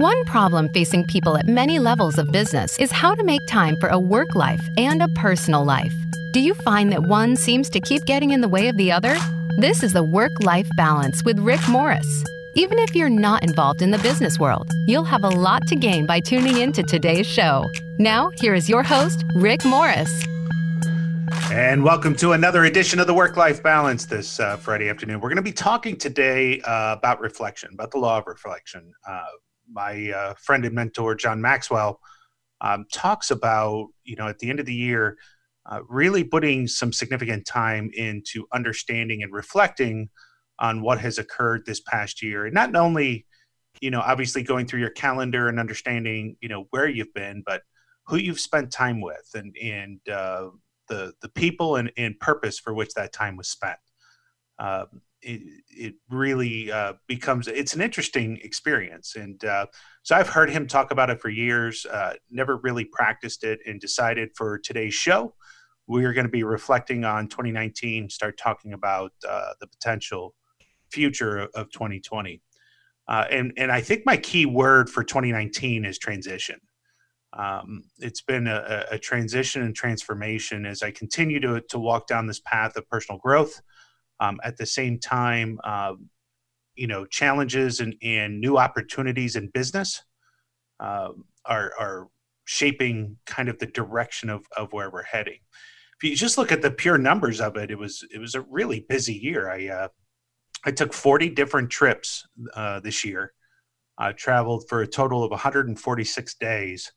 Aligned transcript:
One 0.00 0.24
problem 0.24 0.70
facing 0.70 1.04
people 1.08 1.36
at 1.36 1.46
many 1.46 1.78
levels 1.78 2.16
of 2.16 2.32
business 2.32 2.78
is 2.78 2.90
how 2.90 3.14
to 3.14 3.22
make 3.22 3.46
time 3.46 3.76
for 3.76 3.90
a 3.90 3.98
work 3.98 4.34
life 4.34 4.66
and 4.78 5.02
a 5.02 5.08
personal 5.08 5.62
life. 5.62 5.92
Do 6.32 6.40
you 6.40 6.54
find 6.54 6.90
that 6.90 7.02
one 7.02 7.36
seems 7.36 7.68
to 7.68 7.80
keep 7.80 8.06
getting 8.06 8.30
in 8.30 8.40
the 8.40 8.48
way 8.48 8.68
of 8.68 8.78
the 8.78 8.90
other? 8.90 9.14
This 9.58 9.82
is 9.82 9.92
the 9.92 10.02
Work 10.02 10.32
Life 10.42 10.70
Balance 10.74 11.22
with 11.22 11.38
Rick 11.38 11.60
Morris. 11.68 12.24
Even 12.54 12.78
if 12.78 12.96
you're 12.96 13.10
not 13.10 13.42
involved 13.42 13.82
in 13.82 13.90
the 13.90 13.98
business 13.98 14.38
world, 14.38 14.72
you'll 14.86 15.04
have 15.04 15.22
a 15.22 15.28
lot 15.28 15.66
to 15.66 15.76
gain 15.76 16.06
by 16.06 16.20
tuning 16.20 16.56
in 16.56 16.72
to 16.72 16.82
today's 16.82 17.26
show. 17.26 17.66
Now, 17.98 18.30
here 18.40 18.54
is 18.54 18.70
your 18.70 18.82
host, 18.82 19.22
Rick 19.34 19.66
Morris. 19.66 20.24
And 21.50 21.84
welcome 21.84 22.16
to 22.16 22.32
another 22.32 22.64
edition 22.64 23.00
of 23.00 23.06
the 23.06 23.12
Work 23.12 23.36
Life 23.36 23.62
Balance 23.62 24.06
this 24.06 24.40
uh, 24.40 24.56
Friday 24.56 24.88
afternoon. 24.88 25.20
We're 25.20 25.28
going 25.28 25.36
to 25.36 25.42
be 25.42 25.52
talking 25.52 25.98
today 25.98 26.62
uh, 26.62 26.94
about 26.94 27.20
reflection, 27.20 27.74
about 27.74 27.90
the 27.90 27.98
law 27.98 28.16
of 28.16 28.26
reflection. 28.26 28.94
Uh, 29.06 29.26
my 29.72 30.10
uh, 30.10 30.34
friend 30.34 30.64
and 30.64 30.74
mentor, 30.74 31.14
John 31.14 31.40
Maxwell, 31.40 32.00
um, 32.60 32.86
talks 32.92 33.30
about, 33.30 33.88
you 34.04 34.16
know, 34.16 34.28
at 34.28 34.38
the 34.38 34.50
end 34.50 34.60
of 34.60 34.66
the 34.66 34.74
year, 34.74 35.16
uh, 35.66 35.80
really 35.88 36.24
putting 36.24 36.66
some 36.66 36.92
significant 36.92 37.46
time 37.46 37.90
into 37.94 38.46
understanding 38.52 39.22
and 39.22 39.32
reflecting 39.32 40.08
on 40.58 40.82
what 40.82 41.00
has 41.00 41.18
occurred 41.18 41.64
this 41.64 41.80
past 41.80 42.22
year. 42.22 42.46
And 42.46 42.54
not 42.54 42.74
only, 42.74 43.26
you 43.80 43.90
know, 43.90 44.00
obviously 44.00 44.42
going 44.42 44.66
through 44.66 44.80
your 44.80 44.90
calendar 44.90 45.48
and 45.48 45.58
understanding, 45.58 46.36
you 46.40 46.48
know, 46.48 46.66
where 46.70 46.88
you've 46.88 47.14
been, 47.14 47.42
but 47.46 47.62
who 48.06 48.16
you've 48.16 48.40
spent 48.40 48.70
time 48.70 49.00
with 49.00 49.30
and, 49.34 49.56
and, 49.62 50.00
uh, 50.08 50.48
the 50.90 51.14
the 51.22 51.28
people 51.30 51.76
and, 51.76 51.90
and 51.96 52.20
purpose 52.20 52.58
for 52.58 52.74
which 52.74 52.92
that 52.94 53.12
time 53.14 53.36
was 53.36 53.48
spent. 53.48 53.78
Uh, 54.58 54.84
it, 55.22 55.62
it 55.68 55.94
really 56.10 56.70
uh, 56.72 56.94
becomes 57.06 57.46
it's 57.48 57.74
an 57.74 57.80
interesting 57.80 58.38
experience 58.42 59.16
and 59.16 59.44
uh, 59.44 59.66
so 60.02 60.16
i've 60.16 60.28
heard 60.28 60.50
him 60.50 60.66
talk 60.66 60.90
about 60.90 61.10
it 61.10 61.20
for 61.20 61.28
years 61.28 61.86
uh, 61.86 62.14
never 62.30 62.56
really 62.58 62.84
practiced 62.84 63.44
it 63.44 63.60
and 63.66 63.80
decided 63.80 64.30
for 64.36 64.58
today's 64.58 64.94
show 64.94 65.34
we're 65.86 66.12
going 66.12 66.26
to 66.26 66.30
be 66.30 66.44
reflecting 66.44 67.04
on 67.04 67.28
2019 67.28 68.08
start 68.08 68.38
talking 68.38 68.72
about 68.72 69.12
uh, 69.28 69.52
the 69.60 69.66
potential 69.66 70.34
future 70.90 71.48
of 71.54 71.70
2020 71.70 72.40
uh, 73.08 73.24
and 73.30 73.52
and 73.56 73.70
i 73.70 73.80
think 73.80 74.02
my 74.06 74.16
key 74.16 74.46
word 74.46 74.88
for 74.88 75.04
2019 75.04 75.84
is 75.84 75.98
transition 75.98 76.58
um, 77.32 77.84
it's 77.98 78.22
been 78.22 78.48
a, 78.48 78.86
a, 78.90 78.98
transition 78.98 79.62
and 79.62 79.74
transformation 79.74 80.66
as 80.66 80.82
I 80.82 80.90
continue 80.90 81.38
to, 81.38 81.60
to 81.68 81.78
walk 81.78 82.08
down 82.08 82.26
this 82.26 82.40
path 82.40 82.74
of 82.74 82.88
personal 82.88 83.20
growth. 83.20 83.62
Um, 84.20 84.38
at 84.44 84.56
the 84.56 84.66
same 84.66 84.98
time, 84.98 85.58
um, 85.64 86.10
you 86.74 86.86
know, 86.86 87.06
challenges 87.06 87.80
and, 87.80 87.94
and 88.02 88.40
new 88.40 88.58
opportunities 88.58 89.36
in 89.36 89.48
business 89.48 90.02
uh, 90.78 91.10
are, 91.44 91.72
are 91.78 92.08
shaping 92.44 93.16
kind 93.26 93.48
of 93.48 93.58
the 93.58 93.66
direction 93.66 94.28
of, 94.28 94.44
of 94.56 94.72
where 94.72 94.90
we're 94.90 95.04
heading. 95.04 95.38
If 96.02 96.08
you 96.08 96.16
just 96.16 96.38
look 96.38 96.52
at 96.52 96.62
the 96.62 96.70
pure 96.70 96.98
numbers 96.98 97.40
of 97.40 97.56
it, 97.56 97.70
it 97.70 97.78
was 97.78 98.02
it 98.10 98.18
was 98.18 98.34
a 98.34 98.40
really 98.40 98.86
busy 98.88 99.14
year. 99.14 99.50
I 99.50 99.68
uh, 99.68 99.88
I 100.64 100.70
took 100.70 100.92
40 100.92 101.30
different 101.30 101.70
trips 101.70 102.26
uh, 102.54 102.80
this 102.80 103.04
year. 103.04 103.32
I 103.98 104.12
traveled 104.12 104.68
for 104.68 104.80
a 104.80 104.86
total 104.86 105.22
of 105.22 105.30
146 105.30 106.34
days 106.36 106.90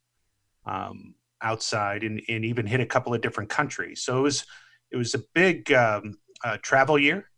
um, 0.65 1.15
outside 1.41 2.03
and, 2.03 2.21
and 2.29 2.45
even 2.45 2.65
hit 2.65 2.79
a 2.79 2.85
couple 2.85 3.13
of 3.13 3.21
different 3.21 3.49
countries. 3.49 4.03
So 4.03 4.17
it 4.17 4.21
was 4.21 4.45
it 4.91 4.97
was 4.97 5.13
a 5.13 5.23
big 5.33 5.71
um, 5.73 6.17
uh, 6.43 6.57
travel 6.61 6.97
year. 6.97 7.29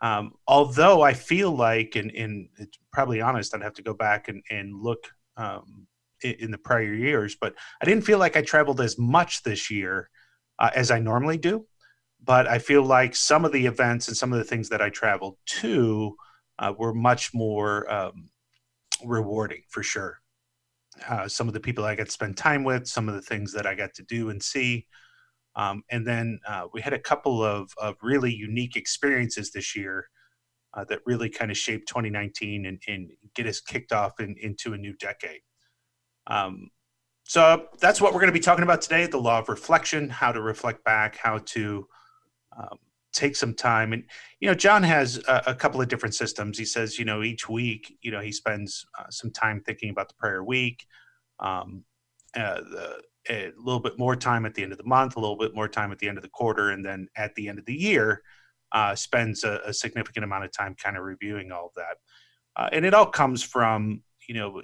Um, 0.00 0.32
although 0.46 1.02
I 1.02 1.14
feel 1.14 1.50
like, 1.50 1.96
and, 1.96 2.10
and, 2.10 2.48
it's 2.58 2.78
probably 2.92 3.20
honest, 3.20 3.54
I'd 3.54 3.62
have 3.62 3.74
to 3.74 3.82
go 3.82 3.94
back 3.94 4.28
and, 4.28 4.42
and 4.50 4.74
look 4.74 5.08
um, 5.36 5.86
in, 6.22 6.32
in, 6.40 6.50
the 6.50 6.58
prior 6.58 6.92
years, 6.92 7.36
but 7.40 7.54
I 7.80 7.84
didn't 7.84 8.04
feel 8.04 8.18
like 8.18 8.36
I 8.36 8.42
traveled 8.42 8.80
as 8.80 8.98
much 8.98 9.42
this 9.42 9.70
year 9.70 10.10
uh, 10.58 10.70
as 10.74 10.90
I 10.90 10.98
normally 10.98 11.38
do. 11.38 11.66
But 12.22 12.46
I 12.46 12.58
feel 12.58 12.82
like 12.82 13.14
some 13.14 13.44
of 13.44 13.52
the 13.52 13.66
events 13.66 14.08
and 14.08 14.16
some 14.16 14.32
of 14.32 14.38
the 14.38 14.44
things 14.44 14.68
that 14.70 14.82
I 14.82 14.90
traveled 14.90 15.36
to 15.60 16.16
uh, 16.58 16.72
were 16.76 16.94
much 16.94 17.32
more 17.34 17.90
um, 17.92 18.30
rewarding 19.04 19.62
for 19.68 19.82
sure 19.82 20.20
uh, 21.08 21.28
some 21.28 21.48
of 21.48 21.54
the 21.54 21.60
people 21.60 21.84
I 21.84 21.94
got 21.94 22.06
to 22.06 22.12
spend 22.12 22.36
time 22.36 22.64
with, 22.64 22.86
some 22.86 23.08
of 23.08 23.14
the 23.14 23.22
things 23.22 23.52
that 23.52 23.66
I 23.66 23.74
got 23.74 23.94
to 23.94 24.02
do 24.02 24.30
and 24.30 24.42
see. 24.42 24.86
Um, 25.56 25.82
and 25.90 26.06
then 26.06 26.40
uh, 26.48 26.66
we 26.72 26.80
had 26.80 26.92
a 26.92 26.98
couple 26.98 27.42
of, 27.42 27.72
of 27.78 27.96
really 28.02 28.32
unique 28.32 28.76
experiences 28.76 29.52
this 29.52 29.76
year 29.76 30.08
uh, 30.74 30.84
that 30.88 31.00
really 31.06 31.28
kind 31.28 31.50
of 31.50 31.56
shaped 31.56 31.88
2019 31.88 32.66
and, 32.66 32.82
and 32.88 33.10
get 33.34 33.46
us 33.46 33.60
kicked 33.60 33.92
off 33.92 34.18
in, 34.18 34.34
into 34.40 34.72
a 34.72 34.78
new 34.78 34.94
decade. 34.94 35.42
Um, 36.26 36.70
so 37.22 37.66
that's 37.80 38.00
what 38.00 38.12
we're 38.12 38.20
going 38.20 38.32
to 38.32 38.38
be 38.38 38.40
talking 38.40 38.64
about 38.64 38.82
today 38.82 39.06
the 39.06 39.18
law 39.18 39.38
of 39.38 39.48
reflection, 39.48 40.10
how 40.10 40.32
to 40.32 40.42
reflect 40.42 40.84
back, 40.84 41.16
how 41.16 41.38
to 41.38 41.86
um, 42.56 42.78
take 43.14 43.36
some 43.36 43.54
time 43.54 43.92
and 43.92 44.02
you 44.40 44.48
know 44.48 44.54
john 44.54 44.82
has 44.82 45.18
a, 45.28 45.42
a, 45.46 45.54
couple 45.54 45.80
of 45.80 45.88
different 45.88 46.14
systems 46.14 46.58
he 46.58 46.64
says 46.64 46.98
you 46.98 47.04
know 47.04 47.22
each 47.22 47.48
week 47.48 47.96
you 48.02 48.10
know 48.10 48.20
he 48.20 48.32
spends 48.32 48.84
uh, 48.98 49.04
some 49.08 49.30
time 49.30 49.62
thinking 49.64 49.88
about 49.88 50.08
the 50.08 50.14
prior 50.14 50.42
week 50.42 50.84
um, 51.38 51.84
uh, 52.36 52.56
the, 52.56 53.02
a 53.30 53.50
little 53.56 53.80
bit 53.80 53.98
more 53.98 54.16
time 54.16 54.44
at 54.46 54.54
the 54.54 54.62
end 54.62 54.72
of 54.72 54.78
the 54.78 54.84
month 54.84 55.16
a 55.16 55.20
little 55.20 55.38
bit 55.38 55.54
more 55.54 55.68
time 55.68 55.92
at 55.92 55.98
the 55.98 56.08
end 56.08 56.18
of 56.18 56.22
the 56.22 56.30
quarter 56.30 56.70
and 56.70 56.84
then 56.84 57.08
at 57.16 57.34
the 57.34 57.48
end 57.48 57.58
of 57.58 57.64
the 57.64 57.74
year 57.74 58.22
uh, 58.72 58.94
spends 58.94 59.44
a, 59.44 59.60
a, 59.64 59.72
significant 59.72 60.24
amount 60.24 60.44
of 60.44 60.50
time 60.50 60.74
kind 60.74 60.96
of 60.96 61.04
reviewing 61.04 61.52
all 61.52 61.66
of 61.66 61.74
that 61.74 61.96
uh, 62.56 62.68
and 62.72 62.84
it 62.84 62.92
all 62.94 63.06
comes 63.06 63.42
from 63.42 64.02
you 64.28 64.34
know 64.34 64.60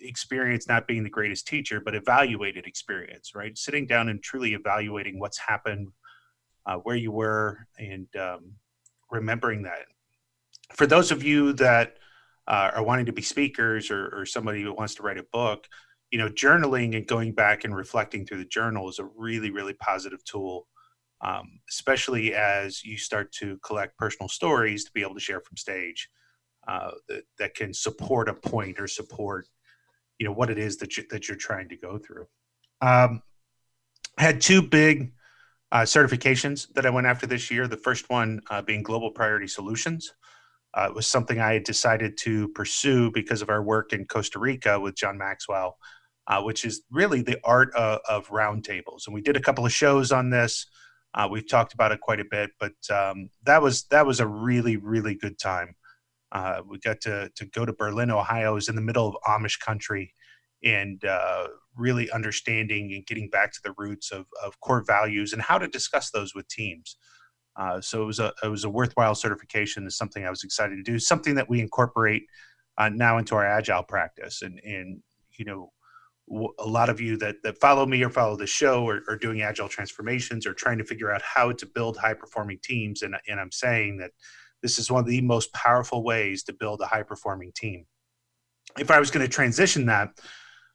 experience 0.00 0.68
not 0.68 0.86
being 0.86 1.02
the 1.02 1.10
greatest 1.10 1.46
teacher 1.46 1.80
but 1.84 1.94
evaluated 1.94 2.66
experience 2.66 3.34
right 3.34 3.58
sitting 3.58 3.86
down 3.86 4.08
and 4.08 4.22
truly 4.22 4.54
evaluating 4.54 5.18
what's 5.18 5.38
happened 5.38 5.88
uh, 6.68 6.76
where 6.76 6.96
you 6.96 7.10
were 7.10 7.66
and 7.78 8.06
um, 8.16 8.52
remembering 9.10 9.62
that. 9.62 9.86
For 10.74 10.86
those 10.86 11.10
of 11.10 11.22
you 11.22 11.54
that 11.54 11.96
uh, 12.46 12.70
are 12.74 12.84
wanting 12.84 13.06
to 13.06 13.12
be 13.12 13.22
speakers 13.22 13.90
or, 13.90 14.08
or 14.08 14.26
somebody 14.26 14.62
who 14.62 14.72
wants 14.74 14.94
to 14.96 15.02
write 15.02 15.18
a 15.18 15.24
book, 15.32 15.66
you 16.10 16.18
know, 16.18 16.28
journaling 16.28 16.96
and 16.96 17.06
going 17.06 17.32
back 17.32 17.64
and 17.64 17.74
reflecting 17.74 18.24
through 18.24 18.38
the 18.38 18.44
journal 18.44 18.88
is 18.88 18.98
a 18.98 19.08
really, 19.16 19.50
really 19.50 19.74
positive 19.74 20.24
tool, 20.24 20.66
um, 21.20 21.60
especially 21.68 22.34
as 22.34 22.84
you 22.84 22.96
start 22.96 23.32
to 23.32 23.58
collect 23.58 23.98
personal 23.98 24.28
stories 24.28 24.84
to 24.84 24.92
be 24.92 25.02
able 25.02 25.14
to 25.14 25.20
share 25.20 25.40
from 25.40 25.56
stage 25.56 26.08
uh, 26.66 26.92
that, 27.08 27.24
that 27.38 27.54
can 27.54 27.74
support 27.74 28.28
a 28.28 28.34
point 28.34 28.80
or 28.80 28.86
support, 28.86 29.46
you 30.18 30.26
know, 30.26 30.32
what 30.32 30.50
it 30.50 30.58
is 30.58 30.76
that, 30.78 30.96
you, 30.96 31.04
that 31.10 31.28
you're 31.28 31.36
trying 31.36 31.68
to 31.68 31.76
go 31.76 31.98
through. 31.98 32.26
Um, 32.80 33.22
had 34.16 34.40
two 34.40 34.62
big 34.62 35.12
uh, 35.72 35.82
certifications 35.82 36.72
that 36.74 36.86
I 36.86 36.90
went 36.90 37.06
after 37.06 37.26
this 37.26 37.50
year. 37.50 37.68
The 37.68 37.76
first 37.76 38.08
one 38.08 38.40
uh, 38.50 38.62
being 38.62 38.82
Global 38.82 39.10
Priority 39.10 39.46
Solutions. 39.46 40.12
Uh, 40.74 40.86
it 40.88 40.94
was 40.94 41.06
something 41.06 41.40
I 41.40 41.54
had 41.54 41.64
decided 41.64 42.16
to 42.18 42.48
pursue 42.48 43.10
because 43.10 43.42
of 43.42 43.48
our 43.48 43.62
work 43.62 43.92
in 43.92 44.04
Costa 44.06 44.38
Rica 44.38 44.78
with 44.78 44.96
John 44.96 45.16
Maxwell, 45.16 45.76
uh, 46.28 46.42
which 46.42 46.64
is 46.64 46.82
really 46.90 47.22
the 47.22 47.38
art 47.42 47.74
of, 47.74 48.00
of 48.08 48.28
roundtables. 48.28 49.06
And 49.06 49.14
we 49.14 49.22
did 49.22 49.36
a 49.36 49.40
couple 49.40 49.64
of 49.64 49.72
shows 49.72 50.12
on 50.12 50.30
this. 50.30 50.66
Uh, 51.14 51.26
we've 51.30 51.48
talked 51.48 51.72
about 51.72 51.90
it 51.90 52.00
quite 52.00 52.20
a 52.20 52.26
bit, 52.30 52.50
but 52.60 52.74
um, 52.90 53.30
that 53.44 53.62
was 53.62 53.84
that 53.84 54.06
was 54.06 54.20
a 54.20 54.26
really 54.26 54.76
really 54.76 55.14
good 55.14 55.38
time. 55.38 55.74
Uh, 56.30 56.60
we 56.68 56.78
got 56.78 57.00
to 57.00 57.30
to 57.34 57.46
go 57.46 57.64
to 57.64 57.72
Berlin, 57.72 58.10
Ohio. 58.10 58.52
It 58.52 58.54
was 58.54 58.68
in 58.68 58.76
the 58.76 58.82
middle 58.82 59.08
of 59.08 59.16
Amish 59.26 59.58
country, 59.58 60.14
and 60.62 61.02
uh, 61.06 61.48
really 61.74 62.10
understanding 62.10 62.92
and 62.92 63.06
getting 63.06 63.30
back 63.30 63.52
to 63.52 63.60
the 63.64 63.74
roots 63.78 64.10
of, 64.10 64.26
of 64.44 64.60
core 64.60 64.84
values 64.86 65.32
and 65.32 65.40
how 65.40 65.56
to 65.56 65.66
discuss 65.66 66.10
those 66.10 66.34
with 66.34 66.46
teams. 66.48 66.96
Uh, 67.56 67.80
so 67.80 68.02
it 68.02 68.06
was 68.06 68.20
a 68.20 68.32
it 68.44 68.48
was 68.48 68.64
a 68.64 68.70
worthwhile 68.70 69.14
certification. 69.14 69.86
It's 69.86 69.96
something 69.96 70.26
I 70.26 70.30
was 70.30 70.44
excited 70.44 70.76
to 70.76 70.82
do. 70.82 70.98
Something 70.98 71.34
that 71.36 71.48
we 71.48 71.60
incorporate 71.60 72.24
uh, 72.76 72.90
now 72.90 73.16
into 73.16 73.34
our 73.34 73.46
agile 73.46 73.82
practice. 73.82 74.42
And 74.42 74.60
and 74.62 75.02
you 75.38 75.46
know, 75.46 75.72
a 76.58 76.66
lot 76.66 76.88
of 76.88 77.00
you 77.00 77.16
that 77.18 77.36
that 77.42 77.58
follow 77.58 77.86
me 77.86 78.02
or 78.02 78.10
follow 78.10 78.36
the 78.36 78.46
show 78.46 78.86
are, 78.88 79.16
doing 79.16 79.42
agile 79.42 79.68
transformations 79.68 80.46
or 80.46 80.52
trying 80.52 80.78
to 80.78 80.84
figure 80.84 81.10
out 81.10 81.22
how 81.22 81.52
to 81.52 81.66
build 81.66 81.96
high 81.96 82.14
performing 82.14 82.58
teams. 82.62 83.02
And 83.02 83.16
and 83.28 83.40
I'm 83.40 83.52
saying 83.52 83.98
that 83.98 84.10
this 84.62 84.78
is 84.78 84.90
one 84.90 85.00
of 85.00 85.06
the 85.06 85.20
most 85.20 85.52
powerful 85.52 86.02
ways 86.02 86.42
to 86.44 86.52
build 86.52 86.80
a 86.80 86.86
high 86.86 87.02
performing 87.02 87.52
team. 87.52 87.86
If 88.78 88.90
I 88.90 88.98
was 88.98 89.10
going 89.10 89.26
to 89.26 89.32
transition 89.32 89.86
that 89.86 90.10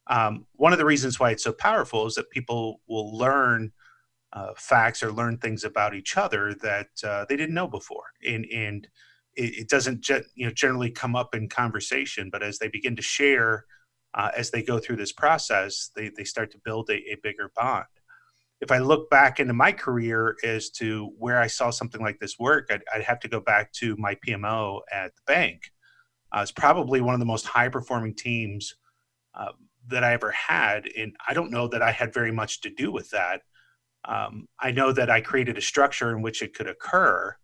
um, 0.08 0.46
one 0.54 0.74
of 0.74 0.80
the 0.80 0.86
reasons 0.86 1.20
why 1.20 1.32
it's 1.32 1.44
so 1.44 1.54
powerful 1.54 2.06
is 2.06 2.16
that 2.16 2.30
people 2.30 2.82
will 2.88 3.16
learn 3.18 3.72
uh, 4.34 4.54
facts 4.56 5.04
or 5.04 5.12
learn 5.12 5.38
things 5.38 5.64
about 5.64 5.94
each 5.94 6.18
other 6.18 6.54
that 6.56 6.88
uh, 7.04 7.26
they 7.30 7.38
didn't 7.38 7.56
know 7.56 7.68
before, 7.68 8.06
and 8.28 8.46
and 8.54 8.88
it, 9.36 9.60
it 9.60 9.70
doesn't 9.70 10.02
ge- 10.02 10.28
you 10.36 10.46
know 10.46 10.52
generally 10.52 10.90
come 10.90 11.16
up 11.16 11.36
in 11.36 11.48
conversation, 11.48 12.30
but 12.32 12.44
as 12.44 12.58
they 12.58 12.68
begin 12.68 12.96
to 12.96 13.02
share, 13.02 13.66
uh, 14.16 14.32
as 14.36 14.52
they 14.52 14.64
go 14.64 14.80
through 14.80 14.98
this 14.98 15.12
process, 15.12 15.92
they 15.96 16.10
they 16.16 16.24
start 16.24 16.52
to 16.52 16.60
build 16.64 16.90
a, 16.90 16.96
a 17.12 17.18
bigger 17.24 17.52
bond. 17.56 17.86
If 18.62 18.72
I 18.72 18.78
look 18.78 19.10
back 19.10 19.40
into 19.40 19.54
my 19.54 19.72
career 19.72 20.38
as 20.44 20.70
to 20.72 21.12
where 21.18 21.40
I 21.40 21.48
saw 21.48 21.70
something 21.70 22.02
like 22.02 22.20
this 22.20 22.40
work, 22.40 22.70
I'd, 22.72 22.84
I'd 22.94 23.04
have 23.04 23.20
to 23.22 23.28
go 23.28 23.42
back 23.42 23.74
to 23.74 23.96
my 23.98 24.16
PMO 24.26 24.80
at 24.92 25.14
the 25.16 25.22
bank. 25.28 25.72
Uh, 26.32 26.40
it's 26.42 26.52
probably 26.52 27.02
one 27.02 27.14
of 27.14 27.20
the 27.20 27.26
most 27.26 27.46
high 27.46 27.68
performing 27.68 28.16
teams 28.16 28.76
uh, 29.36 29.52
that 29.88 30.04
I 30.04 30.14
ever 30.14 30.32
had. 30.32 30.88
And 30.98 31.16
I 31.28 31.34
don't 31.34 31.52
know 31.52 31.68
that 31.68 31.82
I 31.82 31.92
had 31.92 32.14
very 32.14 32.32
much 32.32 32.62
to 32.62 32.70
do 32.70 32.92
with 32.92 33.10
that. 33.10 33.42
Um, 34.06 34.48
I 34.60 34.72
know 34.72 34.92
that 34.92 35.10
I 35.10 35.22
created 35.22 35.58
a 35.58 35.62
structure 35.62 36.12
in 36.12 36.22
which 36.22 36.42
it 36.42 36.54
could 36.54 36.68
occur, 36.68 37.36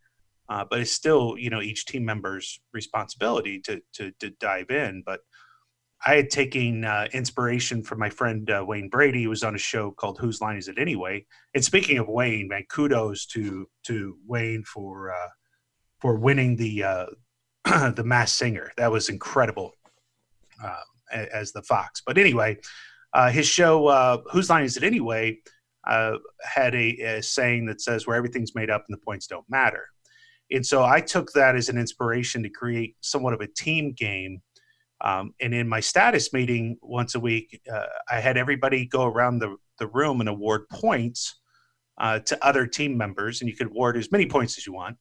uh, 0.50 0.66
but 0.70 0.80
it's 0.80 0.92
still, 0.92 1.36
you 1.38 1.50
know, 1.50 1.62
each 1.62 1.86
team 1.86 2.04
member's 2.04 2.60
responsibility 2.74 3.60
to, 3.62 3.82
to, 3.94 4.12
to 4.20 4.30
dive 4.40 4.72
in. 4.72 5.04
But 5.06 5.22
I 6.06 6.16
had 6.16 6.30
taken 6.30 6.86
uh, 6.86 7.08
inspiration 7.12 7.84
from 7.84 8.00
my 8.00 8.10
friend 8.10 8.50
uh, 8.50 8.64
Wayne 8.66 8.90
Brady, 8.90 9.24
who 9.24 9.30
was 9.30 9.44
on 9.44 9.56
a 9.56 9.60
show 9.60 9.92
called 9.92 10.18
"Whose 10.18 10.40
Line 10.40 10.58
Is 10.58 10.68
It 10.68 10.80
Anyway?" 10.80 11.26
And 11.54 11.64
speaking 11.64 11.98
of 11.98 12.08
Wayne, 12.08 12.48
man, 12.48 12.64
kudos 12.70 13.26
to 13.28 13.68
to 13.84 14.18
Wayne 14.26 14.64
for 14.64 15.12
uh, 15.12 15.30
for 16.00 16.16
winning 16.16 16.56
the 16.56 16.84
uh, 16.84 17.06
the 17.96 18.04
Masked 18.06 18.38
Singer. 18.38 18.72
That 18.78 18.92
was 18.92 19.10
incredible 19.10 19.74
uh, 20.64 20.82
as 21.12 21.52
the 21.52 21.64
Fox. 21.64 22.02
But 22.06 22.18
anyway, 22.18 22.58
uh, 23.14 23.30
his 23.30 23.48
show 23.48 24.24
"Whose 24.32 24.50
Line 24.50 24.64
Is 24.64 24.78
It 24.78 24.84
Anyway?" 24.84 25.40
had 25.86 26.76
a, 26.76 27.18
a 27.18 27.22
saying 27.22 27.66
that 27.66 27.82
says, 27.82 28.08
"Where 28.08 28.16
everything's 28.16 28.56
made 28.56 28.70
up 28.70 28.86
and 28.88 28.98
the 28.98 29.04
points 29.04 29.28
don't 29.28 29.50
matter." 29.50 29.86
And 30.52 30.66
so 30.66 30.84
I 30.84 31.02
took 31.02 31.32
that 31.34 31.56
as 31.56 31.70
an 31.70 31.78
inspiration 31.78 32.42
to 32.44 32.50
create 32.50 32.96
somewhat 33.02 33.34
of 33.34 33.42
a 33.42 33.48
team 33.48 33.92
game 33.92 34.42
um, 35.02 35.34
and 35.40 35.54
in 35.54 35.68
my 35.68 35.80
status 35.80 36.34
meeting 36.34 36.78
once 36.82 37.16
a 37.16 37.20
week, 37.20 37.62
uh, 37.72 37.86
I 38.10 38.20
had 38.20 38.38
everybody 38.38 38.86
go 38.86 39.06
around 39.06 39.40
the, 39.40 39.56
the 39.78 39.88
room 39.88 40.20
and 40.20 40.30
award 40.30 40.68
points 40.70 41.40
uh, 41.98 42.20
to 42.20 42.46
other 42.46 42.68
team 42.68 42.98
members. 42.98 43.42
And 43.42 43.50
you 43.50 43.56
could 43.56 43.68
award 43.68 43.98
as 43.98 44.12
many 44.12 44.26
points 44.26 44.58
as 44.58 44.68
you 44.68 44.74
want, 44.74 44.98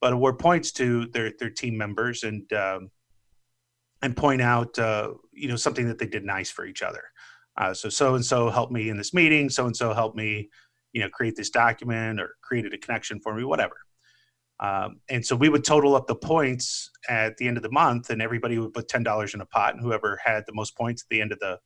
but 0.00 0.12
award 0.12 0.38
points 0.38 0.70
to 0.72 1.06
their, 1.08 1.32
their 1.38 1.50
team 1.50 1.76
members 1.76 2.22
and, 2.22 2.50
um, 2.52 2.90
and 4.00 4.16
point 4.16 4.42
out, 4.42 4.78
uh, 4.78 5.12
you 5.32 5.48
know, 5.48 5.56
something 5.56 5.88
that 5.88 5.98
they 5.98 6.06
did 6.06 6.24
nice 6.24 6.50
for 6.50 6.64
each 6.64 6.82
other. 6.82 7.02
Uh, 7.56 7.74
so, 7.74 7.88
so 7.88 8.14
and 8.14 8.24
so 8.24 8.48
helped 8.48 8.72
me 8.72 8.88
in 8.88 8.96
this 8.96 9.12
meeting. 9.12 9.48
So 9.48 9.66
and 9.66 9.76
so 9.76 9.92
helped 9.92 10.16
me, 10.16 10.48
you 10.92 11.00
know, 11.00 11.08
create 11.08 11.36
this 11.36 11.50
document 11.50 12.20
or 12.20 12.36
created 12.42 12.74
a 12.74 12.78
connection 12.78 13.20
for 13.20 13.34
me, 13.34 13.44
whatever. 13.44 13.76
Um, 14.62 15.00
and 15.10 15.26
so 15.26 15.34
we 15.34 15.48
would 15.48 15.64
total 15.64 15.96
up 15.96 16.06
the 16.06 16.14
points 16.14 16.88
at 17.08 17.36
the 17.36 17.48
end 17.48 17.56
of 17.56 17.64
the 17.64 17.70
month, 17.70 18.10
and 18.10 18.22
everybody 18.22 18.58
would 18.58 18.72
put 18.72 18.88
ten 18.88 19.02
dollars 19.02 19.34
in 19.34 19.40
a 19.40 19.46
pot, 19.46 19.74
and 19.74 19.82
whoever 19.82 20.20
had 20.24 20.44
the 20.46 20.54
most 20.54 20.76
points 20.76 21.02
at 21.02 21.08
the 21.10 21.20
end 21.20 21.32
of 21.32 21.40
the 21.40 21.58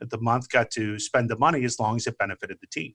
the 0.00 0.20
month 0.20 0.50
got 0.50 0.70
to 0.72 0.98
spend 0.98 1.30
the 1.30 1.38
money 1.38 1.64
as 1.64 1.80
long 1.80 1.96
as 1.96 2.06
it 2.06 2.18
benefited 2.18 2.58
the 2.60 2.66
team. 2.66 2.92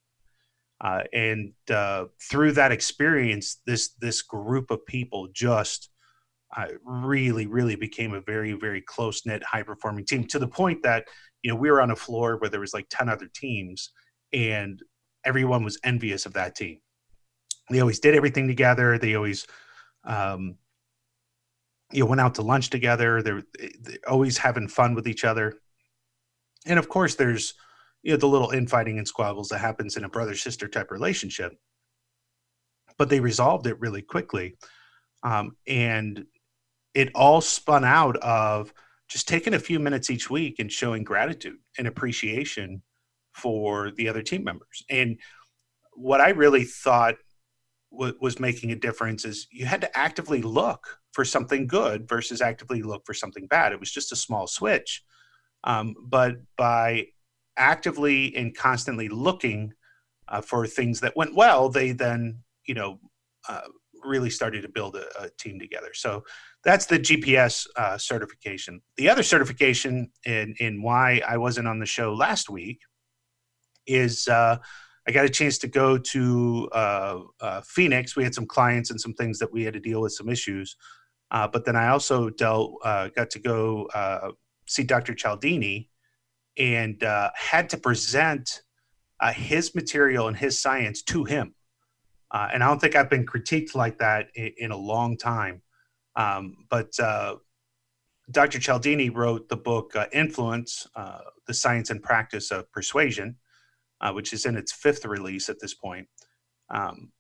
Uh, 0.82 1.02
and 1.14 1.54
uh, 1.72 2.06
through 2.30 2.52
that 2.52 2.72
experience, 2.72 3.60
this 3.66 3.96
this 4.00 4.22
group 4.22 4.70
of 4.70 4.86
people 4.86 5.28
just 5.34 5.90
uh, 6.56 6.68
really, 6.84 7.48
really 7.48 7.76
became 7.76 8.14
a 8.14 8.22
very, 8.22 8.54
very 8.54 8.82
close 8.82 9.26
knit, 9.26 9.44
high 9.44 9.64
performing 9.64 10.06
team 10.06 10.26
to 10.26 10.38
the 10.38 10.48
point 10.48 10.84
that 10.84 11.06
you 11.42 11.50
know 11.50 11.58
we 11.58 11.72
were 11.72 11.82
on 11.82 11.90
a 11.90 11.96
floor 11.96 12.38
where 12.38 12.52
there 12.52 12.60
was 12.60 12.76
like 12.76 12.86
ten 12.92 13.10
other 13.10 13.30
teams, 13.34 13.92
and 14.32 14.84
everyone 15.26 15.64
was 15.64 15.80
envious 15.84 16.28
of 16.28 16.34
that 16.34 16.56
team 16.56 16.80
they 17.70 17.80
always 17.80 18.00
did 18.00 18.16
everything 18.16 18.48
together. 18.48 18.98
They 18.98 19.16
always, 19.16 19.46
um, 20.04 20.56
you 21.92 22.02
know, 22.02 22.06
went 22.10 22.22
out 22.22 22.36
to 22.36 22.42
lunch 22.42 22.70
together. 22.70 23.22
They're, 23.22 23.44
they're 23.82 23.98
always 24.08 24.38
having 24.38 24.68
fun 24.68 24.96
with 24.96 25.08
each 25.08 25.24
other. 25.24 25.56
And 26.66 26.80
of 26.80 26.90
course, 26.90 27.16
there's 27.16 27.54
you 28.04 28.12
know 28.12 28.18
the 28.18 28.28
little 28.28 28.52
infighting 28.52 28.98
and 28.98 29.08
squabbles 29.08 29.50
that 29.50 29.60
happens 29.60 29.98
in 29.98 30.04
a 30.04 30.10
brother 30.10 30.36
sister 30.36 30.68
type 30.68 30.92
relationship. 30.92 31.54
But 32.98 33.10
they 33.10 33.20
resolved 33.20 33.66
it 33.68 33.80
really 33.80 34.02
quickly, 34.02 34.58
um, 35.24 35.56
and 35.68 36.26
it 36.94 37.12
all 37.16 37.40
spun 37.40 37.86
out 37.86 38.18
of 38.18 38.74
just 39.08 39.28
taking 39.28 39.54
a 39.54 39.60
few 39.60 39.80
minutes 39.80 40.10
each 40.10 40.30
week 40.30 40.60
and 40.60 40.72
showing 40.72 41.04
gratitude 41.04 41.58
and 41.78 41.88
appreciation 41.88 42.82
for 43.34 43.92
the 43.92 44.10
other 44.10 44.22
team 44.22 44.44
members. 44.44 44.84
And 44.90 45.18
what 45.94 46.22
I 46.22 46.30
really 46.30 46.66
thought 46.66 47.16
was 47.92 48.40
making 48.40 48.72
a 48.72 48.76
difference 48.76 49.26
is 49.26 49.48
you 49.52 49.66
had 49.66 49.82
to 49.82 49.98
actively 49.98 50.42
look 50.42 51.00
for 51.12 51.26
something 51.26 51.66
good 51.66 52.08
versus 52.08 52.42
actively 52.42 52.82
look 52.82 53.06
for 53.06 53.14
something 53.14 53.48
bad. 53.48 53.72
It 53.72 53.80
was 53.80 53.92
just 53.92 54.12
a 54.12 54.16
small 54.16 54.48
switch. 54.48 55.04
Um, 55.64 55.96
but 56.02 56.36
by 56.56 57.08
actively 57.58 58.36
and 58.36 58.56
constantly 58.56 59.10
looking 59.10 59.74
uh, 60.28 60.42
for 60.42 60.66
things 60.68 61.00
that 61.02 61.16
went 61.16 61.36
well, 61.36 61.70
they 61.70 61.92
then, 61.92 62.40
you 62.66 62.76
know, 62.76 63.00
uh, 63.48 63.62
really 64.04 64.30
started 64.30 64.62
to 64.62 64.70
build 64.70 64.96
a, 64.96 65.06
a, 65.22 65.30
team 65.38 65.60
together. 65.60 65.90
So 65.94 66.24
that's 66.64 66.86
the 66.86 67.00
GPS 67.00 67.68
uh, 67.76 67.98
certification. 67.98 68.82
The 68.96 69.10
other 69.10 69.24
certification, 69.24 70.12
in, 70.26 70.56
in 70.60 70.82
why 70.82 71.22
I 71.28 71.38
wasn't 71.38 71.68
on 71.68 71.80
the 71.80 71.86
show 71.86 72.14
last 72.14 72.50
week, 72.50 72.80
is 73.88 74.28
uh, 74.28 74.58
I 75.10 75.12
got 75.12 75.26
a 75.26 75.30
chance 75.30 75.58
to 75.58 75.68
go 75.68 75.98
to 75.98 76.70
uh, 76.72 77.22
uh, 77.42 77.62
Phoenix. 77.62 78.16
We 78.16 78.24
had 78.24 78.36
some 78.36 78.46
clients 78.46 78.92
and 78.92 79.02
some 79.02 79.16
things 79.16 79.40
that 79.40 79.52
we 79.52 79.64
had 79.64 79.74
to 79.74 79.80
deal 79.80 80.02
with, 80.02 80.14
some 80.14 80.30
issues. 80.30 80.76
Uh, 81.32 81.48
but 81.48 81.66
then 81.66 81.76
I 81.76 81.88
also 81.88 82.30
dealt, 82.30 82.76
uh, 82.84 83.08
got 83.08 83.32
to 83.32 83.40
go 83.40 83.88
uh, 83.96 84.34
see 84.68 84.84
Dr. 84.84 85.16
Cialdini 85.16 85.90
and 86.60 87.04
uh, 87.04 87.32
had 87.34 87.72
to 87.72 87.78
present 87.78 88.62
his 89.34 89.74
material 89.74 90.28
and 90.28 90.38
his 90.38 90.60
science 90.60 91.02
to 91.02 91.24
him. 91.24 91.56
and 92.32 92.64
I 92.64 92.68
don't 92.68 92.80
think 92.80 92.96
I've 92.96 93.10
been 93.10 93.26
critiqued 93.26 93.74
like 93.74 93.98
that 93.98 94.28
in, 94.36 94.52
in 94.58 94.72
a 94.72 94.78
long 94.78 95.18
time. 95.18 95.64
Um, 96.18 96.68
but 96.70 96.92
Dr. 98.30 98.60
Cialdini 98.60 99.10
wrote 99.10 99.50
the 99.50 99.58
book 99.58 99.96
Influence, 100.14 100.88
The 101.48 101.54
Science 101.56 101.90
and 101.90 102.04
Practice 102.04 102.52
of 102.52 102.72
Persuasion 102.72 103.38
uh, 104.02 104.12
which 104.12 104.34
is 104.34 104.46
in 104.46 104.56
its 104.56 104.72
fifth 104.72 105.06
release 105.06 105.50
at 105.50 105.60
this 105.60 105.74
point. 105.74 106.08
Um, 106.70 107.12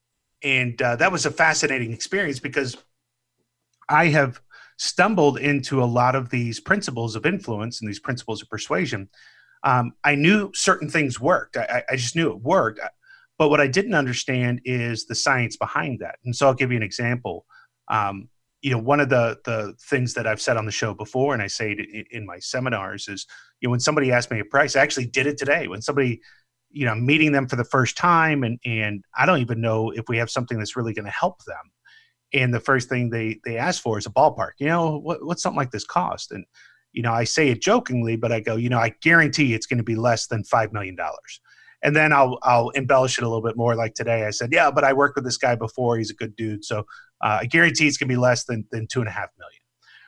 and 0.43 0.81
uh, 0.81 0.95
that 0.97 1.11
was 1.11 1.25
a 1.25 1.31
fascinating 1.31 1.91
experience 1.91 2.39
because 2.39 2.77
I 3.89 4.05
have 4.05 4.41
stumbled 4.77 5.37
into 5.39 5.83
a 5.83 5.85
lot 5.85 6.15
of 6.15 6.29
these 6.29 6.59
principles 6.59 7.15
of 7.15 7.25
influence 7.25 7.81
and 7.81 7.89
these 7.89 7.99
principles 7.99 8.41
of 8.41 8.49
persuasion. 8.49 9.09
Um, 9.63 9.91
I 10.05 10.15
knew 10.15 10.51
certain 10.53 10.89
things 10.89 11.19
worked. 11.19 11.57
I, 11.57 11.83
I, 11.89 11.97
just 11.97 12.15
knew 12.15 12.29
it 12.31 12.41
worked. 12.41 12.79
But 13.37 13.49
what 13.49 13.59
I 13.59 13.67
didn't 13.67 13.93
understand 13.93 14.61
is 14.63 15.05
the 15.05 15.15
science 15.15 15.57
behind 15.57 15.99
that. 15.99 16.15
And 16.23 16.33
so 16.33 16.47
I'll 16.47 16.53
give 16.53 16.71
you 16.71 16.77
an 16.77 16.83
example. 16.83 17.45
Um, 17.89 18.29
you 18.61 18.71
know, 18.71 18.77
one 18.77 18.99
of 18.99 19.09
the 19.09 19.37
the 19.45 19.73
things 19.89 20.13
that 20.13 20.27
I've 20.27 20.41
said 20.41 20.57
on 20.57 20.65
the 20.65 20.71
show 20.71 20.93
before, 20.93 21.33
and 21.33 21.41
I 21.41 21.47
say 21.47 21.71
it 21.71 22.07
in, 22.11 22.25
my 22.25 22.39
seminars, 22.39 23.07
is 23.07 23.25
you 23.61 23.67
know 23.67 23.71
when 23.71 23.79
somebody 23.79 24.11
asks 24.11 24.31
me 24.31 24.41
a 24.41 24.45
price, 24.45 24.75
I 24.75 24.81
actually 24.81 25.05
did 25.05 25.27
it 25.27 25.37
today. 25.37 25.67
When 25.69 25.81
somebody 25.81 26.21
you 26.71 26.85
know 26.85 26.95
meeting 26.95 27.31
them 27.31 27.47
for 27.47 27.55
the 27.55 27.63
first 27.63 27.97
time 27.97 28.43
and 28.43 28.59
and 28.65 29.03
i 29.17 29.25
don't 29.25 29.39
even 29.39 29.59
know 29.59 29.91
if 29.91 30.05
we 30.07 30.17
have 30.17 30.29
something 30.29 30.57
that's 30.57 30.75
really 30.75 30.93
going 30.93 31.05
to 31.05 31.11
help 31.11 31.43
them. 31.45 31.71
And 32.31 32.53
the 32.53 32.59
first 32.59 32.89
thing 32.89 33.09
they 33.09 33.39
they 33.43 33.57
ask 33.57 33.81
for 33.81 33.97
is 33.97 34.05
a 34.05 34.11
ballpark 34.11 34.51
you 34.59 34.67
know 34.67 34.99
what, 34.99 35.25
what's 35.25 35.41
something 35.41 35.57
like 35.57 35.71
this 35.71 35.85
cost? 35.85 36.31
And 36.31 36.45
you 36.93 37.01
know 37.01 37.13
i 37.13 37.23
say 37.23 37.49
it 37.49 37.61
jokingly 37.61 38.15
but 38.15 38.31
i 38.31 38.39
go 38.39 38.55
you 38.55 38.69
know 38.69 38.79
i 38.79 38.93
guarantee 39.01 39.53
it's 39.53 39.65
going 39.65 39.77
to 39.77 39.83
be 39.83 39.95
less 39.95 40.27
than 40.27 40.43
five 40.43 40.73
million 40.73 40.95
dollars. 40.95 41.41
And 41.83 41.95
then 41.95 42.11
i'll 42.11 42.39
i'll 42.43 42.69
embellish 42.71 43.17
it 43.17 43.23
a 43.23 43.27
little 43.27 43.43
bit 43.43 43.57
more 43.57 43.75
like 43.75 43.93
today 43.93 44.25
i 44.25 44.31
said 44.31 44.49
yeah 44.51 44.69
but 44.71 44.83
i 44.83 44.93
worked 44.93 45.15
with 45.15 45.23
this 45.23 45.37
guy 45.37 45.55
before 45.55 45.97
he's 45.97 46.11
a 46.11 46.15
good 46.15 46.35
dude 46.35 46.65
so 46.65 46.79
uh, 47.23 47.39
i 47.41 47.45
guarantee 47.45 47.87
it's 47.87 47.97
going 47.97 48.09
to 48.09 48.13
be 48.13 48.19
less 48.19 48.45
than 48.45 48.65
than 48.71 48.87
two 48.87 48.99
and 48.99 49.07
a 49.07 49.11
half 49.11 49.29
million. 49.37 49.61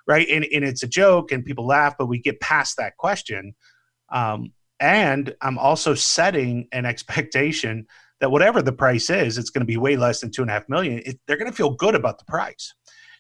Right? 0.08 0.28
And, 0.30 0.46
and 0.52 0.66
it's 0.66 0.84
a 0.84 0.88
joke 0.88 1.32
and 1.32 1.46
people 1.46 1.66
laugh 1.66 1.96
but 1.98 2.08
we 2.08 2.20
get 2.20 2.40
past 2.40 2.78
that 2.78 2.98
question 2.98 3.54
um, 4.12 4.52
and 4.82 5.34
I'm 5.42 5.60
also 5.60 5.94
setting 5.94 6.68
an 6.72 6.86
expectation 6.86 7.86
that 8.20 8.32
whatever 8.32 8.62
the 8.62 8.74
price 8.74 9.10
is, 9.10 9.38
it's 9.38 9.52
going 9.52 9.62
to 9.62 9.66
be 9.66 9.78
way 9.78 9.96
less 9.96 10.20
than 10.20 10.32
two 10.32 10.42
and 10.42 10.50
a 10.50 10.54
half 10.54 10.68
million. 10.68 11.02
It, 11.06 11.20
they're 11.28 11.38
going 11.38 11.50
to 11.50 11.56
feel 11.56 11.76
good 11.76 11.96
about 11.96 12.18
the 12.20 12.26
price. 12.26 12.74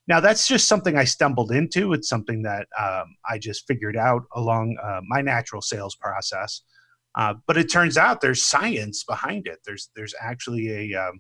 Now, 0.08 0.20
that's 0.20 0.48
just 0.48 0.68
something 0.68 0.98
I 0.98 1.04
stumbled 1.04 1.52
into. 1.52 1.94
It's 1.94 2.10
something 2.10 2.42
that 2.42 2.68
um, 2.78 3.16
I 3.30 3.38
just 3.38 3.68
figured 3.68 3.96
out 3.96 4.24
along 4.36 4.78
uh, 4.84 5.02
my 5.08 5.22
natural 5.22 5.62
sales 5.62 5.96
process. 5.96 6.62
Uh, 7.16 7.36
but 7.46 7.58
it 7.58 7.72
turns 7.72 7.98
out 7.98 8.22
there's 8.22 8.44
science 8.44 9.04
behind 9.04 9.46
it. 9.46 9.60
There's 9.66 9.90
there's 9.96 10.16
actually 10.20 10.94
a 10.94 11.00
um, 11.00 11.20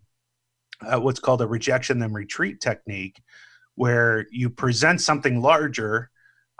uh, 0.81 0.99
what's 0.99 1.19
called 1.19 1.41
a 1.41 1.47
rejection 1.47 1.99
then 1.99 2.13
retreat 2.13 2.61
technique, 2.61 3.21
where 3.75 4.25
you 4.31 4.49
present 4.49 5.01
something 5.01 5.41
larger 5.41 6.10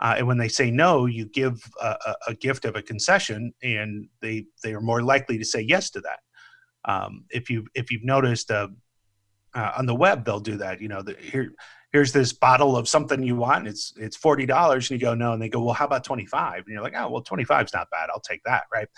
uh, 0.02 0.16
and 0.18 0.26
when 0.26 0.36
they 0.36 0.48
say 0.48 0.68
no, 0.68 1.06
you 1.06 1.26
give 1.26 1.62
a, 1.80 2.14
a, 2.26 2.34
gift 2.34 2.64
of 2.64 2.74
a 2.74 2.82
concession, 2.82 3.54
and 3.62 4.08
they 4.20 4.44
they 4.64 4.74
are 4.74 4.80
more 4.80 5.00
likely 5.00 5.38
to 5.38 5.44
say 5.44 5.60
yes 5.60 5.90
to 5.90 6.00
that. 6.00 6.18
Um, 6.84 7.24
if 7.30 7.48
you 7.48 7.66
if 7.74 7.92
you've 7.92 8.02
noticed 8.02 8.50
uh, 8.50 8.66
uh, 9.54 9.72
on 9.78 9.86
the 9.86 9.94
web, 9.94 10.24
they'll 10.24 10.40
do 10.40 10.56
that. 10.56 10.80
You 10.80 10.88
know, 10.88 11.02
the, 11.02 11.14
here 11.14 11.52
here's 11.92 12.10
this 12.10 12.32
bottle 12.32 12.76
of 12.76 12.88
something 12.88 13.22
you 13.22 13.36
want. 13.36 13.68
It's 13.68 13.94
it's 13.96 14.16
forty 14.16 14.44
dollars, 14.44 14.90
and 14.90 15.00
you 15.00 15.06
go 15.06 15.14
no, 15.14 15.34
and 15.34 15.40
they 15.40 15.48
go, 15.48 15.62
well, 15.62 15.74
how 15.74 15.84
about 15.84 16.02
twenty 16.02 16.26
five? 16.26 16.64
And 16.66 16.74
you're 16.74 16.82
like, 16.82 16.94
oh, 16.96 17.08
well, 17.08 17.22
twenty 17.22 17.44
five 17.44 17.66
is 17.66 17.72
not 17.72 17.88
bad. 17.92 18.08
I'll 18.12 18.20
take 18.20 18.42
that, 18.44 18.64
right? 18.74 18.88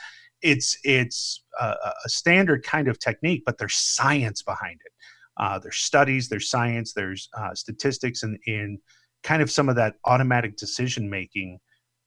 It's 0.41 0.79
it's 0.85 1.45
a, 1.61 1.75
a 2.07 2.09
standard 2.09 2.65
kind 2.65 2.89
of 2.89 2.99
technique, 2.99 3.43
but 3.45 3.59
there's 3.59 3.75
science 3.77 4.43
behind 4.43 4.81
it. 4.83 4.93
Uh, 5.37 5.59
there's 5.59 5.79
studies, 5.79 6.31
there's 6.31 6.49
science, 6.49 6.95
there's 6.95 7.29
uh, 7.37 7.55
statistics, 7.55 8.23
and 8.23 8.39
in, 8.47 8.55
in 8.55 8.79
kind 9.25 9.43
of 9.43 9.51
some 9.51 9.69
of 9.69 9.75
that 9.77 9.97
automatic 10.05 10.57
decision 10.57 11.11
making 11.11 11.59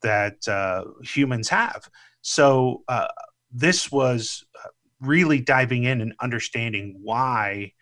that 0.03 0.47
uh, 0.47 0.85
humans 1.03 1.49
have. 1.49 1.89
So 2.21 2.83
uh, 2.87 3.07
this 3.51 3.91
was 3.91 4.45
uh, 4.63 4.69
really 5.01 5.41
diving 5.41 5.83
in 5.83 5.99
and 6.01 6.13
understanding 6.21 6.97
why 7.03 7.73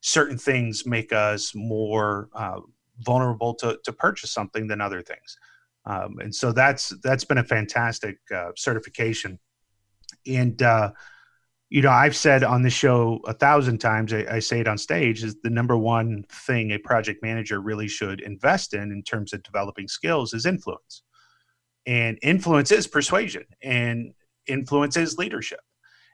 certain 0.00 0.38
things 0.38 0.86
make 0.86 1.12
us 1.12 1.54
more 1.54 2.28
uh, 2.34 2.60
vulnerable 3.00 3.54
to, 3.54 3.78
to 3.84 3.92
purchase 3.92 4.30
something 4.30 4.68
than 4.68 4.80
other 4.80 5.02
things. 5.02 5.36
Um, 5.84 6.18
and 6.20 6.34
so 6.34 6.52
that's 6.52 6.92
that's 7.02 7.24
been 7.24 7.38
a 7.38 7.44
fantastic 7.44 8.18
uh, 8.34 8.50
certification. 8.56 9.38
And 10.26 10.62
uh, 10.62 10.92
you 11.72 11.80
know, 11.80 11.88
I've 11.88 12.14
said 12.14 12.44
on 12.44 12.60
this 12.60 12.74
show 12.74 13.18
a 13.24 13.32
thousand 13.32 13.78
times. 13.78 14.12
I, 14.12 14.26
I, 14.30 14.40
say 14.40 14.60
it 14.60 14.68
on 14.68 14.76
stage: 14.76 15.24
is 15.24 15.36
the 15.42 15.48
number 15.48 15.74
one 15.74 16.22
thing 16.30 16.70
a 16.70 16.76
project 16.76 17.22
manager 17.22 17.62
really 17.62 17.88
should 17.88 18.20
invest 18.20 18.74
in 18.74 18.92
in 18.92 19.02
terms 19.02 19.32
of 19.32 19.42
developing 19.42 19.88
skills 19.88 20.34
is 20.34 20.44
influence. 20.44 21.02
And 21.86 22.18
influence 22.20 22.72
is 22.72 22.86
persuasion, 22.86 23.44
and 23.62 24.12
influence 24.46 24.98
is 24.98 25.16
leadership. 25.16 25.60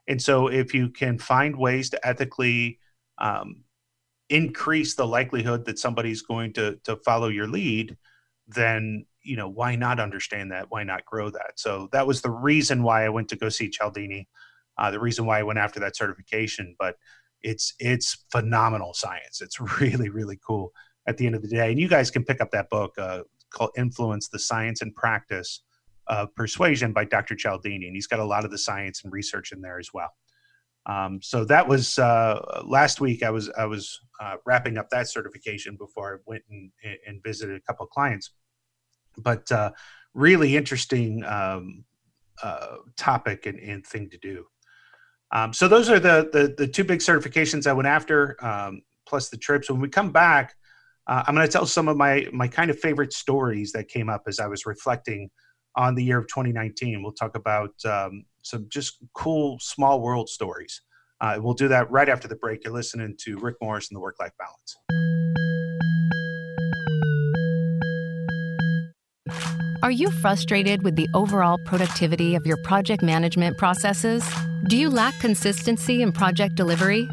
And 0.07 0.23
so, 0.23 0.47
if 0.47 0.75
you 0.75 0.91
can 0.91 1.19
find 1.19 1.57
ways 1.57 1.91
to 1.91 2.07
ethically 2.07 2.79
um, 3.19 3.65
increase 4.29 4.95
the 4.95 5.09
likelihood 5.09 5.65
that 5.65 5.81
somebody's 5.81 6.23
going 6.23 6.53
to 6.53 6.79
to 6.85 6.99
follow 6.99 7.27
your 7.27 7.49
lead, 7.49 7.97
then 8.47 9.07
you 9.25 9.35
know 9.35 9.49
why 9.49 9.75
not 9.75 9.99
understand 9.99 10.53
that? 10.53 10.67
Why 10.71 10.85
not 10.85 11.05
grow 11.05 11.31
that? 11.31 11.55
So 11.57 11.89
that 11.91 12.07
was 12.07 12.23
the 12.23 12.31
reason 12.31 12.85
why 12.85 13.05
I 13.05 13.09
went 13.09 13.29
to 13.31 13.37
go 13.37 13.49
see 13.49 13.69
Cialdini. 13.69 14.29
Uh, 14.79 14.91
the 14.91 15.01
reason 15.01 15.27
why 15.27 15.39
I 15.39 15.43
went 15.43 15.59
after 15.59 15.81
that 15.81 15.97
certification, 15.97 16.75
but 16.79 16.97
it's 17.43 17.75
it's 17.79 18.25
phenomenal 18.31 18.95
science. 18.95 19.41
It's 19.41 19.61
really 19.81 20.09
really 20.09 20.39
cool 20.47 20.73
at 21.07 21.17
the 21.17 21.27
end 21.27 21.35
of 21.35 21.43
the 21.43 21.49
day. 21.49 21.71
And 21.71 21.81
you 21.81 21.89
guys 21.89 22.11
can 22.11 22.25
pick 22.25 22.41
up 22.41 22.51
that 22.53 22.71
book 22.71 22.95
uh, 22.99 23.23
called 23.51 23.71
"Influence: 23.77 24.29
The 24.29 24.39
Science 24.39 24.83
and 24.83 24.95
Practice 24.95 25.63
of 26.07 26.35
Persuasion" 26.35 26.93
by 26.93 27.05
Dr. 27.05 27.35
Cialdini, 27.35 27.87
and 27.87 27.97
he's 27.97 28.07
got 28.07 28.21
a 28.21 28.25
lot 28.25 28.45
of 28.45 28.51
the 28.51 28.59
science 28.59 29.03
and 29.05 29.13
research 29.13 29.53
in 29.53 29.61
there 29.61 29.79
as 29.79 29.91
well. 29.93 30.11
Um, 30.87 31.21
so 31.23 31.45
that 31.45 31.69
was 31.69 31.99
uh, 31.99 32.63
last 32.65 33.01
week. 33.01 33.23
I 33.23 33.31
was 33.31 33.51
I 33.59 33.67
was 33.67 34.01
uh, 34.21 34.37
wrapping 34.47 34.79
up 34.79 34.89
that 34.91 35.09
certification 35.09 35.77
before 35.77 36.15
I 36.15 36.19
went 36.27 36.43
and, 36.51 36.71
and 37.07 37.23
visited 37.23 37.57
a 37.57 37.61
couple 37.61 37.85
of 37.85 37.91
clients. 37.91 38.31
But 39.17 39.51
uh, 39.51 39.73
really 40.15 40.57
interesting 40.57 41.25
um, 41.25 41.85
uh, 42.43 42.77
topic 42.97 43.47
and, 43.47 43.59
and, 43.59 43.87
thing 43.87 44.09
to 44.11 44.19
do. 44.19 44.47
Um, 45.33 45.53
so 45.53 45.69
those 45.69 45.91
are 45.91 46.01
the, 46.01 46.29
the, 46.33 46.55
the 46.57 46.67
two 46.67 46.85
big 46.85 47.01
certifications 47.01 47.67
I 47.67 47.73
went 47.73 47.89
after, 47.89 48.43
um, 48.45 48.83
plus 49.07 49.29
the 49.29 49.37
trips. 49.37 49.71
When 49.71 49.81
we 49.81 49.89
come 49.89 50.11
back, 50.11 50.55
uh, 51.07 51.25
I'm 51.27 51.35
going 51.35 51.47
to 51.47 51.53
tell 51.53 51.67
some 51.67 51.89
of 51.89 51.97
my 51.97 52.27
my 52.33 52.49
kind 52.49 52.71
of 52.71 52.79
favorite 52.79 53.13
stories 53.13 53.73
that 53.73 53.89
came 53.89 54.09
up 54.11 54.23
as 54.27 54.39
I 54.39 54.47
was 54.47 54.67
reflecting 54.67 55.31
on 55.75 55.95
the 55.95 56.05
year 56.05 56.19
of 56.19 56.27
2019. 56.29 57.03
We'll 57.03 57.13
talk 57.13 57.35
about 57.35 57.73
um, 57.85 58.25
some 58.43 58.67
just 58.69 58.99
cool 59.15 59.59
small 59.61 60.01
world 60.01 60.29
stories. 60.29 60.83
Uh, 61.21 61.39
we'll 61.41 61.55
do 61.55 61.69
that 61.69 61.91
right 61.91 62.09
after 62.09 62.29
the 62.29 62.37
break. 62.37 62.65
You're 62.65 62.75
listening 62.75 63.17
to 63.21 63.39
Rick 63.39 63.57
Morris 63.61 63.89
and 63.89 63.97
the 63.97 64.01
Work 64.01 64.17
Life 64.21 64.33
Balance. 64.39 64.77
Are 69.81 69.93
you 69.93 70.11
frustrated 70.11 70.83
with 70.83 70.97
the 70.97 71.09
overall 71.15 71.57
productivity 71.57 72.35
of 72.35 72.45
your 72.45 72.57
project 72.57 73.01
management 73.01 73.57
processes? 73.59 74.29
Do 74.65 74.77
you 74.77 74.91
lack 74.91 75.17
consistency 75.21 76.03
in 76.03 76.11
project 76.11 76.57
delivery? 76.57 77.09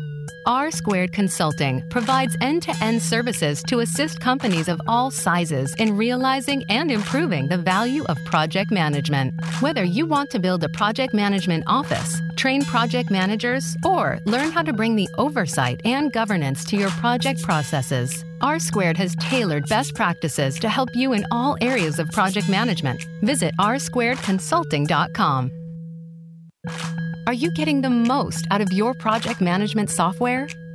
R 0.48 0.72
Squared 0.72 1.14
Consulting 1.14 1.84
provides 1.90 2.36
end 2.42 2.64
to 2.64 2.76
end 2.84 3.04
services 3.04 3.62
to 3.64 3.82
assist 3.82 4.20
companies 4.20 4.68
of 4.68 4.82
all 4.88 5.12
sizes 5.12 5.76
in 5.76 5.96
realizing 5.96 6.64
and 6.70 6.92
improving 6.92 7.48
the 7.48 7.58
value 7.58 8.04
of 8.06 8.18
project 8.26 8.72
management. 8.72 9.34
Whether 9.60 9.84
you 9.84 10.08
want 10.08 10.32
to 10.32 10.40
build 10.40 10.64
a 10.64 10.70
project 10.70 11.14
management 11.14 11.66
office, 11.68 12.20
train 12.36 12.64
project 12.64 13.10
managers, 13.12 13.76
or 13.84 14.20
learn 14.26 14.52
how 14.52 14.62
to 14.62 14.74
bring 14.74 14.96
the 14.96 15.10
oversight 15.18 15.82
and 15.86 16.12
governance 16.12 16.64
to 16.66 16.78
your 16.78 16.90
project 16.92 17.42
processes, 17.42 18.24
R 18.42 18.60
Squared 18.60 18.98
has 18.98 19.16
tailored 19.16 19.68
best 19.68 19.96
practices 19.96 20.60
to 20.60 20.70
help 20.70 20.90
you 20.96 21.14
in 21.14 21.26
all 21.32 21.58
areas 21.62 22.00
of 22.00 22.12
project 22.12 22.50
management. 22.50 23.06
Visit 23.22 23.54
rsquaredconsulting.com. 23.60 25.52
Are 27.28 27.34
you 27.34 27.52
getting 27.52 27.82
the 27.82 27.90
most 27.90 28.46
out 28.52 28.62
of 28.62 28.72
your 28.72 28.94
project 28.94 29.42
management 29.42 29.90
software? 29.90 30.48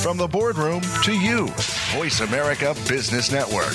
From 0.00 0.16
the 0.16 0.28
boardroom 0.28 0.80
to 1.02 1.12
you, 1.12 1.48
Voice 1.94 2.20
America 2.20 2.74
Business 2.88 3.30
Network. 3.30 3.74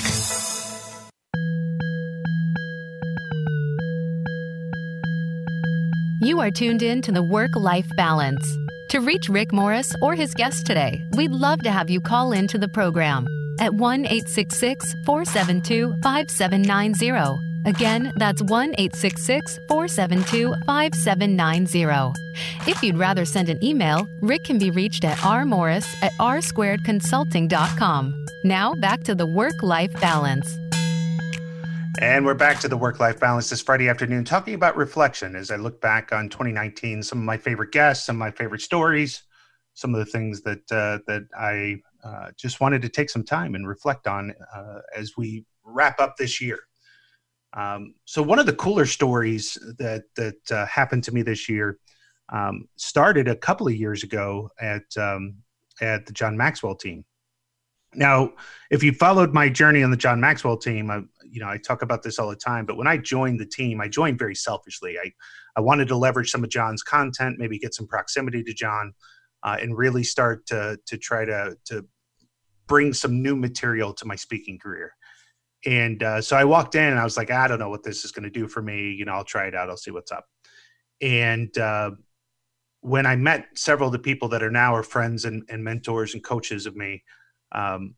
You 6.22 6.40
are 6.40 6.50
tuned 6.50 6.82
in 6.82 7.02
to 7.02 7.12
the 7.12 7.22
Work 7.22 7.54
Life 7.54 7.88
Balance. 7.96 8.56
To 8.90 9.00
reach 9.00 9.28
Rick 9.28 9.52
Morris 9.52 9.94
or 10.00 10.14
his 10.14 10.32
guest 10.32 10.64
today, 10.64 11.04
we'd 11.16 11.32
love 11.32 11.60
to 11.60 11.70
have 11.70 11.90
you 11.90 12.00
call 12.00 12.32
in 12.32 12.46
to 12.48 12.58
the 12.58 12.68
program 12.68 13.26
at 13.60 13.74
1 13.74 14.06
866 14.06 14.94
472 15.04 15.94
5790. 16.02 17.53
Again, 17.64 18.12
that's 18.16 18.42
1 18.42 18.74
866 18.76 19.58
472 19.68 20.54
5790. 20.66 22.20
If 22.70 22.82
you'd 22.82 22.98
rather 22.98 23.24
send 23.24 23.48
an 23.48 23.64
email, 23.64 24.06
Rick 24.20 24.44
can 24.44 24.58
be 24.58 24.70
reached 24.70 25.04
at 25.04 25.16
rmorris 25.18 25.86
at 26.02 26.12
rsquaredconsulting.com. 26.14 28.26
Now 28.44 28.74
back 28.74 29.04
to 29.04 29.14
the 29.14 29.26
work 29.26 29.62
life 29.62 29.92
balance. 30.00 30.58
And 32.00 32.26
we're 32.26 32.34
back 32.34 32.58
to 32.60 32.68
the 32.68 32.76
work 32.76 33.00
life 33.00 33.18
balance 33.20 33.48
this 33.48 33.62
Friday 33.62 33.88
afternoon, 33.88 34.24
talking 34.24 34.54
about 34.54 34.76
reflection 34.76 35.36
as 35.36 35.50
I 35.50 35.56
look 35.56 35.80
back 35.80 36.12
on 36.12 36.28
2019, 36.28 37.02
some 37.02 37.18
of 37.18 37.24
my 37.24 37.38
favorite 37.38 37.70
guests, 37.70 38.04
some 38.04 38.16
of 38.16 38.20
my 38.20 38.32
favorite 38.32 38.62
stories, 38.62 39.22
some 39.74 39.94
of 39.94 40.04
the 40.04 40.10
things 40.10 40.42
that 40.42 40.72
uh, 40.72 40.98
that 41.06 41.22
I 41.38 41.80
uh, 42.02 42.32
just 42.36 42.60
wanted 42.60 42.82
to 42.82 42.88
take 42.88 43.10
some 43.10 43.24
time 43.24 43.54
and 43.54 43.66
reflect 43.66 44.06
on 44.06 44.34
uh, 44.54 44.80
as 44.94 45.16
we 45.16 45.44
wrap 45.64 46.00
up 46.00 46.16
this 46.16 46.40
year. 46.40 46.60
Um, 47.56 47.94
so 48.04 48.22
one 48.22 48.38
of 48.38 48.46
the 48.46 48.52
cooler 48.52 48.86
stories 48.86 49.56
that 49.78 50.04
that 50.16 50.50
uh, 50.50 50.66
happened 50.66 51.04
to 51.04 51.14
me 51.14 51.22
this 51.22 51.48
year 51.48 51.78
um, 52.32 52.68
started 52.76 53.28
a 53.28 53.36
couple 53.36 53.68
of 53.68 53.74
years 53.74 54.02
ago 54.02 54.50
at 54.60 54.84
um, 54.96 55.36
at 55.80 56.06
the 56.06 56.12
John 56.12 56.36
Maxwell 56.36 56.74
team. 56.74 57.04
Now, 57.94 58.32
if 58.70 58.82
you 58.82 58.92
followed 58.92 59.32
my 59.32 59.48
journey 59.48 59.84
on 59.84 59.92
the 59.92 59.96
John 59.96 60.20
Maxwell 60.20 60.56
team, 60.56 60.90
I, 60.90 61.02
you 61.22 61.40
know 61.40 61.48
I 61.48 61.58
talk 61.58 61.82
about 61.82 62.02
this 62.02 62.18
all 62.18 62.28
the 62.28 62.36
time. 62.36 62.66
But 62.66 62.76
when 62.76 62.88
I 62.88 62.96
joined 62.96 63.38
the 63.38 63.46
team, 63.46 63.80
I 63.80 63.88
joined 63.88 64.18
very 64.18 64.34
selfishly. 64.34 64.98
I 64.98 65.12
I 65.56 65.60
wanted 65.60 65.88
to 65.88 65.96
leverage 65.96 66.30
some 66.30 66.42
of 66.42 66.50
John's 66.50 66.82
content, 66.82 67.38
maybe 67.38 67.58
get 67.58 67.74
some 67.74 67.86
proximity 67.86 68.42
to 68.42 68.52
John, 68.52 68.94
uh, 69.44 69.58
and 69.60 69.78
really 69.78 70.02
start 70.02 70.46
to 70.46 70.78
to 70.86 70.98
try 70.98 71.24
to 71.24 71.56
to 71.66 71.86
bring 72.66 72.92
some 72.92 73.22
new 73.22 73.36
material 73.36 73.92
to 73.92 74.06
my 74.06 74.16
speaking 74.16 74.58
career. 74.58 74.92
And 75.66 76.02
uh, 76.02 76.20
so 76.20 76.36
I 76.36 76.44
walked 76.44 76.74
in 76.74 76.84
and 76.84 76.98
I 76.98 77.04
was 77.04 77.16
like, 77.16 77.30
I 77.30 77.48
don't 77.48 77.58
know 77.58 77.70
what 77.70 77.82
this 77.82 78.04
is 78.04 78.12
going 78.12 78.24
to 78.24 78.30
do 78.30 78.46
for 78.46 78.60
me. 78.62 78.92
You 78.92 79.04
know, 79.04 79.12
I'll 79.12 79.24
try 79.24 79.46
it 79.46 79.54
out. 79.54 79.70
I'll 79.70 79.76
see 79.76 79.90
what's 79.90 80.12
up. 80.12 80.26
And 81.00 81.56
uh, 81.56 81.92
when 82.80 83.06
I 83.06 83.16
met 83.16 83.46
several 83.54 83.88
of 83.88 83.92
the 83.92 83.98
people 83.98 84.28
that 84.28 84.42
are 84.42 84.50
now 84.50 84.74
are 84.74 84.82
friends 84.82 85.24
and, 85.24 85.42
and 85.48 85.64
mentors 85.64 86.14
and 86.14 86.22
coaches 86.22 86.66
of 86.66 86.76
me, 86.76 87.02
um, 87.52 87.94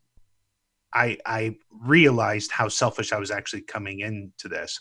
I, 0.94 1.18
I 1.26 1.56
realized 1.70 2.52
how 2.52 2.68
selfish 2.68 3.12
I 3.12 3.18
was 3.18 3.30
actually 3.30 3.62
coming 3.62 4.00
into 4.00 4.48
this. 4.48 4.80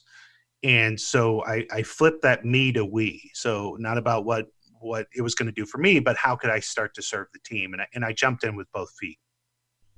And 0.63 0.99
so 0.99 1.43
I, 1.45 1.65
I 1.71 1.83
flipped 1.83 2.21
that 2.21 2.45
me 2.45 2.71
to 2.73 2.85
we. 2.85 3.31
So 3.33 3.77
not 3.79 3.97
about 3.97 4.25
what 4.25 4.47
what 4.81 5.07
it 5.15 5.21
was 5.21 5.33
going 5.33 5.47
to 5.47 5.51
do 5.51 5.65
for 5.65 5.79
me, 5.79 5.99
but 5.99 6.15
how 6.15 6.35
could 6.35 6.51
I 6.51 6.59
start 6.59 6.93
to 6.93 7.01
serve 7.01 7.27
the 7.33 7.39
team? 7.43 7.73
And 7.73 7.81
I, 7.81 7.87
and 7.95 8.05
I 8.05 8.13
jumped 8.13 8.43
in 8.43 8.55
with 8.55 8.71
both 8.71 8.91
feet 8.99 9.17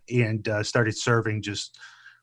and 0.09 0.47
uh, 0.47 0.63
started 0.63 0.97
serving 0.97 1.41
just 1.41 1.77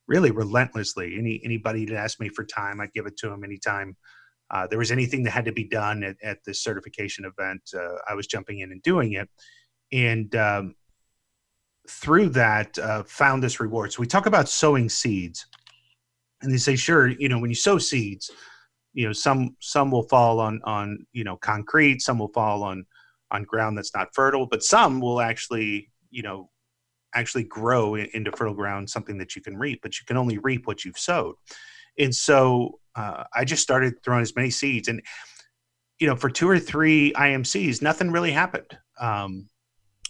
really 0.07 0.31
relentlessly. 0.31 1.17
Any 1.19 1.41
anybody 1.45 1.85
that 1.87 1.97
asked 1.97 2.21
me 2.21 2.29
for 2.29 2.45
time, 2.45 2.81
I'd 2.81 2.93
give 2.93 3.07
it 3.07 3.17
to 3.19 3.29
them 3.29 3.45
anytime. 3.45 3.97
Uh, 4.51 4.67
there 4.67 4.79
was 4.79 4.93
anything 4.93 5.23
that 5.25 5.31
had 5.31 5.47
to 5.47 5.53
be 5.53 5.65
done 5.65 6.05
at, 6.05 6.17
at 6.23 6.39
this 6.45 6.63
certification 6.63 7.25
event, 7.25 7.63
uh, 7.75 7.97
I 8.09 8.15
was 8.15 8.27
jumping 8.27 8.61
in 8.61 8.73
and 8.73 8.83
doing 8.83 9.15
it, 9.15 9.29
and 9.93 10.35
um, 10.37 10.75
through 11.89 12.29
that, 12.31 12.79
uh, 12.79 13.03
found 13.05 13.43
this 13.43 13.61
reward. 13.61 13.93
So 13.93 14.01
we 14.01 14.07
talk 14.07 14.27
about 14.27 14.49
sowing 14.49 14.89
seeds, 14.89 15.47
And 16.43 16.53
they 16.53 16.59
say, 16.59 16.77
sure, 16.77 17.09
you 17.09 17.29
know, 17.29 17.39
when 17.39 17.51
you 17.51 17.57
sow 17.57 17.79
seeds, 17.79 18.31
you 18.93 19.07
know, 19.07 19.13
some 19.13 19.57
some 19.61 19.91
will 19.91 20.05
fall 20.05 20.41
on 20.41 20.61
on 20.65 21.07
you 21.13 21.25
know 21.25 21.37
concrete, 21.37 22.01
some 22.01 22.19
will 22.19 22.33
fall 22.33 22.63
on 22.63 22.87
on 23.31 23.45
ground 23.45 23.77
that's 23.77 23.95
not 23.95 24.15
fertile, 24.15 24.47
but 24.47 24.63
some 24.63 25.01
will 25.01 25.21
actually, 25.21 25.91
you 26.11 26.23
know, 26.23 26.51
actually 27.14 27.44
grow 27.44 27.94
into 27.94 28.33
fertile 28.33 28.54
ground, 28.54 28.90
something 28.90 29.18
that 29.18 29.37
you 29.37 29.42
can 29.42 29.56
reap, 29.56 29.80
but 29.83 29.99
you 29.99 30.04
can 30.06 30.16
only 30.16 30.38
reap 30.38 30.66
what 30.66 30.85
you've 30.85 30.99
sowed. 30.99 31.35
And 31.99 32.14
so 32.14 32.80
uh, 32.97 33.25
I 33.35 33.44
just 33.44 33.62
started 33.62 33.94
throwing 34.04 34.23
as 34.23 34.35
many 34.35 34.50
seeds, 34.50 34.88
and 34.88 35.02
you 35.99 36.06
know, 36.06 36.16
for 36.16 36.28
two 36.28 36.49
or 36.49 36.59
three 36.59 37.12
IMCs, 37.12 37.80
nothing 37.80 38.11
really 38.11 38.33
happened. 38.33 38.76
Um, 39.00 39.49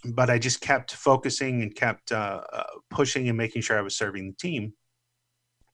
but 0.04 0.30
I 0.30 0.38
just 0.38 0.60
kept 0.60 0.92
focusing 0.92 1.62
and 1.62 1.74
kept 1.74 2.12
uh, 2.12 2.42
uh, 2.52 2.64
pushing 2.90 3.28
and 3.28 3.38
making 3.38 3.62
sure 3.62 3.78
I 3.78 3.82
was 3.82 3.96
serving 3.96 4.28
the 4.28 4.36
team. 4.36 4.74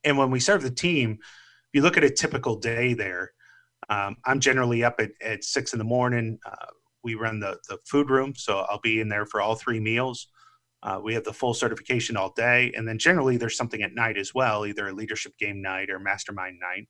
And 0.03 0.17
when 0.17 0.31
we 0.31 0.39
serve 0.39 0.63
the 0.63 0.71
team, 0.71 1.17
if 1.21 1.69
you 1.73 1.81
look 1.81 1.97
at 1.97 2.03
a 2.03 2.09
typical 2.09 2.57
day 2.57 2.93
there, 2.93 3.31
um, 3.89 4.15
I'm 4.25 4.39
generally 4.39 4.83
up 4.83 4.99
at, 4.99 5.11
at 5.21 5.43
six 5.43 5.73
in 5.73 5.79
the 5.79 5.85
morning. 5.85 6.39
Uh, 6.45 6.67
we 7.03 7.15
run 7.15 7.39
the, 7.39 7.57
the 7.67 7.77
food 7.85 8.09
room, 8.09 8.33
so 8.35 8.59
I'll 8.69 8.79
be 8.79 9.01
in 9.01 9.09
there 9.09 9.25
for 9.25 9.41
all 9.41 9.55
three 9.55 9.79
meals. 9.79 10.27
Uh, 10.83 10.99
we 11.03 11.13
have 11.13 11.23
the 11.23 11.33
full 11.33 11.53
certification 11.53 12.17
all 12.17 12.31
day, 12.35 12.71
and 12.75 12.87
then 12.87 12.97
generally 12.97 13.37
there's 13.37 13.57
something 13.57 13.83
at 13.83 13.93
night 13.93 14.17
as 14.17 14.33
well, 14.33 14.65
either 14.65 14.87
a 14.87 14.93
leadership 14.93 15.37
game 15.37 15.61
night 15.61 15.91
or 15.91 15.99
mastermind 15.99 16.59
night, 16.59 16.87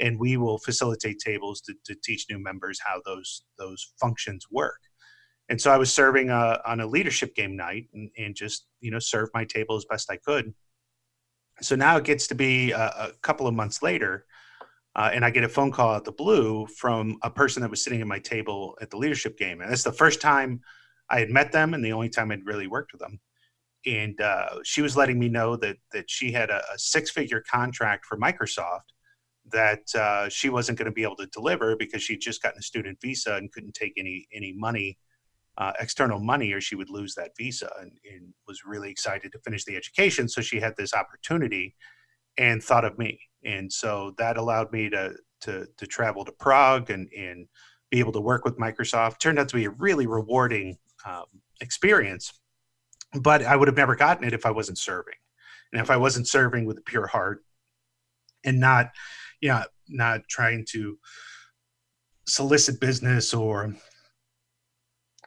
and 0.00 0.18
we 0.18 0.36
will 0.36 0.58
facilitate 0.58 1.18
tables 1.20 1.60
to, 1.60 1.74
to 1.84 1.94
teach 2.02 2.26
new 2.28 2.38
members 2.38 2.80
how 2.84 3.00
those 3.04 3.44
those 3.56 3.92
functions 4.00 4.46
work. 4.50 4.80
And 5.48 5.60
so 5.60 5.70
I 5.70 5.78
was 5.78 5.92
serving 5.92 6.30
uh, 6.30 6.58
on 6.66 6.80
a 6.80 6.86
leadership 6.86 7.34
game 7.34 7.56
night 7.56 7.86
and, 7.94 8.10
and, 8.18 8.34
just 8.34 8.66
you 8.80 8.90
know 8.90 8.98
serve 8.98 9.28
my 9.34 9.44
table 9.44 9.76
as 9.76 9.84
best 9.88 10.10
I 10.10 10.16
could. 10.16 10.52
So 11.60 11.76
now 11.76 11.96
it 11.96 12.04
gets 12.04 12.26
to 12.28 12.34
be 12.34 12.72
a, 12.72 12.78
a 12.78 13.12
couple 13.22 13.46
of 13.46 13.54
months 13.54 13.82
later, 13.82 14.26
uh, 14.96 15.10
and 15.12 15.24
I 15.24 15.30
get 15.30 15.44
a 15.44 15.48
phone 15.48 15.70
call 15.70 15.94
out 15.94 16.04
the 16.04 16.12
blue 16.12 16.66
from 16.66 17.18
a 17.22 17.30
person 17.30 17.62
that 17.62 17.70
was 17.70 17.84
sitting 17.84 18.00
at 18.00 18.06
my 18.08 18.18
table 18.18 18.76
at 18.80 18.90
the 18.90 18.96
leadership 18.96 19.38
game, 19.38 19.60
and 19.60 19.70
that's 19.70 19.84
the 19.84 19.92
first 19.92 20.20
time 20.20 20.60
I 21.08 21.20
had 21.20 21.30
met 21.30 21.52
them 21.52 21.72
and 21.72 21.84
the 21.84 21.92
only 21.92 22.08
time 22.08 22.32
I'd 22.32 22.44
really 22.44 22.66
worked 22.66 22.92
with 22.92 23.00
them 23.00 23.20
and 23.86 24.20
uh, 24.20 24.62
she 24.64 24.82
was 24.82 24.96
letting 24.96 25.18
me 25.18 25.28
know 25.28 25.56
that 25.56 25.76
that 25.92 26.10
she 26.10 26.32
had 26.32 26.50
a, 26.50 26.62
a 26.72 26.78
six 26.78 27.10
figure 27.10 27.42
contract 27.48 28.04
for 28.04 28.18
Microsoft 28.18 28.92
that 29.50 29.94
uh, 29.94 30.28
she 30.28 30.50
wasn't 30.50 30.76
going 30.78 30.86
to 30.86 30.92
be 30.92 31.02
able 31.02 31.16
to 31.16 31.26
deliver 31.26 31.76
because 31.76 32.02
she'd 32.02 32.20
just 32.20 32.42
gotten 32.42 32.58
a 32.58 32.62
student 32.62 32.98
visa 33.00 33.34
and 33.34 33.52
couldn't 33.52 33.74
take 33.74 33.94
any 33.96 34.26
any 34.32 34.52
money 34.52 34.98
uh, 35.58 35.72
external 35.80 36.20
money 36.20 36.52
or 36.52 36.60
she 36.60 36.76
would 36.76 36.88
lose 36.88 37.14
that 37.16 37.32
visa 37.36 37.68
and, 37.80 37.90
and, 38.10 38.32
was 38.46 38.64
really 38.64 38.88
excited 38.88 39.32
to 39.32 39.38
finish 39.40 39.64
the 39.64 39.76
education 39.76 40.28
so 40.28 40.40
she 40.40 40.60
had 40.60 40.72
this 40.76 40.94
opportunity 40.94 41.74
and 42.38 42.62
thought 42.62 42.84
of 42.84 42.96
me. 42.96 43.18
And 43.44 43.70
so 43.70 44.14
that 44.18 44.36
allowed 44.38 44.72
me 44.72 44.88
to 44.90 45.14
to, 45.42 45.66
to 45.76 45.86
travel 45.86 46.24
to 46.24 46.32
prague 46.32 46.90
and, 46.90 47.08
and 47.16 47.46
be 47.90 48.00
able 48.00 48.12
to 48.12 48.20
work 48.20 48.44
with 48.44 48.58
microsoft. 48.58 49.20
Turned 49.20 49.38
out 49.38 49.48
to 49.48 49.56
be 49.56 49.66
a 49.66 49.70
really 49.70 50.06
rewarding 50.06 50.76
um, 51.06 51.26
experience 51.60 52.32
but 53.14 53.42
I 53.42 53.56
would 53.56 53.68
have 53.68 53.76
never 53.76 53.96
gotten 53.96 54.24
it 54.24 54.32
if 54.32 54.44
I 54.44 54.50
wasn't 54.50 54.78
serving, 54.78 55.14
and 55.72 55.80
if 55.80 55.90
I 55.90 55.96
wasn't 55.96 56.28
serving 56.28 56.66
with 56.66 56.78
a 56.78 56.82
pure 56.82 57.06
heart, 57.06 57.44
and 58.44 58.60
not, 58.60 58.90
yeah, 59.40 59.64
not 59.88 60.22
trying 60.28 60.64
to 60.70 60.98
solicit 62.26 62.80
business 62.80 63.32
or 63.32 63.74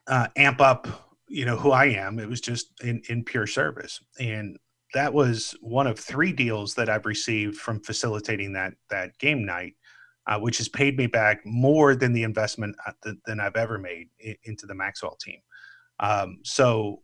uh, 0.07 0.27
amp 0.37 0.61
up, 0.61 0.87
you 1.27 1.45
know, 1.45 1.55
who 1.55 1.71
I 1.71 1.85
am. 1.85 2.19
It 2.19 2.29
was 2.29 2.41
just 2.41 2.67
in 2.83 3.01
in 3.09 3.23
pure 3.23 3.47
service, 3.47 3.99
and 4.19 4.57
that 4.93 5.13
was 5.13 5.55
one 5.61 5.87
of 5.87 5.97
three 5.97 6.33
deals 6.33 6.75
that 6.75 6.89
I've 6.89 7.05
received 7.05 7.55
from 7.57 7.79
facilitating 7.81 8.53
that 8.53 8.73
that 8.89 9.17
game 9.17 9.45
night. 9.45 9.75
Uh, 10.27 10.37
which 10.37 10.59
has 10.59 10.69
paid 10.69 10.95
me 10.97 11.07
back 11.07 11.43
more 11.45 11.95
than 11.95 12.13
the 12.13 12.21
investment 12.21 12.75
uh, 12.85 13.11
than 13.25 13.39
I've 13.39 13.55
ever 13.55 13.79
made 13.79 14.07
in, 14.19 14.35
into 14.43 14.67
the 14.67 14.75
Maxwell 14.75 15.17
team. 15.19 15.39
Um, 15.99 16.37
so 16.43 17.01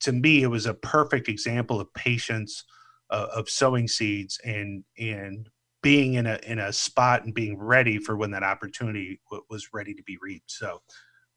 to 0.00 0.12
me, 0.12 0.42
it 0.42 0.48
was 0.48 0.66
a 0.66 0.74
perfect 0.74 1.28
example 1.28 1.80
of 1.80 1.92
patience, 1.94 2.64
uh, 3.10 3.28
of 3.34 3.48
sowing 3.48 3.88
seeds, 3.88 4.38
and 4.44 4.84
and 4.98 5.48
being 5.82 6.14
in 6.14 6.26
a 6.26 6.38
in 6.46 6.58
a 6.58 6.72
spot 6.72 7.24
and 7.24 7.34
being 7.34 7.58
ready 7.58 7.98
for 7.98 8.16
when 8.16 8.30
that 8.32 8.42
opportunity 8.42 9.20
w- 9.30 9.44
was 9.48 9.72
ready 9.72 9.94
to 9.94 10.02
be 10.02 10.18
reaped. 10.20 10.50
So 10.50 10.80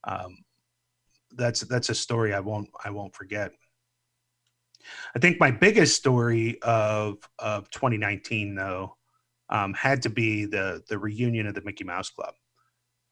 um, 0.05 0.37
that's 1.35 1.61
that's 1.61 1.89
a 1.89 1.95
story 1.95 2.33
I 2.33 2.39
won't 2.39 2.69
I 2.83 2.89
won't 2.89 3.15
forget. 3.15 3.51
I 5.15 5.19
think 5.19 5.39
my 5.39 5.51
biggest 5.51 5.95
story 5.95 6.59
of 6.61 7.17
of 7.39 7.69
2019 7.71 8.55
though 8.55 8.97
um, 9.49 9.73
had 9.73 10.01
to 10.03 10.09
be 10.09 10.45
the 10.45 10.83
the 10.89 10.97
reunion 10.97 11.47
of 11.47 11.55
the 11.55 11.61
Mickey 11.61 11.83
Mouse 11.83 12.09
Club. 12.09 12.33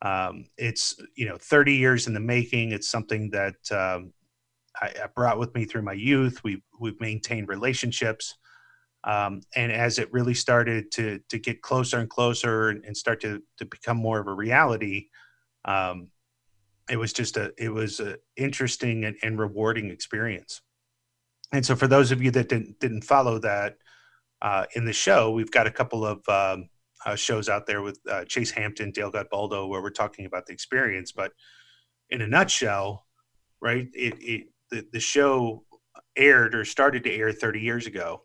Um, 0.01 0.45
it's 0.57 0.95
you 1.15 1.27
know 1.27 1.37
30 1.37 1.75
years 1.75 2.07
in 2.07 2.13
the 2.13 2.19
making. 2.19 2.71
It's 2.71 2.89
something 2.89 3.29
that 3.29 3.71
um, 3.71 4.13
I, 4.79 4.87
I 5.03 5.07
brought 5.15 5.39
with 5.39 5.53
me 5.55 5.65
through 5.65 5.83
my 5.83 5.93
youth. 5.93 6.43
We've 6.43 6.61
we've 6.79 6.99
maintained 6.99 7.47
relationships, 7.49 8.37
um, 9.03 9.41
and 9.55 9.71
as 9.71 9.99
it 9.99 10.11
really 10.11 10.33
started 10.33 10.91
to 10.91 11.19
to 11.29 11.39
get 11.39 11.61
closer 11.61 11.99
and 11.99 12.09
closer 12.09 12.69
and, 12.69 12.83
and 12.85 12.95
start 12.95 13.21
to 13.21 13.41
to 13.57 13.65
become 13.65 13.97
more 13.97 14.19
of 14.19 14.27
a 14.27 14.33
reality, 14.33 15.07
um, 15.65 16.09
it 16.89 16.97
was 16.97 17.13
just 17.13 17.37
a 17.37 17.53
it 17.57 17.69
was 17.69 17.99
an 17.99 18.17
interesting 18.37 19.05
and, 19.05 19.15
and, 19.23 19.39
rewarding 19.39 19.89
experience. 19.89 20.61
And 21.53 21.65
so, 21.65 21.75
for 21.75 21.87
those 21.87 22.11
of 22.11 22.21
you 22.21 22.31
that 22.31 22.49
didn't 22.49 22.79
didn't 22.79 23.03
follow 23.03 23.39
that 23.39 23.77
uh, 24.41 24.65
in 24.75 24.85
the 24.85 24.93
show, 24.93 25.31
we've 25.31 25.51
got 25.51 25.67
a 25.67 25.71
couple 25.71 26.05
of 26.05 26.27
um, 26.29 26.69
uh, 27.05 27.15
shows 27.15 27.49
out 27.49 27.65
there 27.65 27.81
with 27.81 27.99
uh, 28.09 28.25
Chase 28.25 28.51
Hampton, 28.51 28.91
Dale 28.91 29.11
Godboldo, 29.11 29.67
where 29.67 29.81
we're 29.81 29.89
talking 29.89 30.25
about 30.25 30.45
the 30.45 30.53
experience. 30.53 31.11
But 31.11 31.33
in 32.09 32.21
a 32.21 32.27
nutshell, 32.27 33.05
right, 33.61 33.87
it, 33.93 34.15
it 34.19 34.47
the, 34.71 34.85
the 34.91 34.99
show 34.99 35.63
aired 36.15 36.55
or 36.55 36.65
started 36.65 37.03
to 37.03 37.13
air 37.13 37.31
30 37.31 37.59
years 37.59 37.87
ago. 37.87 38.23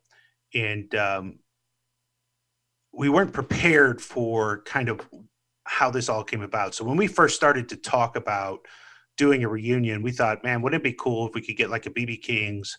And 0.54 0.94
um, 0.94 1.38
we 2.92 3.08
weren't 3.08 3.32
prepared 3.32 4.00
for 4.00 4.62
kind 4.62 4.88
of 4.88 5.00
how 5.64 5.90
this 5.90 6.08
all 6.08 6.24
came 6.24 6.42
about. 6.42 6.74
So 6.74 6.84
when 6.84 6.96
we 6.96 7.06
first 7.06 7.36
started 7.36 7.68
to 7.70 7.76
talk 7.76 8.16
about 8.16 8.60
doing 9.16 9.44
a 9.44 9.48
reunion, 9.48 10.02
we 10.02 10.12
thought, 10.12 10.44
man, 10.44 10.62
wouldn't 10.62 10.80
it 10.80 10.84
be 10.84 10.96
cool 10.98 11.26
if 11.26 11.34
we 11.34 11.42
could 11.42 11.56
get 11.56 11.70
like 11.70 11.86
a 11.86 11.90
BB 11.90 12.22
King's, 12.22 12.76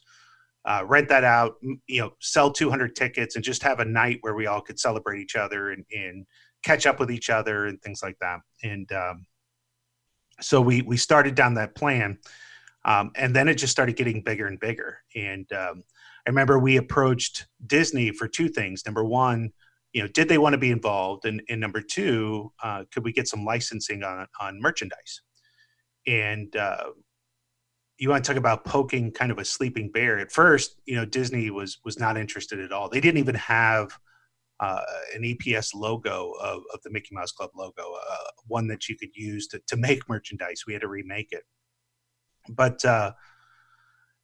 uh, 0.65 0.83
rent 0.85 1.07
that 1.09 1.23
out, 1.23 1.55
you 1.87 2.01
know, 2.01 2.11
sell 2.19 2.51
200 2.51 2.95
tickets 2.95 3.35
and 3.35 3.43
just 3.43 3.63
have 3.63 3.79
a 3.79 3.85
night 3.85 4.17
where 4.21 4.35
we 4.35 4.47
all 4.47 4.61
could 4.61 4.79
celebrate 4.79 5.19
each 5.19 5.35
other 5.35 5.71
and, 5.71 5.85
and 5.95 6.25
catch 6.63 6.85
up 6.85 6.99
with 6.99 7.09
each 7.09 7.29
other 7.29 7.67
and 7.67 7.81
things 7.81 8.01
like 8.03 8.17
that. 8.19 8.39
And 8.63 8.91
um, 8.91 9.25
so 10.41 10.61
we 10.61 10.81
we 10.81 10.97
started 10.97 11.35
down 11.35 11.53
that 11.55 11.75
plan. 11.75 12.17
Um, 12.87 13.11
and 13.15 13.35
then 13.35 13.49
it 13.49 13.55
just 13.55 13.71
started 13.71 13.97
getting 13.97 14.21
bigger 14.21 14.47
and 14.47 14.59
bigger. 14.59 14.99
And 15.13 15.51
um, 15.51 15.83
I 16.25 16.29
remember 16.29 16.57
we 16.57 16.77
approached 16.77 17.45
Disney 17.67 18.11
for 18.11 18.27
two 18.29 18.47
things. 18.47 18.85
Number 18.85 19.03
one, 19.03 19.51
you 19.91 20.01
know, 20.01 20.07
did 20.07 20.29
they 20.29 20.37
want 20.37 20.53
to 20.53 20.57
be 20.57 20.71
involved? 20.71 21.25
And, 21.25 21.41
and 21.49 21.59
number 21.59 21.81
two, 21.81 22.51
uh, 22.63 22.85
could 22.91 23.03
we 23.03 23.11
get 23.11 23.27
some 23.27 23.43
licensing 23.43 24.03
on, 24.03 24.25
on 24.39 24.61
merchandise? 24.61 25.21
And 26.07 26.55
uh, 26.55 26.91
you 27.97 28.09
want 28.09 28.23
to 28.23 28.31
talk 28.31 28.37
about 28.37 28.63
poking 28.63 29.11
kind 29.11 29.31
of 29.31 29.37
a 29.37 29.45
sleeping 29.45 29.91
bear. 29.91 30.17
At 30.17 30.31
first, 30.31 30.77
you 30.85 30.95
know, 30.95 31.05
Disney 31.05 31.49
was 31.49 31.79
was 31.83 31.99
not 31.99 32.17
interested 32.17 32.59
at 32.59 32.71
all. 32.71 32.89
They 32.89 33.01
didn't 33.01 33.19
even 33.19 33.35
have 33.35 33.97
uh, 34.61 34.81
an 35.13 35.23
EPS 35.23 35.75
logo 35.75 36.31
of, 36.41 36.63
of 36.73 36.81
the 36.83 36.89
Mickey 36.89 37.09
Mouse 37.11 37.31
Club 37.31 37.51
logo, 37.55 37.93
uh, 37.93 38.29
one 38.47 38.67
that 38.67 38.87
you 38.87 38.95
could 38.95 39.13
use 39.13 39.47
to, 39.47 39.61
to 39.67 39.75
make 39.75 40.07
merchandise. 40.07 40.63
We 40.65 40.73
had 40.73 40.83
to 40.83 40.87
remake 40.87 41.29
it 41.31 41.43
but 42.49 42.83
uh, 42.85 43.13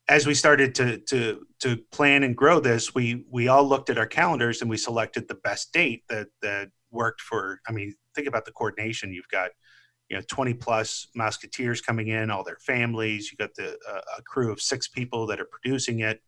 as 0.07 0.27
we 0.27 0.33
started 0.33 0.75
to 0.75 0.97
to 0.99 1.45
to 1.59 1.77
plan 1.91 2.23
and 2.23 2.35
grow 2.35 2.59
this, 2.59 2.93
we 2.93 3.25
we 3.29 3.47
all 3.47 3.67
looked 3.67 3.89
at 3.89 3.97
our 3.97 4.07
calendars 4.07 4.61
and 4.61 4.69
we 4.69 4.77
selected 4.77 5.27
the 5.27 5.35
best 5.35 5.71
date 5.73 6.03
that 6.09 6.27
that 6.41 6.69
worked 6.91 7.21
for. 7.21 7.59
I 7.67 7.71
mean, 7.71 7.93
think 8.15 8.27
about 8.27 8.45
the 8.45 8.51
coordination. 8.51 9.13
You've 9.13 9.27
got 9.29 9.51
you 10.09 10.17
know 10.17 10.23
20 10.27 10.53
plus 10.55 11.07
Mouseketeers 11.17 11.83
coming 11.83 12.09
in, 12.09 12.29
all 12.29 12.43
their 12.43 12.59
families. 12.59 13.31
You 13.31 13.37
got 13.37 13.55
the 13.55 13.77
uh, 13.89 14.01
a 14.17 14.21
crew 14.23 14.51
of 14.51 14.61
six 14.61 14.87
people 14.87 15.25
that 15.27 15.39
are 15.39 15.47
producing 15.49 15.99
it. 16.01 16.21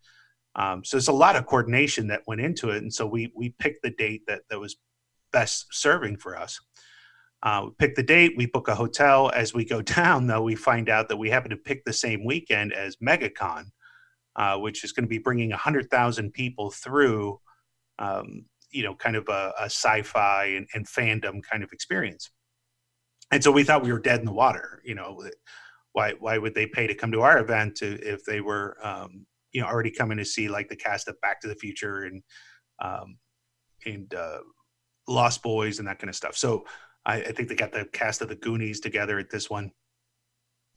Um, 0.55 0.85
so 0.85 0.95
there's 0.95 1.09
a 1.09 1.13
lot 1.13 1.35
of 1.35 1.45
coordination 1.45 2.07
that 2.07 2.21
went 2.27 2.39
into 2.39 2.69
it, 2.69 2.81
and 2.81 2.93
so 2.93 3.05
we 3.05 3.31
we 3.35 3.49
picked 3.59 3.83
the 3.83 3.91
date 3.91 4.23
that 4.27 4.43
that 4.49 4.59
was 4.59 4.77
best 5.33 5.67
serving 5.71 6.17
for 6.17 6.37
us. 6.37 6.61
Uh, 7.45 7.67
pick 7.77 7.93
the 7.93 8.01
date, 8.01 8.33
we 8.35 8.47
book 8.47 8.67
a 8.67 8.73
hotel. 8.73 9.31
As 9.35 9.53
we 9.53 9.63
go 9.63 9.81
down, 9.83 10.25
though, 10.25 10.41
we 10.41 10.55
find 10.55 10.89
out 10.89 11.07
that 11.09 11.17
we 11.17 11.29
happen 11.29 11.51
to 11.51 11.55
pick 11.55 11.85
the 11.85 11.93
same 11.93 12.25
weekend 12.25 12.73
as 12.73 12.97
MegaCon, 12.97 13.65
uh, 14.35 14.57
which 14.57 14.83
is 14.83 14.91
going 14.91 15.05
to 15.05 15.09
be 15.09 15.19
bringing 15.19 15.51
100,000 15.51 16.33
people 16.33 16.71
through, 16.71 17.39
um, 17.99 18.45
you 18.71 18.83
know, 18.83 18.95
kind 18.95 19.15
of 19.15 19.29
a, 19.29 19.53
a 19.59 19.65
sci-fi 19.65 20.45
and, 20.45 20.67
and, 20.73 20.87
fandom 20.87 21.41
kind 21.43 21.63
of 21.63 21.71
experience. 21.71 22.31
And 23.31 23.43
so 23.43 23.51
we 23.51 23.63
thought 23.63 23.83
we 23.83 23.93
were 23.93 23.99
dead 23.99 24.19
in 24.19 24.25
the 24.25 24.33
water. 24.33 24.81
You 24.83 24.95
know, 24.95 25.23
why 25.93 26.13
why 26.19 26.37
would 26.37 26.55
they 26.55 26.67
pay 26.67 26.87
to 26.87 26.95
come 26.95 27.11
to 27.11 27.21
our 27.21 27.39
event 27.39 27.75
to, 27.77 27.93
if 28.01 28.25
they 28.25 28.41
were, 28.41 28.77
um, 28.83 29.25
you 29.51 29.61
know, 29.61 29.67
already 29.67 29.91
coming 29.91 30.17
to 30.17 30.25
see 30.25 30.49
like 30.49 30.67
the 30.67 30.75
cast 30.75 31.07
of 31.07 31.19
Back 31.21 31.41
to 31.41 31.47
the 31.47 31.55
Future 31.55 32.01
and 32.01 32.23
um, 32.83 33.17
and 33.85 34.13
uh, 34.13 34.39
Lost 35.07 35.41
Boys 35.41 35.79
and 35.79 35.87
that 35.87 35.99
kind 35.99 36.09
of 36.09 36.15
stuff. 36.15 36.35
So 36.35 36.65
I, 37.05 37.15
I 37.15 37.31
think 37.31 37.49
they 37.49 37.55
got 37.55 37.71
the 37.71 37.85
cast 37.85 38.21
of 38.21 38.29
the 38.29 38.35
Goonies 38.35 38.79
together 38.79 39.19
at 39.19 39.29
this 39.29 39.49
one, 39.49 39.71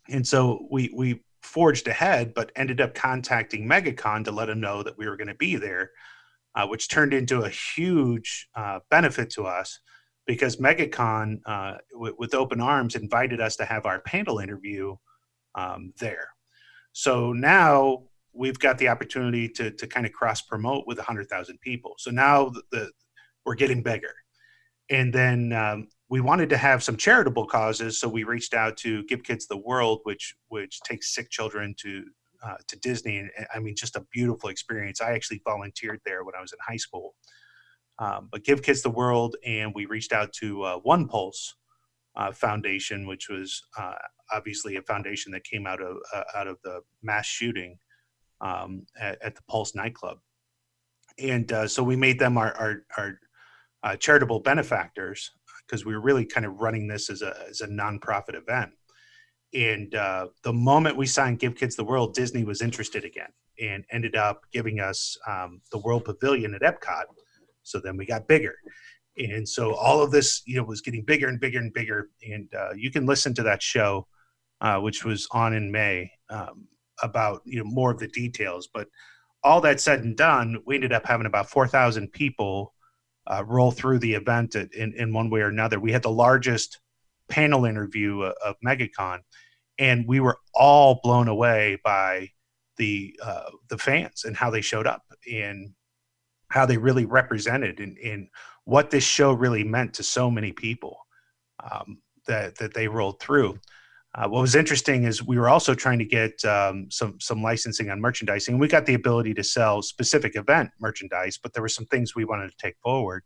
and 0.08 0.26
so 0.26 0.66
we 0.70 0.90
we 0.94 1.22
forged 1.42 1.88
ahead, 1.88 2.34
but 2.34 2.52
ended 2.56 2.80
up 2.80 2.94
contacting 2.94 3.68
MegaCon 3.68 4.24
to 4.24 4.32
let 4.32 4.46
them 4.46 4.60
know 4.60 4.82
that 4.82 4.98
we 4.98 5.06
were 5.08 5.16
going 5.16 5.28
to 5.28 5.34
be 5.34 5.56
there, 5.56 5.90
uh, 6.54 6.66
which 6.66 6.88
turned 6.88 7.14
into 7.14 7.42
a 7.42 7.48
huge 7.48 8.48
uh, 8.54 8.80
benefit 8.90 9.30
to 9.30 9.46
us 9.46 9.78
because 10.26 10.56
MegaCon, 10.56 11.40
uh, 11.46 11.78
w- 11.92 12.14
with 12.18 12.34
open 12.34 12.60
arms, 12.60 12.96
invited 12.96 13.40
us 13.40 13.56
to 13.56 13.64
have 13.64 13.86
our 13.86 14.00
panel 14.00 14.40
interview 14.40 14.94
um, 15.54 15.92
there. 15.98 16.28
So 16.92 17.32
now 17.32 18.02
we've 18.32 18.58
got 18.58 18.78
the 18.78 18.88
opportunity 18.88 19.48
to, 19.48 19.70
to 19.70 19.86
kind 19.86 20.04
of 20.04 20.12
cross 20.12 20.42
promote 20.42 20.86
with 20.86 20.98
100,000 20.98 21.60
people. 21.60 21.94
So 21.98 22.10
now 22.10 22.50
the, 22.50 22.62
the, 22.70 22.90
we're 23.44 23.54
getting 23.54 23.82
bigger. 23.82 24.14
And 24.90 25.12
then 25.12 25.52
um, 25.52 25.88
we 26.10 26.20
wanted 26.20 26.48
to 26.50 26.56
have 26.56 26.82
some 26.82 26.96
charitable 26.96 27.46
causes, 27.46 28.00
so 28.00 28.08
we 28.08 28.24
reached 28.24 28.54
out 28.54 28.76
to 28.78 29.04
Give 29.04 29.22
Kids 29.22 29.46
the 29.46 29.58
World, 29.58 30.00
which 30.04 30.34
which 30.48 30.80
takes 30.80 31.14
sick 31.14 31.30
children 31.30 31.74
to 31.78 32.04
uh, 32.42 32.56
to 32.68 32.78
Disney. 32.78 33.18
And 33.18 33.30
I 33.54 33.58
mean, 33.58 33.76
just 33.76 33.96
a 33.96 34.06
beautiful 34.10 34.48
experience. 34.48 35.00
I 35.00 35.12
actually 35.12 35.42
volunteered 35.44 36.00
there 36.06 36.24
when 36.24 36.34
I 36.34 36.40
was 36.40 36.52
in 36.52 36.58
high 36.66 36.76
school. 36.76 37.14
Um, 37.98 38.28
but 38.30 38.44
Give 38.44 38.62
Kids 38.62 38.82
the 38.82 38.90
World, 38.90 39.36
and 39.44 39.72
we 39.74 39.86
reached 39.86 40.12
out 40.12 40.32
to 40.34 40.62
uh, 40.62 40.76
One 40.78 41.08
Pulse 41.08 41.56
uh, 42.16 42.32
Foundation, 42.32 43.06
which 43.06 43.28
was 43.28 43.62
uh, 43.78 43.94
obviously 44.32 44.76
a 44.76 44.82
foundation 44.82 45.32
that 45.32 45.44
came 45.44 45.66
out 45.66 45.82
of 45.82 45.96
uh, 46.14 46.24
out 46.34 46.46
of 46.46 46.58
the 46.64 46.80
mass 47.02 47.26
shooting 47.26 47.78
um, 48.40 48.86
at, 48.98 49.20
at, 49.20 49.34
the 49.34 49.42
Pulse 49.48 49.74
nightclub. 49.74 50.18
And 51.18 51.52
uh, 51.52 51.66
so 51.66 51.82
we 51.82 51.96
made 51.96 52.20
them 52.20 52.38
our, 52.38 52.54
our, 52.96 53.18
our 53.82 53.96
charitable 53.96 54.38
benefactors 54.40 55.32
because 55.68 55.84
we 55.84 55.94
were 55.94 56.00
really 56.00 56.24
kind 56.24 56.46
of 56.46 56.60
running 56.60 56.88
this 56.88 57.10
as 57.10 57.22
a 57.22 57.34
as 57.48 57.60
a 57.60 57.66
nonprofit 57.66 58.34
event. 58.34 58.70
And 59.54 59.94
uh, 59.94 60.28
the 60.42 60.52
moment 60.52 60.96
we 60.96 61.06
signed 61.06 61.38
Give 61.38 61.54
Kids 61.54 61.76
the 61.76 61.84
World, 61.84 62.14
Disney 62.14 62.44
was 62.44 62.60
interested 62.60 63.04
again 63.04 63.30
and 63.60 63.84
ended 63.90 64.14
up 64.14 64.42
giving 64.52 64.80
us 64.80 65.16
um, 65.26 65.60
the 65.72 65.78
World 65.78 66.04
Pavilion 66.04 66.54
at 66.54 66.62
Epcot. 66.62 67.04
So 67.62 67.80
then 67.82 67.96
we 67.96 68.06
got 68.06 68.28
bigger. 68.28 68.54
And 69.16 69.48
so 69.48 69.74
all 69.74 70.00
of 70.00 70.10
this, 70.10 70.42
you 70.46 70.56
know, 70.56 70.64
was 70.64 70.80
getting 70.80 71.02
bigger 71.02 71.28
and 71.28 71.40
bigger 71.40 71.58
and 71.58 71.72
bigger. 71.72 72.10
And 72.22 72.48
uh, 72.54 72.74
you 72.76 72.90
can 72.90 73.04
listen 73.04 73.34
to 73.34 73.42
that 73.44 73.62
show, 73.62 74.06
uh, 74.60 74.78
which 74.78 75.04
was 75.04 75.26
on 75.32 75.54
in 75.54 75.72
May, 75.72 76.10
um, 76.30 76.68
about 77.02 77.42
you 77.44 77.58
know 77.58 77.64
more 77.64 77.90
of 77.90 77.98
the 77.98 78.08
details. 78.08 78.68
But 78.72 78.88
all 79.42 79.60
that 79.62 79.80
said 79.80 80.00
and 80.00 80.16
done, 80.16 80.58
we 80.66 80.76
ended 80.76 80.92
up 80.92 81.06
having 81.06 81.26
about 81.26 81.50
four 81.50 81.66
thousand 81.66 82.12
people 82.12 82.74
uh, 83.28 83.44
roll 83.46 83.70
through 83.70 83.98
the 83.98 84.14
event 84.14 84.54
in, 84.54 84.94
in 84.94 85.12
one 85.12 85.30
way 85.30 85.40
or 85.40 85.48
another. 85.48 85.78
We 85.78 85.92
had 85.92 86.02
the 86.02 86.10
largest 86.10 86.80
panel 87.28 87.64
interview 87.64 88.22
uh, 88.22 88.32
of 88.44 88.56
MegaCon, 88.64 89.20
and 89.78 90.06
we 90.08 90.20
were 90.20 90.38
all 90.54 91.00
blown 91.02 91.28
away 91.28 91.78
by 91.84 92.30
the 92.78 93.18
uh, 93.22 93.50
the 93.68 93.78
fans 93.78 94.24
and 94.24 94.36
how 94.36 94.50
they 94.50 94.60
showed 94.60 94.86
up 94.86 95.02
and 95.30 95.72
how 96.50 96.64
they 96.64 96.78
really 96.78 97.04
represented 97.04 97.80
and, 97.80 97.98
and 97.98 98.28
what 98.64 98.90
this 98.90 99.04
show 99.04 99.32
really 99.32 99.64
meant 99.64 99.94
to 99.94 100.02
so 100.02 100.30
many 100.30 100.52
people 100.52 100.96
um, 101.70 101.98
that 102.26 102.56
that 102.56 102.74
they 102.74 102.88
rolled 102.88 103.20
through. 103.20 103.58
Uh, 104.14 104.26
what 104.28 104.40
was 104.40 104.54
interesting 104.54 105.04
is 105.04 105.22
we 105.22 105.38
were 105.38 105.48
also 105.48 105.74
trying 105.74 105.98
to 105.98 106.04
get 106.04 106.42
um, 106.44 106.90
some 106.90 107.20
some 107.20 107.42
licensing 107.42 107.90
on 107.90 108.00
merchandising. 108.00 108.54
and 108.54 108.60
We 108.60 108.68
got 108.68 108.86
the 108.86 108.94
ability 108.94 109.34
to 109.34 109.44
sell 109.44 109.82
specific 109.82 110.34
event 110.34 110.70
merchandise, 110.80 111.38
but 111.40 111.52
there 111.52 111.62
were 111.62 111.68
some 111.68 111.86
things 111.86 112.14
we 112.14 112.24
wanted 112.24 112.50
to 112.50 112.56
take 112.58 112.76
forward. 112.82 113.22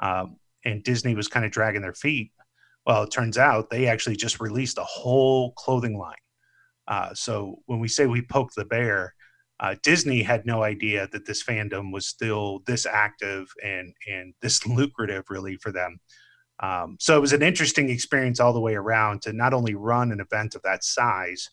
Um, 0.00 0.36
and 0.64 0.82
Disney 0.82 1.14
was 1.14 1.28
kind 1.28 1.44
of 1.44 1.50
dragging 1.50 1.82
their 1.82 1.94
feet. 1.94 2.32
Well, 2.86 3.02
it 3.02 3.10
turns 3.10 3.38
out 3.38 3.70
they 3.70 3.86
actually 3.86 4.16
just 4.16 4.40
released 4.40 4.78
a 4.78 4.84
whole 4.84 5.52
clothing 5.52 5.98
line. 5.98 6.14
Uh, 6.86 7.14
so 7.14 7.60
when 7.66 7.80
we 7.80 7.88
say 7.88 8.06
we 8.06 8.22
poked 8.22 8.54
the 8.56 8.64
bear, 8.64 9.14
uh, 9.60 9.74
Disney 9.82 10.22
had 10.22 10.44
no 10.44 10.62
idea 10.62 11.08
that 11.12 11.26
this 11.26 11.42
fandom 11.42 11.92
was 11.92 12.06
still 12.06 12.60
this 12.66 12.86
active 12.86 13.46
and 13.62 13.94
and 14.08 14.34
this 14.42 14.66
lucrative, 14.66 15.24
really, 15.28 15.56
for 15.56 15.72
them. 15.72 15.98
Um, 16.60 16.96
so 17.00 17.16
it 17.16 17.20
was 17.20 17.32
an 17.32 17.42
interesting 17.42 17.90
experience 17.90 18.40
all 18.40 18.52
the 18.52 18.60
way 18.60 18.74
around 18.74 19.22
to 19.22 19.32
not 19.32 19.54
only 19.54 19.74
run 19.74 20.12
an 20.12 20.20
event 20.20 20.54
of 20.54 20.62
that 20.62 20.84
size, 20.84 21.50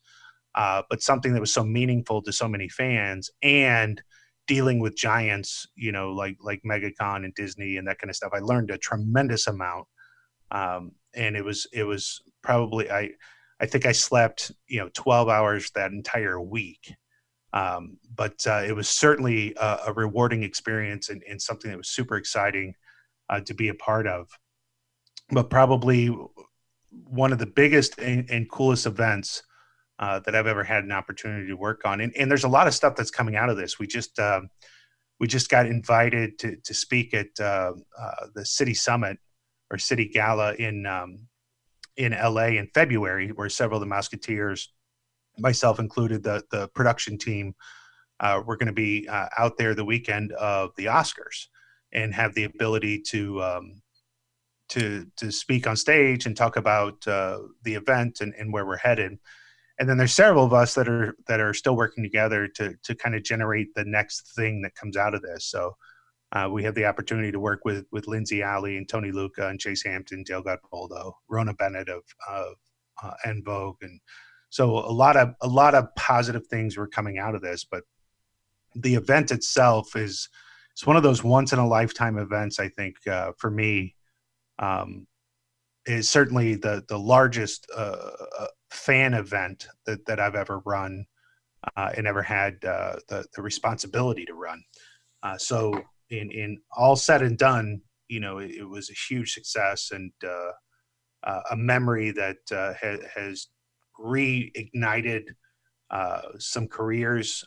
uh, 0.55 0.83
but 0.89 1.01
something 1.01 1.33
that 1.33 1.39
was 1.39 1.53
so 1.53 1.63
meaningful 1.63 2.21
to 2.21 2.31
so 2.31 2.47
many 2.47 2.69
fans 2.69 3.29
and 3.41 4.01
dealing 4.47 4.79
with 4.79 4.97
giants, 4.97 5.67
you 5.75 5.91
know, 5.91 6.11
like 6.11 6.37
like 6.41 6.61
MegaCon 6.63 7.23
and 7.23 7.33
Disney 7.35 7.77
and 7.77 7.87
that 7.87 7.99
kind 7.99 8.09
of 8.09 8.15
stuff. 8.15 8.33
I 8.33 8.39
learned 8.39 8.69
a 8.69 8.77
tremendous 8.77 9.47
amount, 9.47 9.87
um, 10.51 10.91
and 11.15 11.35
it 11.35 11.43
was 11.43 11.67
it 11.71 11.83
was 11.83 12.21
probably 12.41 12.91
I 12.91 13.11
I 13.59 13.65
think 13.65 13.85
I 13.85 13.93
slept 13.93 14.51
you 14.67 14.79
know 14.79 14.89
12 14.93 15.29
hours 15.29 15.71
that 15.71 15.91
entire 15.91 16.39
week. 16.39 16.93
Um, 17.53 17.97
but 18.15 18.35
uh, 18.47 18.63
it 18.65 18.73
was 18.73 18.89
certainly 18.89 19.53
a, 19.59 19.79
a 19.87 19.93
rewarding 19.93 20.43
experience 20.43 21.09
and, 21.09 21.21
and, 21.29 21.41
something 21.41 21.69
that 21.69 21.75
was 21.75 21.89
super 21.89 22.15
exciting 22.15 22.73
uh, 23.29 23.41
to 23.41 23.53
be 23.53 23.67
a 23.67 23.73
part 23.73 24.07
of 24.07 24.29
but 25.31 25.49
probably 25.49 26.15
one 27.07 27.31
of 27.31 27.39
the 27.39 27.45
biggest 27.45 27.99
and, 27.99 28.29
and 28.29 28.49
coolest 28.49 28.85
events 28.85 29.43
uh, 29.99 30.19
that 30.19 30.35
I've 30.35 30.47
ever 30.47 30.63
had 30.63 30.83
an 30.83 30.91
opportunity 30.91 31.47
to 31.47 31.55
work 31.55 31.81
on. 31.85 32.01
And, 32.01 32.11
and, 32.17 32.29
there's 32.29 32.43
a 32.43 32.49
lot 32.49 32.67
of 32.67 32.73
stuff 32.73 32.95
that's 32.95 33.11
coming 33.11 33.35
out 33.35 33.49
of 33.49 33.57
this. 33.57 33.77
We 33.77 33.87
just 33.87 34.17
uh, 34.17 34.41
we 35.19 35.27
just 35.27 35.49
got 35.49 35.67
invited 35.67 36.39
to 36.39 36.55
to 36.55 36.73
speak 36.73 37.13
at 37.13 37.27
uh, 37.39 37.73
uh 37.99 38.27
the 38.33 38.45
City 38.45 38.73
Summit 38.73 39.19
or 39.69 39.77
City 39.77 40.07
Gala 40.07 40.53
in 40.55 40.85
um, 40.85 41.27
in 41.97 42.13
LA 42.13 42.47
in 42.57 42.67
February, 42.73 43.29
where 43.29 43.49
several 43.49 43.81
of 43.81 43.87
the 43.87 43.93
Mouseketeers, 43.93 44.67
myself 45.37 45.79
included, 45.79 46.23
the 46.23 46.43
the 46.49 46.67
production 46.69 47.17
team, 47.17 47.53
uh, 48.19 48.41
we're 48.45 48.57
going 48.57 48.67
to 48.67 48.73
be 48.73 49.07
uh, 49.07 49.27
out 49.37 49.57
there 49.57 49.75
the 49.75 49.85
weekend 49.85 50.31
of 50.33 50.71
the 50.77 50.85
Oscars 50.85 51.47
and 51.93 52.13
have 52.13 52.33
the 52.33 52.45
ability 52.45 53.01
to 53.01 53.41
um, 53.43 53.81
to 54.71 55.05
to 55.17 55.31
speak 55.31 55.67
on 55.67 55.75
stage 55.75 56.25
and 56.25 56.35
talk 56.35 56.55
about 56.55 57.05
uh, 57.07 57.39
the 57.63 57.75
event 57.75 58.21
and, 58.21 58.33
and 58.37 58.51
where 58.51 58.65
we're 58.65 58.77
headed. 58.77 59.17
And 59.79 59.89
then 59.89 59.97
there's 59.97 60.13
several 60.13 60.45
of 60.45 60.53
us 60.53 60.75
that 60.75 60.87
are 60.87 61.15
that 61.27 61.39
are 61.39 61.53
still 61.53 61.75
working 61.75 62.03
together 62.03 62.47
to 62.55 62.75
to 62.83 62.95
kind 62.95 63.15
of 63.15 63.23
generate 63.23 63.73
the 63.75 63.85
next 63.85 64.33
thing 64.35 64.61
that 64.61 64.75
comes 64.75 64.95
out 64.95 65.13
of 65.13 65.21
this. 65.21 65.45
So 65.45 65.75
uh, 66.31 66.47
we 66.49 66.63
have 66.63 66.75
the 66.75 66.85
opportunity 66.85 67.31
to 67.31 67.39
work 67.39 67.61
with 67.65 67.85
with 67.91 68.07
Lindsey 68.07 68.41
Alley 68.41 68.77
and 68.77 68.87
Tony 68.87 69.11
Lucca 69.11 69.47
and 69.49 69.59
Chase 69.59 69.83
Hampton, 69.83 70.23
Dale 70.23 70.43
Godboldo, 70.43 71.13
Rhona 71.29 71.57
Bennett 71.57 71.89
of 71.89 72.03
of 72.29 72.53
uh, 73.03 73.13
En 73.25 73.43
Vogue, 73.43 73.77
and 73.81 73.99
so 74.49 74.77
a 74.77 74.93
lot 74.93 75.17
of 75.17 75.33
a 75.41 75.47
lot 75.47 75.75
of 75.75 75.93
positive 75.95 76.47
things 76.47 76.77
were 76.77 76.87
coming 76.87 77.17
out 77.17 77.35
of 77.35 77.41
this. 77.41 77.65
But 77.65 77.83
the 78.73 78.95
event 78.95 79.31
itself 79.31 79.97
is 79.97 80.29
it's 80.71 80.87
one 80.87 80.95
of 80.95 81.03
those 81.03 81.23
once 81.23 81.51
in 81.51 81.59
a 81.59 81.67
lifetime 81.67 82.17
events. 82.17 82.59
I 82.59 82.69
think 82.69 82.95
uh, 83.05 83.33
for 83.37 83.51
me, 83.51 83.95
um, 84.61 85.07
is 85.85 86.09
certainly 86.09 86.55
the 86.55 86.83
the 86.87 86.97
largest 86.97 87.67
uh, 87.75 88.11
uh, 88.39 88.47
fan 88.69 89.13
event 89.13 89.67
that, 89.85 90.05
that 90.05 90.19
I've 90.19 90.35
ever 90.35 90.59
run 90.59 91.05
uh, 91.75 91.91
and 91.97 92.07
ever 92.07 92.21
had 92.21 92.63
uh, 92.63 92.95
the 93.09 93.25
the 93.35 93.41
responsibility 93.41 94.23
to 94.25 94.33
run. 94.33 94.63
Uh, 95.23 95.37
so 95.37 95.73
in 96.09 96.31
in 96.31 96.61
all 96.77 96.95
said 96.95 97.21
and 97.21 97.37
done, 97.37 97.81
you 98.07 98.19
know, 98.19 98.37
it, 98.37 98.51
it 98.51 98.63
was 98.63 98.89
a 98.89 99.13
huge 99.13 99.33
success 99.33 99.91
and 99.91 100.11
uh, 100.23 100.51
a 101.51 101.55
memory 101.55 102.11
that 102.11 102.37
ha- 102.51 103.07
has 103.13 103.47
reignited 103.99 105.23
some 106.37 106.67
careers, 106.67 107.43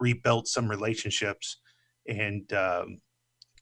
rebuilt 0.00 0.46
some 0.48 0.68
relationships, 0.68 1.58
and 2.08 2.52
um, 2.52 3.00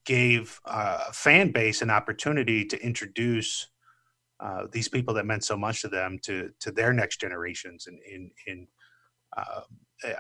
gave 0.05 0.61
uh, 0.65 1.05
a 1.09 1.13
fan 1.13 1.53
base 1.53 1.83
an 1.83 1.91
opportunity 1.91 2.65
to 2.65 2.83
introduce 2.83 3.69
uh, 4.41 4.67
these 4.73 4.89
people 4.89 5.13
that 5.15 5.27
meant 5.27 5.45
so 5.45 5.57
much 5.57 5.83
to 5.83 5.89
them 5.89 6.19
to 6.23 6.51
to 6.61 6.71
their 6.71 6.93
next 6.93 7.21
generations. 7.21 7.87
And 7.87 7.99
in 8.11 8.31
in 8.47 8.67
uh, 9.37 9.61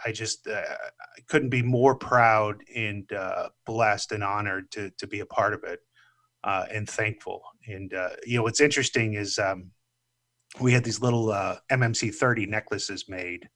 I 0.05 0.12
just 0.12 0.47
uh, 0.47 0.61
I 0.61 1.21
couldn't 1.29 1.49
be 1.49 1.62
more 1.62 1.95
proud 1.95 2.62
and 2.75 3.11
uh, 3.12 3.49
blessed 3.66 4.12
and 4.12 4.23
honored 4.23 4.71
to 4.73 4.90
to 4.90 5.07
be 5.07 5.21
a 5.21 5.27
part 5.27 5.55
of 5.55 5.64
it 5.64 5.81
uh, 6.45 6.66
and 6.71 6.88
thankful. 6.88 7.43
And 7.66 7.93
you 8.27 8.37
know 8.37 8.43
what's 8.43 8.61
interesting 8.61 9.14
is 9.14 9.38
um, 9.38 9.71
we 10.61 10.73
had 10.73 10.85
these 10.85 11.01
little 11.01 11.29
MMC 11.71 12.14
30 12.14 12.47
necklaces 12.47 13.09
made 13.09 13.49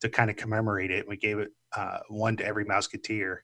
to 0.00 0.08
kind 0.08 0.30
of 0.30 0.36
commemorate 0.36 0.90
it. 0.90 1.08
We 1.08 1.16
gave 1.16 1.38
it 1.38 1.50
one 2.08 2.36
to 2.36 2.46
every 2.46 2.64
Mouseketeer 2.64 3.38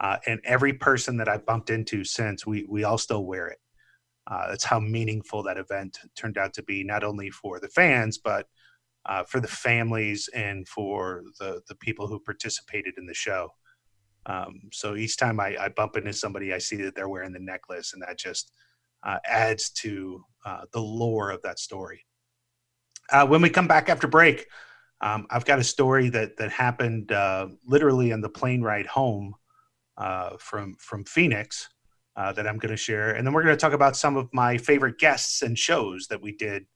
uh, 0.00 0.16
and 0.26 0.40
every 0.44 0.72
person 0.72 1.16
that 1.18 1.28
I've 1.28 1.44
bumped 1.44 1.70
into 1.70 2.04
since, 2.04 2.46
we 2.46 2.66
we 2.68 2.84
all 2.84 2.98
still 2.98 3.26
wear 3.26 3.48
it. 3.48 3.58
Uh, 4.26 4.48
that's 4.48 4.64
how 4.64 4.80
meaningful 4.80 5.42
that 5.42 5.58
event 5.58 5.98
turned 6.16 6.38
out 6.38 6.54
to 6.54 6.62
be, 6.62 6.82
not 6.82 7.04
only 7.04 7.30
for 7.30 7.60
the 7.60 7.68
fans, 7.68 8.18
but 8.18 8.46
uh, 9.06 9.24
for 9.24 9.40
the 9.40 9.48
families 9.48 10.28
and 10.34 10.66
for 10.68 11.22
the 11.38 11.60
the 11.68 11.74
people 11.76 12.06
who 12.06 12.18
participated 12.20 12.94
in 12.96 13.06
the 13.06 13.14
show. 13.14 13.50
Um, 14.26 14.60
so 14.72 14.96
each 14.96 15.16
time 15.16 15.40
I, 15.40 15.56
I, 15.58 15.68
bump 15.70 15.96
into 15.96 16.12
somebody, 16.12 16.52
I 16.52 16.58
see 16.58 16.76
that 16.82 16.94
they're 16.94 17.08
wearing 17.08 17.32
the 17.32 17.40
necklace, 17.40 17.94
and 17.94 18.02
that 18.02 18.18
just 18.18 18.52
uh, 19.02 19.18
adds 19.26 19.70
to 19.70 20.22
uh, 20.44 20.66
the 20.72 20.80
lore 20.80 21.30
of 21.30 21.40
that 21.42 21.58
story. 21.58 22.04
Uh, 23.10 23.26
when 23.26 23.40
we 23.40 23.48
come 23.48 23.66
back 23.66 23.88
after 23.88 24.06
break, 24.06 24.46
um, 25.00 25.26
I've 25.30 25.46
got 25.46 25.58
a 25.58 25.64
story 25.64 26.10
that 26.10 26.36
that 26.36 26.52
happened 26.52 27.12
uh, 27.12 27.48
literally 27.66 28.12
on 28.12 28.20
the 28.20 28.28
plane 28.28 28.62
ride 28.62 28.86
home 28.86 29.34
uh, 30.00 30.30
from 30.38 30.74
from 30.78 31.04
Phoenix 31.04 31.68
uh, 32.16 32.32
that 32.32 32.46
I'm 32.46 32.58
going 32.58 32.70
to 32.70 32.76
share, 32.76 33.12
and 33.12 33.26
then 33.26 33.34
we're 33.34 33.42
going 33.42 33.54
to 33.54 33.60
talk 33.60 33.72
about 33.72 33.96
some 33.96 34.16
of 34.16 34.28
my 34.32 34.56
favorite 34.56 34.98
guests 34.98 35.42
and 35.42 35.58
shows 35.58 36.06
that 36.08 36.20
we 36.20 36.32
did 36.32 36.66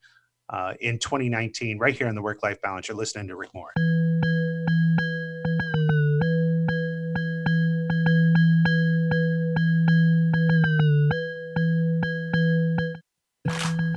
uh, 0.51 0.75
in 0.81 0.99
2019 0.99 1.79
right 1.79 1.97
here 1.97 2.07
on 2.07 2.15
the 2.15 2.23
Work 2.23 2.43
Life 2.43 2.61
Balance. 2.61 2.89
You're 2.89 2.97
listening 2.97 3.29
to 3.29 3.37
Rick 3.37 3.51
Moore. 3.55 3.73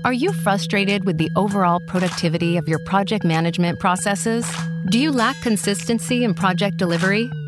Are 0.05 0.13
you 0.13 0.31
frustrated 0.31 1.03
with 1.03 1.17
the 1.17 1.29
overall 1.35 1.81
productivity 1.81 2.55
of 2.55 2.69
your 2.69 2.79
project 2.85 3.25
management 3.25 3.77
processes? 3.81 4.49
Do 4.89 4.99
you 4.99 5.11
lack 5.11 5.35
consistency 5.41 6.23
in 6.23 6.33
project 6.33 6.77
delivery? 6.77 7.29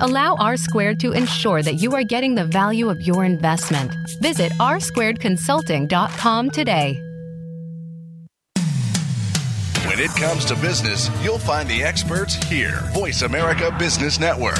Allow 0.00 0.36
R 0.36 0.56
Squared 0.56 1.00
to 1.00 1.12
ensure 1.12 1.62
that 1.62 1.76
you 1.76 1.94
are 1.94 2.04
getting 2.04 2.34
the 2.34 2.44
value 2.44 2.90
of 2.90 3.00
your 3.00 3.24
investment. 3.24 3.92
Visit 4.20 4.52
rsquaredconsulting.com 4.52 6.50
today. 6.50 7.02
When 9.86 10.00
it 10.00 10.10
comes 10.10 10.44
to 10.46 10.56
business, 10.56 11.08
you'll 11.22 11.38
find 11.38 11.68
the 11.68 11.82
experts 11.82 12.34
here. 12.34 12.80
Voice 12.92 13.22
America 13.22 13.74
Business 13.78 14.20
Network. 14.20 14.58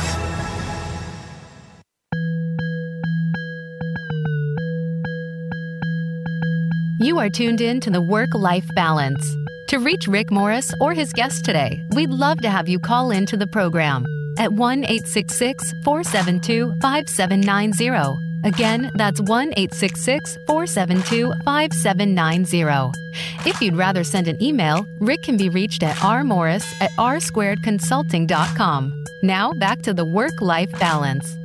You 7.00 7.18
are 7.18 7.28
tuned 7.28 7.60
in 7.60 7.80
to 7.80 7.90
the 7.90 8.00
Work 8.00 8.34
Life 8.34 8.66
Balance. 8.74 9.36
To 9.68 9.78
reach 9.78 10.08
Rick 10.08 10.30
Morris 10.30 10.72
or 10.80 10.94
his 10.94 11.12
guest 11.12 11.44
today, 11.44 11.84
we'd 11.90 12.10
love 12.10 12.40
to 12.40 12.48
have 12.48 12.68
you 12.68 12.78
call 12.78 13.10
into 13.10 13.36
the 13.36 13.46
program 13.48 14.06
at 14.38 14.52
1 14.52 14.84
866 14.84 15.72
472 15.84 16.72
5790. 16.80 18.22
Again, 18.44 18.92
that's 18.94 19.20
1 19.20 19.54
866 19.56 20.38
472 20.46 21.32
5790. 21.44 22.92
If 23.44 23.60
you'd 23.60 23.76
rather 23.76 24.04
send 24.04 24.28
an 24.28 24.40
email, 24.40 24.86
Rick 25.00 25.22
can 25.22 25.36
be 25.36 25.48
reached 25.48 25.82
at 25.82 25.96
rmorris 25.96 26.64
at 26.80 26.92
rsquaredconsulting.com. 26.92 29.04
Now 29.22 29.52
back 29.54 29.82
to 29.82 29.92
the 29.92 30.04
work 30.04 30.40
life 30.40 30.70
balance. 30.78 31.36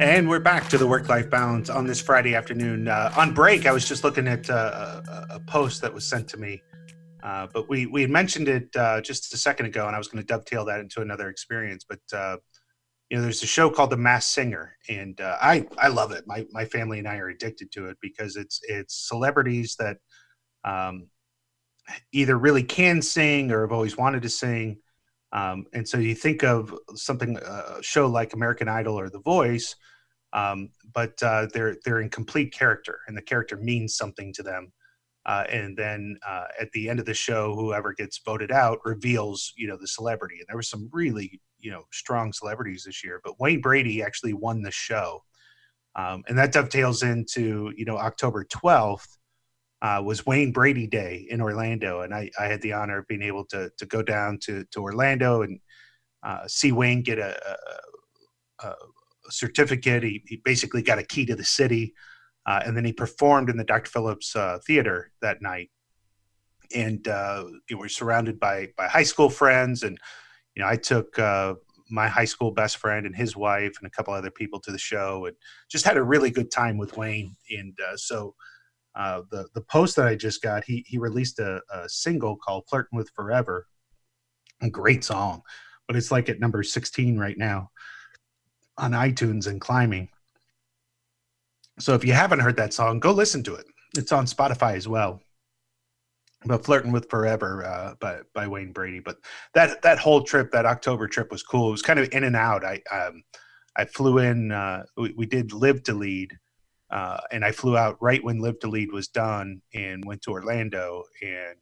And 0.00 0.28
we're 0.28 0.38
back 0.38 0.68
to 0.68 0.78
the 0.78 0.86
work 0.86 1.08
life 1.08 1.30
balance 1.30 1.70
on 1.70 1.86
this 1.86 2.00
Friday 2.00 2.34
afternoon. 2.34 2.86
Uh, 2.86 3.12
on 3.16 3.34
break, 3.34 3.66
I 3.66 3.72
was 3.72 3.88
just 3.88 4.04
looking 4.04 4.28
at 4.28 4.48
uh, 4.48 5.02
a, 5.08 5.26
a 5.36 5.40
post 5.40 5.80
that 5.82 5.92
was 5.92 6.04
sent 6.04 6.28
to 6.28 6.36
me 6.36 6.62
uh, 7.22 7.46
but 7.52 7.68
we 7.68 7.86
we 7.86 8.02
had 8.02 8.10
mentioned 8.10 8.48
it 8.48 8.68
uh, 8.76 9.00
just 9.00 9.32
a 9.34 9.36
second 9.36 9.66
ago, 9.66 9.86
and 9.86 9.94
I 9.94 9.98
was 9.98 10.08
going 10.08 10.22
to 10.22 10.26
dovetail 10.26 10.64
that 10.66 10.80
into 10.80 11.00
another 11.00 11.28
experience. 11.28 11.84
But 11.88 12.00
uh, 12.16 12.36
you 13.10 13.16
know, 13.16 13.22
there's 13.22 13.42
a 13.42 13.46
show 13.46 13.70
called 13.70 13.90
The 13.90 13.96
Masked 13.96 14.32
Singer, 14.32 14.76
and 14.88 15.20
uh, 15.20 15.36
I 15.40 15.66
I 15.78 15.88
love 15.88 16.12
it. 16.12 16.24
My 16.26 16.46
my 16.52 16.64
family 16.64 16.98
and 16.98 17.08
I 17.08 17.16
are 17.16 17.28
addicted 17.28 17.72
to 17.72 17.86
it 17.86 17.96
because 18.00 18.36
it's 18.36 18.60
it's 18.64 19.08
celebrities 19.08 19.76
that 19.78 19.96
um, 20.64 21.08
either 22.12 22.38
really 22.38 22.62
can 22.62 23.02
sing 23.02 23.50
or 23.50 23.62
have 23.62 23.72
always 23.72 23.96
wanted 23.96 24.22
to 24.22 24.28
sing. 24.28 24.78
Um, 25.32 25.66
and 25.74 25.86
so 25.86 25.98
you 25.98 26.14
think 26.14 26.42
of 26.42 26.74
something 26.94 27.36
a 27.36 27.82
show 27.82 28.06
like 28.06 28.32
American 28.32 28.68
Idol 28.68 28.98
or 28.98 29.10
The 29.10 29.20
Voice, 29.20 29.74
um, 30.32 30.70
but 30.94 31.20
uh, 31.22 31.48
they're 31.52 31.76
they're 31.84 32.00
in 32.00 32.10
complete 32.10 32.52
character, 32.52 33.00
and 33.08 33.16
the 33.16 33.22
character 33.22 33.56
means 33.56 33.96
something 33.96 34.32
to 34.34 34.42
them 34.42 34.72
uh, 35.28 35.44
and 35.50 35.76
then 35.76 36.18
uh, 36.26 36.46
at 36.58 36.72
the 36.72 36.88
end 36.88 36.98
of 36.98 37.04
the 37.04 37.12
show, 37.12 37.54
whoever 37.54 37.92
gets 37.92 38.18
voted 38.24 38.50
out 38.50 38.78
reveals, 38.86 39.52
you 39.56 39.68
know, 39.68 39.76
the 39.76 39.86
celebrity. 39.86 40.36
And 40.38 40.46
there 40.48 40.56
were 40.56 40.62
some 40.62 40.88
really, 40.90 41.38
you 41.60 41.70
know, 41.70 41.82
strong 41.92 42.32
celebrities 42.32 42.84
this 42.84 43.04
year. 43.04 43.20
But 43.22 43.38
Wayne 43.38 43.60
Brady 43.60 44.02
actually 44.02 44.32
won 44.32 44.62
the 44.62 44.70
show, 44.70 45.22
um, 45.96 46.24
and 46.28 46.38
that 46.38 46.52
dovetails 46.52 47.02
into, 47.02 47.74
you 47.76 47.84
know, 47.84 47.98
October 47.98 48.44
twelfth 48.44 49.18
uh, 49.82 50.02
was 50.02 50.24
Wayne 50.24 50.50
Brady 50.50 50.86
Day 50.86 51.26
in 51.28 51.42
Orlando, 51.42 52.00
and 52.00 52.14
I, 52.14 52.30
I, 52.40 52.46
had 52.46 52.62
the 52.62 52.72
honor 52.72 52.98
of 52.98 53.06
being 53.06 53.22
able 53.22 53.44
to 53.46 53.70
to 53.76 53.84
go 53.84 54.02
down 54.02 54.38
to 54.44 54.64
to 54.72 54.80
Orlando 54.80 55.42
and 55.42 55.60
uh, 56.22 56.48
see 56.48 56.72
Wayne 56.72 57.02
get 57.02 57.18
a, 57.18 57.38
a, 58.62 58.66
a 58.66 58.74
certificate. 59.28 60.02
He, 60.04 60.22
he 60.26 60.36
basically 60.42 60.80
got 60.80 60.98
a 60.98 61.04
key 61.04 61.26
to 61.26 61.36
the 61.36 61.44
city. 61.44 61.92
Uh, 62.48 62.62
and 62.64 62.74
then 62.74 62.84
he 62.84 62.94
performed 62.94 63.50
in 63.50 63.58
the 63.58 63.64
Dr. 63.64 63.90
Phillips 63.90 64.34
uh, 64.34 64.58
Theater 64.66 65.12
that 65.20 65.42
night. 65.42 65.70
And 66.74 67.06
uh, 67.06 67.44
we 67.68 67.76
were 67.76 67.90
surrounded 67.90 68.40
by 68.40 68.68
by 68.76 68.88
high 68.88 69.02
school 69.02 69.28
friends, 69.28 69.82
and 69.82 69.98
you 70.54 70.62
know, 70.62 70.68
I 70.68 70.76
took 70.76 71.18
uh, 71.18 71.54
my 71.90 72.08
high 72.08 72.26
school 72.26 72.50
best 72.50 72.78
friend 72.78 73.06
and 73.06 73.14
his 73.14 73.36
wife 73.36 73.76
and 73.78 73.86
a 73.86 73.90
couple 73.90 74.14
other 74.14 74.30
people 74.30 74.60
to 74.60 74.72
the 74.72 74.78
show, 74.78 75.26
and 75.26 75.36
just 75.70 75.84
had 75.84 75.98
a 75.98 76.02
really 76.02 76.30
good 76.30 76.50
time 76.50 76.78
with 76.78 76.96
Wayne. 76.96 77.36
And 77.50 77.76
uh, 77.86 77.96
so, 77.96 78.34
uh, 78.94 79.22
the 79.30 79.48
the 79.54 79.62
post 79.62 79.96
that 79.96 80.06
I 80.06 80.14
just 80.14 80.42
got, 80.42 80.64
he 80.64 80.84
he 80.86 80.98
released 80.98 81.38
a, 81.38 81.60
a 81.72 81.88
single 81.88 82.36
called 82.36 82.64
"Flirting 82.68 82.98
with 82.98 83.10
Forever," 83.14 83.66
a 84.62 84.70
great 84.70 85.04
song, 85.04 85.42
but 85.86 85.96
it's 85.96 86.10
like 86.10 86.28
at 86.30 86.40
number 86.40 86.62
sixteen 86.62 87.18
right 87.18 87.36
now 87.38 87.70
on 88.78 88.92
iTunes 88.92 89.46
and 89.46 89.60
climbing 89.60 90.08
so 91.78 91.94
if 91.94 92.04
you 92.04 92.12
haven't 92.12 92.40
heard 92.40 92.56
that 92.56 92.72
song, 92.72 93.00
go 93.00 93.12
listen 93.12 93.42
to 93.44 93.54
it. 93.54 93.66
It's 93.96 94.12
on 94.12 94.26
Spotify 94.26 94.74
as 94.74 94.88
well. 94.88 95.20
But 96.44 96.64
flirting 96.64 96.92
with 96.92 97.10
forever 97.10 97.64
uh, 97.64 97.94
by 97.98 98.20
by 98.32 98.46
Wayne 98.46 98.72
Brady. 98.72 99.00
But 99.00 99.16
that 99.54 99.82
that 99.82 99.98
whole 99.98 100.22
trip, 100.22 100.52
that 100.52 100.66
October 100.66 101.08
trip, 101.08 101.32
was 101.32 101.42
cool. 101.42 101.68
It 101.68 101.72
was 101.72 101.82
kind 101.82 101.98
of 101.98 102.08
in 102.12 102.22
and 102.24 102.36
out. 102.36 102.64
I 102.64 102.80
um, 102.92 103.24
I 103.74 103.84
flew 103.84 104.18
in. 104.18 104.52
Uh, 104.52 104.84
we, 104.96 105.14
we, 105.16 105.26
did 105.26 105.52
live 105.52 105.82
to 105.84 105.94
lead, 105.94 106.36
uh, 106.90 107.18
and 107.32 107.44
I 107.44 107.50
flew 107.50 107.76
out 107.76 107.96
right 108.00 108.22
when 108.22 108.38
live 108.38 108.60
to 108.60 108.68
lead 108.68 108.92
was 108.92 109.08
done, 109.08 109.60
and 109.74 110.04
went 110.04 110.22
to 110.22 110.30
Orlando 110.30 111.02
and 111.22 111.56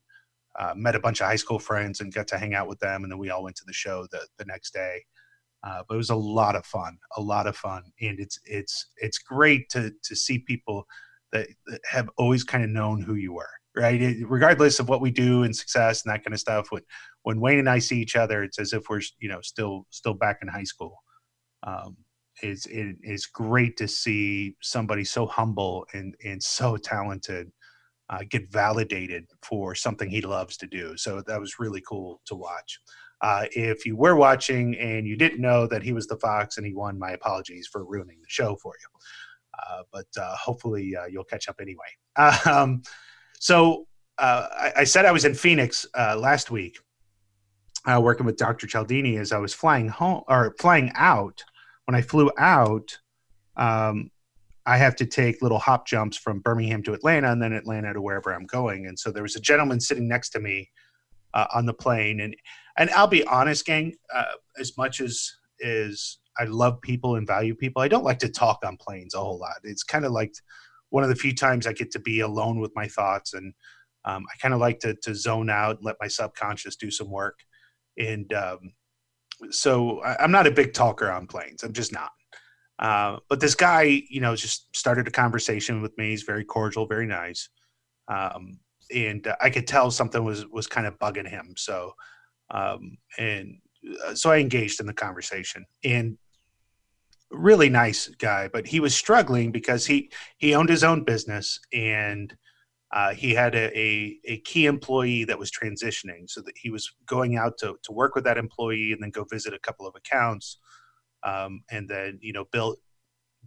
uh, 0.59 0.75
met 0.77 0.95
a 0.95 1.01
bunch 1.01 1.21
of 1.23 1.27
high 1.27 1.37
school 1.37 1.59
friends 1.59 2.01
and 2.01 2.13
got 2.13 2.29
to 2.29 2.39
hang 2.39 2.55
out 2.55 2.69
with 2.69 2.79
them. 2.81 3.03
And 3.03 3.11
then 3.11 3.19
we 3.19 3.31
all 3.31 3.45
went 3.45 3.57
to 3.57 3.65
the 3.67 3.73
show 3.73 4.07
the 4.11 4.27
the 4.37 4.45
next 4.45 4.75
day. 4.75 5.05
Uh, 5.63 5.83
but 5.89 5.95
it 5.95 5.99
was 5.99 6.11
a 6.11 6.17
lot 6.17 6.55
of 6.55 6.65
fun, 6.65 6.97
a 7.17 7.21
lot 7.21 7.47
of 7.47 7.57
fun, 7.57 7.83
and 8.01 8.21
it's 8.21 8.39
it's 8.45 8.89
it's 8.99 9.19
great 9.19 9.69
to 9.71 9.93
to 10.05 10.15
see 10.15 10.39
people 10.39 10.87
that, 11.33 11.49
that 11.67 11.81
have 11.91 12.09
always 12.17 12.45
kind 12.45 12.63
of 12.63 12.71
known 12.71 13.03
who 13.03 13.15
you 13.15 13.33
were, 13.33 13.51
right? 13.75 14.01
It, 14.01 14.29
regardless 14.29 14.79
of 14.79 14.89
what 14.89 15.01
we 15.01 15.11
do 15.11 15.43
and 15.43 15.55
success 15.55 16.05
and 16.05 16.13
that 16.13 16.25
kind 16.25 16.35
of 16.35 16.41
stuff. 16.41 16.71
When 16.71 16.83
when 17.23 17.41
Wayne 17.41 17.59
and 17.59 17.69
I 17.69 17.79
see 17.79 18.01
each 18.01 18.17
other, 18.17 18.43
it's 18.43 18.59
as 18.59 18.73
if 18.73 18.89
we're 18.89 19.01
you 19.19 19.29
know 19.29 19.41
still 19.41 19.87
still 19.91 20.15
back 20.15 20.39
in 20.43 20.49
high 20.49 20.65
school. 20.65 21.03
Um, 21.63 21.97
it's 22.43 22.67
it 22.67 22.97
is 23.03 23.27
great 23.27 23.77
to 23.79 23.89
see 23.89 24.57
somebody 24.63 25.05
so 25.05 25.27
humble 25.27 25.87
and 25.95 26.15
and 26.25 26.43
so 26.43 26.77
talented 26.77 27.51
uh, 28.11 28.21
get 28.29 28.51
validated 28.51 29.27
for 29.43 29.75
something 29.75 30.09
he 30.09 30.21
loves 30.21 30.57
to 30.59 30.67
do. 30.67 30.97
So 30.97 31.23
that 31.27 31.41
was 31.41 31.59
really 31.59 31.83
cool 31.89 32.21
to 32.27 32.35
watch. 32.35 32.81
Uh, 33.23 33.47
if 33.53 33.87
you 33.87 33.97
were 33.97 34.17
watching 34.17 34.77
and 34.77 35.07
you 35.07 35.17
didn't 35.17 35.41
know 35.41 35.67
that 35.67 35.83
he 35.83 35.93
was 35.93 36.07
the 36.07 36.17
Fox 36.17 36.59
and 36.59 36.67
he 36.67 36.75
won, 36.75 36.99
my 36.99 37.13
apologies 37.13 37.67
for 37.67 37.85
ruining 37.85 38.19
the 38.21 38.29
show 38.29 38.57
for 38.57 38.75
you. 38.81 38.89
Uh, 39.59 39.83
but 39.93 40.07
uh, 40.21 40.35
hopefully 40.37 40.95
uh, 40.97 41.07
you'll 41.07 41.25
catch 41.25 41.49
up 41.49 41.57
anyway. 41.61 41.85
Um, 42.51 42.83
so 43.39 43.87
uh, 44.19 44.49
I, 44.51 44.73
I, 44.79 44.85
said 44.85 45.05
I 45.05 45.13
was 45.13 45.27
in 45.27 45.35
Phoenix 45.35 45.87
uh, 45.97 46.17
last 46.17 46.51
week, 46.51 46.79
working 47.87 48.25
with 48.25 48.39
Dr. 48.39 48.67
Cialdini 48.67 49.19
as 49.19 49.33
I 49.33 49.39
was 49.39 49.53
flying 49.53 49.89
home 49.89 50.23
or 50.29 50.55
flying 50.59 50.91
out. 50.95 51.43
When 51.85 51.95
I 51.95 52.01
flew 52.01 52.31
out, 52.39 52.97
um, 53.57 54.11
I 54.65 54.79
have 54.79 54.97
to 54.97 55.07
take 55.07 55.43
little 55.43 55.59
hop 55.59 55.87
jumps 55.87 56.17
from 56.17 56.41
Birmingham 56.41 56.83
to 56.85 56.95
Atlanta 56.95 57.31
and 57.31 57.41
then 57.41 57.53
Atlanta 57.53 57.93
to 57.93 58.01
wherever 58.01 58.33
I'm 58.33 58.47
going. 58.47 58.87
And 58.87 58.99
so 58.99 59.13
there 59.13 59.23
was 59.23 59.37
a 59.37 59.41
gentleman 59.41 59.79
sitting 59.79 60.09
next 60.09 60.31
to 60.31 60.41
me 60.41 60.71
on 61.35 61.67
the 61.67 61.75
plane, 61.75 62.21
and 62.21 62.35
and 62.79 62.91
I'll 62.91 63.07
be 63.07 63.25
honest, 63.25 63.65
gang, 63.65 63.95
uh, 64.15 64.25
as 64.59 64.77
much 64.77 65.01
as 65.01 65.33
is 65.61 66.19
I 66.39 66.45
love 66.45 66.81
people 66.83 67.17
and 67.17 67.27
value 67.27 67.55
people, 67.55 67.83
I 67.83 67.89
don't 67.89 68.05
like 68.05 68.19
to 68.21 68.29
talk 68.29 68.59
on 68.65 68.77
planes 68.77 69.15
a 69.15 69.19
whole 69.19 69.39
lot. 69.39 69.57
It's 69.65 69.83
kind 69.83 70.05
of 70.05 70.13
like 70.13 70.35
one 70.91 71.03
of 71.03 71.09
the 71.09 71.17
few 71.17 71.35
times 71.35 71.67
I 71.67 71.73
get 71.73 71.91
to 71.93 71.99
be 71.99 72.21
alone 72.21 72.61
with 72.61 72.73
my 72.75 72.87
thoughts, 72.87 73.35
and 73.35 73.55
um, 74.05 74.25
I 74.33 74.37
kind 74.41 74.55
of 74.55 74.61
like 74.61 74.79
to 74.81 74.95
to 75.03 75.15
zone 75.15 75.51
out 75.51 75.83
let 75.83 75.97
my 76.01 76.09
subconscious 76.09 76.77
do 76.77 76.91
some 76.91 77.11
work. 77.11 77.39
And 77.99 78.33
um, 78.35 78.73
so 79.51 80.01
I, 80.03 80.23
I'm 80.23 80.31
not 80.31 80.47
a 80.47 80.51
big 80.51 80.75
talker 80.75 81.11
on 81.11 81.27
planes. 81.27 81.63
I'm 81.63 81.73
just 81.73 81.93
not. 81.93 82.11
Uh, 82.79 83.19
but 83.29 83.41
this 83.41 83.55
guy, 83.55 84.03
you 84.11 84.21
know, 84.21 84.37
just 84.37 84.75
started 84.77 85.09
a 85.09 85.11
conversation 85.11 85.81
with 85.81 85.97
me. 85.97 86.11
He's 86.11 86.25
very 86.25 86.45
cordial, 86.45 86.87
very 86.87 87.07
nice, 87.07 87.49
um, 88.09 88.59
and 88.95 89.27
I 89.41 89.49
could 89.51 89.67
tell 89.67 89.91
something 89.91 90.23
was 90.23 90.47
was 90.47 90.67
kind 90.67 90.87
of 90.87 90.99
bugging 90.99 91.29
him. 91.29 91.55
So, 91.57 91.93
um, 92.51 92.99
and 93.19 93.59
uh, 94.07 94.15
so 94.15 94.31
I 94.31 94.39
engaged 94.39 94.81
in 94.81 94.87
the 94.87 94.95
conversation. 94.95 95.65
And 95.85 96.19
really 97.31 97.69
nice 97.69 98.09
guy, 98.19 98.49
but 98.49 98.67
he 98.67 98.81
was 98.81 98.95
struggling 98.95 99.51
because 99.51 99.87
he 99.87 100.11
he 100.39 100.55
owned 100.55 100.69
his 100.69 100.85
own 100.85 101.05
business 101.05 101.59
and 101.73 102.35
uh, 102.93 103.13
he 103.13 103.35
had 103.35 103.55
a, 103.57 103.77
a, 103.77 104.17
a, 104.27 104.39
key 104.43 104.67
employee 104.67 105.25
that 105.25 105.37
was 105.37 105.51
transitioning, 105.51 106.31
so 106.31 106.41
that 106.41 106.57
he 106.57 106.71
was 106.71 106.89
going 107.05 107.37
out 107.37 107.59
to, 107.59 107.77
to 107.83 107.91
work 107.91 108.15
with 108.15 108.23
that 108.23 108.39
employee 108.39 108.93
and 108.93 109.03
then 109.03 109.11
go 109.11 109.25
visit 109.25 109.53
a 109.53 109.59
couple 109.59 109.89
of 109.89 109.95
accounts 109.97 110.59
um, 111.25 111.63
and 111.71 111.89
then 111.89 112.19
you 112.23 112.33
know 112.33 112.45
build 112.53 112.77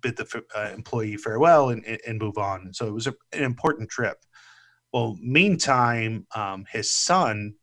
bid 0.02 0.18
the 0.18 0.44
uh, 0.56 0.72
employee 0.74 1.18
farewell 1.18 1.70
and, 1.70 1.86
and 2.06 2.20
move 2.20 2.38
on. 2.38 2.74
So 2.74 2.88
it 2.88 2.94
was 2.94 3.08
a, 3.08 3.14
an 3.34 3.44
important 3.44 3.90
trip. 3.90 4.18
Well, 4.94 5.18
meantime, 5.22 6.26
um, 6.36 6.66
his 6.72 6.92
son 6.92 7.54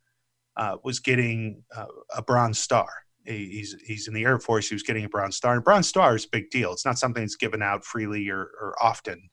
uh, 0.56 0.76
was 0.82 1.00
getting 1.00 1.62
uh, 1.76 1.86
a 2.16 2.22
Bronze 2.22 2.58
Star. 2.58 2.88
He's 3.24 3.74
he's 3.84 4.06
in 4.06 4.14
the 4.14 4.24
Air 4.24 4.38
Force. 4.38 4.68
He 4.68 4.74
was 4.74 4.84
getting 4.84 5.04
a 5.04 5.08
Bronze 5.08 5.36
Star. 5.36 5.54
And 5.54 5.64
Bronze 5.64 5.88
Star 5.88 6.14
is 6.14 6.24
a 6.24 6.30
big 6.30 6.50
deal. 6.50 6.72
It's 6.72 6.84
not 6.84 6.98
something 6.98 7.22
that's 7.22 7.36
given 7.36 7.60
out 7.60 7.84
freely 7.84 8.28
or, 8.30 8.42
or 8.60 8.76
often. 8.80 9.28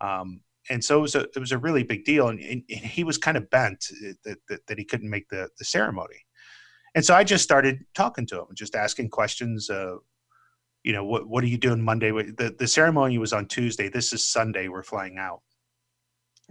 Um, 0.00 0.40
and 0.68 0.82
so 0.84 0.98
it 0.98 1.02
was 1.02 1.14
a 1.14 1.20
it 1.20 1.38
was 1.38 1.52
a 1.52 1.58
really 1.58 1.84
big 1.84 2.04
deal. 2.04 2.28
And, 2.28 2.40
and 2.40 2.64
he 2.68 3.04
was 3.04 3.18
kind 3.18 3.36
of 3.36 3.48
bent 3.50 3.86
that, 4.24 4.38
that, 4.48 4.66
that 4.66 4.78
he 4.78 4.84
couldn't 4.84 5.08
make 5.08 5.28
the 5.28 5.48
the 5.58 5.64
ceremony. 5.64 6.26
And 6.94 7.04
so 7.04 7.14
I 7.14 7.22
just 7.22 7.44
started 7.44 7.84
talking 7.94 8.26
to 8.26 8.40
him, 8.40 8.46
just 8.54 8.74
asking 8.74 9.10
questions. 9.10 9.70
Uh, 9.70 9.96
you 10.82 10.92
know, 10.92 11.04
what 11.04 11.28
what 11.28 11.44
are 11.44 11.48
you 11.48 11.58
doing 11.58 11.80
Monday? 11.80 12.10
The 12.10 12.54
the 12.58 12.66
ceremony 12.66 13.18
was 13.18 13.32
on 13.32 13.46
Tuesday. 13.46 13.88
This 13.88 14.12
is 14.12 14.26
Sunday. 14.26 14.66
We're 14.66 14.82
flying 14.82 15.18
out, 15.18 15.42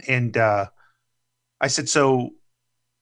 and 0.07 0.37
uh, 0.37 0.67
I 1.61 1.67
said, 1.67 1.89
so, 1.89 2.31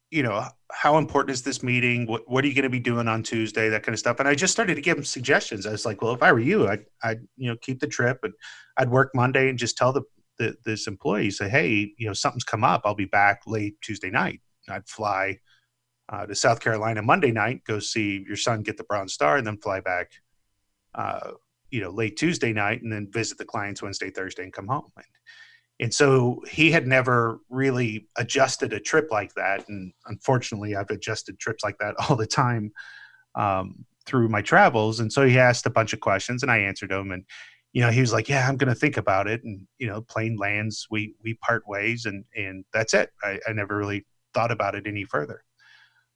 you 0.09 0.23
know, 0.23 0.45
how 0.71 0.97
important 0.97 1.31
is 1.31 1.43
this 1.43 1.61
meeting? 1.63 2.05
What 2.07 2.29
what 2.29 2.43
are 2.43 2.47
you 2.47 2.53
going 2.53 2.63
to 2.63 2.69
be 2.69 2.79
doing 2.79 3.07
on 3.07 3.23
Tuesday? 3.23 3.69
That 3.69 3.83
kind 3.83 3.93
of 3.93 3.99
stuff. 3.99 4.19
And 4.19 4.27
I 4.27 4.35
just 4.35 4.53
started 4.53 4.75
to 4.75 4.81
give 4.81 4.97
him 4.97 5.03
suggestions. 5.03 5.65
I 5.65 5.71
was 5.71 5.85
like, 5.85 6.01
well, 6.01 6.13
if 6.13 6.23
I 6.23 6.31
were 6.31 6.39
you, 6.39 6.67
I'd 6.67 6.85
I'd 7.03 7.21
you 7.35 7.49
know 7.49 7.57
keep 7.61 7.79
the 7.79 7.87
trip 7.87 8.19
and 8.23 8.33
I'd 8.77 8.89
work 8.89 9.11
Monday 9.13 9.49
and 9.49 9.59
just 9.59 9.77
tell 9.77 9.91
the, 9.91 10.03
the 10.37 10.55
this 10.65 10.87
employee 10.87 11.31
say, 11.31 11.49
hey, 11.49 11.93
you 11.97 12.07
know, 12.07 12.13
something's 12.13 12.43
come 12.43 12.63
up. 12.63 12.81
I'll 12.85 12.95
be 12.95 13.05
back 13.05 13.41
late 13.47 13.75
Tuesday 13.81 14.09
night. 14.09 14.41
I'd 14.69 14.87
fly 14.87 15.39
uh, 16.09 16.25
to 16.25 16.35
South 16.35 16.59
Carolina 16.59 17.01
Monday 17.01 17.31
night, 17.31 17.63
go 17.65 17.79
see 17.79 18.23
your 18.27 18.37
son 18.37 18.63
get 18.63 18.77
the 18.77 18.83
Bronze 18.83 19.13
Star, 19.13 19.37
and 19.37 19.45
then 19.45 19.57
fly 19.57 19.81
back, 19.81 20.11
uh, 20.95 21.31
you 21.69 21.81
know, 21.81 21.89
late 21.89 22.17
Tuesday 22.17 22.53
night, 22.53 22.81
and 22.81 22.91
then 22.91 23.09
visit 23.11 23.37
the 23.37 23.45
clients 23.45 23.81
Wednesday, 23.81 24.09
Thursday, 24.09 24.43
and 24.43 24.53
come 24.53 24.67
home. 24.67 24.89
And, 24.95 25.05
and 25.79 25.93
so 25.93 26.41
he 26.49 26.71
had 26.71 26.87
never 26.87 27.39
really 27.49 28.07
adjusted 28.17 28.73
a 28.73 28.79
trip 28.79 29.09
like 29.11 29.33
that. 29.35 29.67
And 29.69 29.93
unfortunately, 30.07 30.75
I've 30.75 30.89
adjusted 30.89 31.39
trips 31.39 31.63
like 31.63 31.77
that 31.79 31.95
all 32.09 32.15
the 32.15 32.27
time 32.27 32.71
um, 33.35 33.85
through 34.05 34.29
my 34.29 34.41
travels. 34.41 34.99
And 34.99 35.11
so 35.11 35.25
he 35.25 35.37
asked 35.37 35.65
a 35.65 35.71
bunch 35.71 35.93
of 35.93 35.99
questions, 35.99 36.41
and 36.41 36.51
I 36.51 36.59
answered 36.59 36.89
them. 36.89 37.11
And 37.11 37.23
you 37.73 37.81
know, 37.81 37.91
he 37.91 38.01
was 38.01 38.13
like, 38.13 38.27
"Yeah, 38.27 38.47
I'm 38.47 38.57
going 38.57 38.73
to 38.73 38.79
think 38.79 38.97
about 38.97 39.27
it." 39.27 39.43
And 39.43 39.67
you 39.77 39.87
know, 39.87 40.01
plane 40.01 40.37
lands, 40.37 40.87
we 40.89 41.13
we 41.23 41.35
part 41.35 41.67
ways, 41.67 42.05
and 42.05 42.25
and 42.35 42.65
that's 42.73 42.93
it. 42.93 43.11
I, 43.23 43.39
I 43.47 43.53
never 43.53 43.77
really 43.77 44.05
thought 44.33 44.51
about 44.51 44.75
it 44.75 44.87
any 44.87 45.03
further 45.03 45.43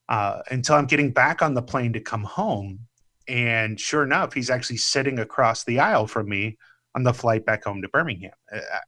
uh, 0.10 0.42
until 0.52 0.76
I'm 0.76 0.86
getting 0.86 1.12
back 1.12 1.42
on 1.42 1.54
the 1.54 1.62
plane 1.62 1.94
to 1.94 2.02
come 2.02 2.24
home. 2.24 2.88
And 3.28 3.80
sure 3.80 4.04
enough, 4.04 4.34
he's 4.34 4.50
actually 4.50 4.78
sitting 4.78 5.20
across 5.20 5.64
the 5.64 5.80
aisle 5.80 6.08
from 6.08 6.28
me 6.28 6.58
on 6.96 7.04
the 7.04 7.14
flight 7.14 7.46
back 7.46 7.64
home 7.64 7.82
to 7.82 7.90
Birmingham. 7.90 8.32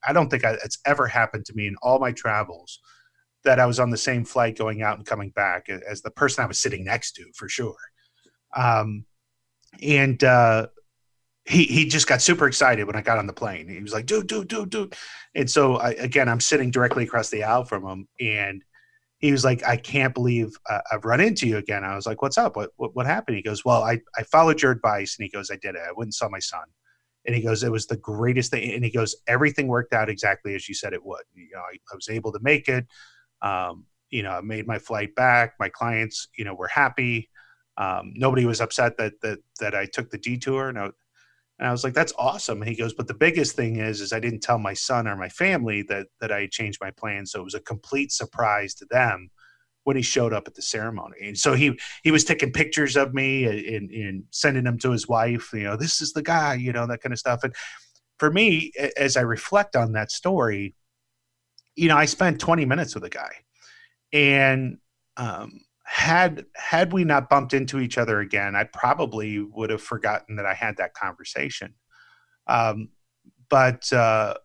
I 0.06 0.14
don't 0.14 0.30
think 0.30 0.44
it's 0.44 0.80
ever 0.86 1.08
happened 1.08 1.46
to 1.46 1.54
me 1.54 1.68
in 1.68 1.76
all 1.82 2.00
my 2.00 2.12
travels 2.12 2.80
that 3.44 3.60
I 3.60 3.66
was 3.66 3.80
on 3.80 3.90
the 3.90 3.98
same 3.98 4.26
flight 4.26 4.58
going 4.58 4.82
out 4.82 4.98
and 4.98 5.06
coming 5.06 5.30
back 5.32 5.70
as 5.70 6.02
the 6.02 6.12
person 6.12 6.44
I 6.44 6.48
was 6.48 6.60
sitting 6.60 6.84
next 6.86 7.14
to, 7.14 7.26
for 7.36 7.50
sure. 7.50 7.76
Um, 8.56 9.06
and 9.82 10.24
uh, 10.24 10.68
he 11.46 11.64
he 11.64 11.86
just 11.86 12.08
got 12.08 12.22
super 12.22 12.48
excited 12.48 12.86
when 12.86 12.96
I 12.96 13.02
got 13.02 13.18
on 13.18 13.28
the 13.28 13.34
plane. 13.34 13.68
He 13.68 13.82
was 13.82 13.94
like, 13.94 14.06
"Dude, 14.06 14.28
dude, 14.28 14.48
dude, 14.48 14.70
dude!" 14.70 14.96
And 15.36 15.50
so 15.50 15.76
I, 15.78 15.92
again, 15.92 16.30
I'm 16.30 16.40
sitting 16.40 16.72
directly 16.72 17.04
across 17.04 17.30
the 17.30 17.44
aisle 17.44 17.66
from 17.66 17.86
him, 17.86 18.08
and 18.20 18.64
he 19.24 19.32
was 19.32 19.46
like, 19.46 19.64
I 19.66 19.78
can't 19.78 20.14
believe 20.14 20.54
uh, 20.70 20.82
I've 20.92 21.06
run 21.06 21.22
into 21.22 21.48
you 21.48 21.56
again. 21.56 21.86
I 21.86 21.96
was 21.96 22.06
like, 22.06 22.22
what's 22.22 22.38
up? 22.38 22.58
What, 22.58 22.72
what, 22.76 22.94
what 22.94 23.06
happened? 23.06 23.38
He 23.38 23.42
goes, 23.42 23.64
well, 23.64 23.82
I, 23.82 24.02
I 24.18 24.24
followed 24.24 24.62
your 24.62 24.74
advice. 24.74 25.16
And 25.18 25.24
he 25.24 25.30
goes, 25.30 25.50
I 25.50 25.56
did 25.56 25.76
it. 25.76 25.82
I 25.88 25.94
went 25.94 26.08
and 26.08 26.14
saw 26.14 26.28
my 26.28 26.40
son. 26.40 26.66
And 27.26 27.36
he 27.36 27.42
goes, 27.42 27.64
it 27.64 27.72
was 27.72 27.88
the 27.88 27.98
greatest 27.98 28.52
thing. 28.52 28.74
And 28.74 28.84
he 28.84 28.92
goes, 28.92 29.16
everything 29.28 29.68
worked 29.68 29.94
out 29.94 30.10
exactly 30.10 30.56
as 30.56 30.68
you 30.68 30.76
said 30.76 30.94
it 30.94 31.06
would. 31.06 31.24
You 31.34 31.50
know, 31.54 31.60
I, 31.60 31.76
I 31.92 31.96
was 31.96 32.10
able 32.10 32.32
to 32.34 32.40
make 32.42 32.68
it. 32.68 32.86
Um, 33.42 33.86
you 34.10 34.24
know, 34.24 34.32
I 34.32 34.42
made 34.42 34.68
my 34.68 34.80
flight 34.80 35.16
back. 35.16 35.54
My 35.60 35.70
clients, 35.70 36.28
you 36.38 36.46
know, 36.46 36.54
were 36.54 36.68
happy. 36.68 37.30
Um, 37.78 38.14
nobody 38.16 38.46
was 38.46 38.62
upset 38.62 38.98
that, 38.98 39.14
that, 39.22 39.40
that 39.60 39.74
I 39.74 39.86
took 39.86 40.10
the 40.12 40.18
detour. 40.18 40.70
And 40.70 40.78
I, 40.78 40.90
and 41.60 41.68
I 41.68 41.72
was 41.72 41.84
like, 41.84 41.94
that's 41.94 42.14
awesome. 42.18 42.62
And 42.62 42.70
he 42.70 42.76
goes, 42.76 42.94
but 42.94 43.08
the 43.08 43.14
biggest 43.14 43.56
thing 43.56 43.78
is, 43.78 44.02
is 44.02 44.12
I 44.12 44.20
didn't 44.20 44.42
tell 44.42 44.60
my 44.60 44.74
son 44.74 45.08
or 45.08 45.16
my 45.16 45.30
family 45.30 45.84
that, 45.84 46.08
that 46.20 46.32
I 46.32 46.48
changed 46.48 46.80
my 46.82 46.92
plan. 46.92 47.26
So 47.26 47.40
it 47.40 47.46
was 47.46 47.54
a 47.54 47.62
complete 47.62 48.12
surprise 48.12 48.74
to 48.76 48.86
them 48.90 49.30
when 49.84 49.96
he 49.96 50.02
showed 50.02 50.34
up 50.34 50.48
at 50.48 50.56
the 50.56 50.62
ceremony. 50.62 51.18
And 51.22 51.38
so 51.38 51.54
he, 51.54 51.78
he 52.04 52.12
was 52.12 52.24
taking 52.24 52.52
pictures 52.52 52.96
of 52.96 53.14
me 53.14 53.46
and, 53.46 53.92
and 53.92 54.24
sending 54.32 54.64
them 54.64 54.78
to 54.80 54.92
his 54.92 55.08
wife, 55.08 55.52
you 55.54 55.64
know, 55.64 55.76
this 55.76 56.02
is 56.02 56.14
the 56.14 56.22
guy, 56.22 56.56
you 56.56 56.72
know, 56.72 56.88
that 56.88 57.02
kind 57.02 57.14
of 57.14 57.20
stuff. 57.20 57.44
And 57.44 57.54
for 58.18 58.32
me, 58.32 58.72
as 58.98 59.18
I 59.18 59.22
reflect 59.22 59.76
on 59.76 59.94
that 59.94 60.12
story, 60.12 60.76
you 61.76 61.88
know, 61.88 61.98
I 61.98 62.06
spent 62.06 62.40
20 62.40 62.66
minutes 62.66 62.96
with 62.96 63.04
a 63.04 63.10
guy 63.10 63.32
and, 64.12 64.78
um, 65.18 65.60
had 65.86 66.46
had 66.56 66.94
we 66.94 67.04
not 67.04 67.30
bumped 67.30 67.54
into 67.54 67.80
each 67.80 67.98
other 67.98 68.20
again, 68.20 68.56
I 68.56 68.64
probably 68.64 69.40
would 69.40 69.70
have 69.70 69.82
forgotten 69.82 70.38
that 70.38 70.46
I 70.46 70.54
had 70.54 70.78
that 70.78 70.94
conversation. 70.94 71.74
Um, 72.48 72.90
but 73.50 73.92
uh, 73.92 74.36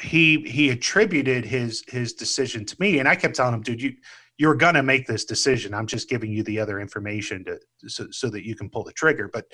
he 0.00 0.40
he 0.42 0.70
attributed 0.70 1.44
his 1.44 1.84
his 1.88 2.14
decision 2.14 2.64
to 2.66 2.76
me, 2.78 2.98
and 2.98 3.08
I 3.08 3.16
kept 3.16 3.36
telling 3.36 3.54
him, 3.54 3.62
"Dude, 3.62 3.82
you 3.82 3.94
you're 4.38 4.54
gonna 4.54 4.82
make 4.82 5.06
this 5.06 5.24
decision. 5.24 5.74
I'm 5.74 5.86
just 5.86 6.08
giving 6.08 6.32
you 6.32 6.42
the 6.42 6.60
other 6.60 6.80
information 6.80 7.44
to 7.44 7.58
so, 7.88 8.08
so 8.10 8.28
that 8.30 8.46
you 8.46 8.54
can 8.54 8.68
pull 8.68 8.84
the 8.84 8.92
trigger. 8.92 9.28
But 9.32 9.46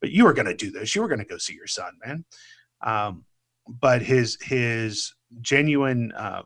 but 0.00 0.10
you 0.10 0.24
were 0.24 0.32
gonna 0.32 0.56
do 0.56 0.70
this. 0.70 0.94
You 0.94 1.02
were 1.02 1.08
gonna 1.08 1.24
go 1.24 1.38
see 1.38 1.54
your 1.54 1.66
son, 1.66 1.92
man." 2.04 2.24
Um, 2.82 3.24
but 3.68 4.02
his 4.02 4.38
his 4.40 5.14
genuine 5.40 6.12
um, 6.16 6.44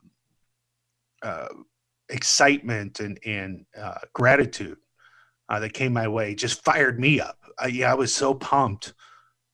uh, 1.23 1.49
excitement 2.09 3.01
and, 3.01 3.19
and 3.25 3.65
uh, 3.81 3.99
gratitude 4.13 4.79
uh, 5.49 5.61
that 5.61 5.73
came 5.73 5.93
my 5.93 6.09
way 6.09 6.35
just 6.35 6.65
fired 6.65 7.01
me 7.01 7.21
up. 7.21 7.39
I, 7.59 7.69
yeah, 7.69 7.91
I 7.91 7.95
was 7.95 8.15
so 8.15 8.35
pumped 8.35 8.95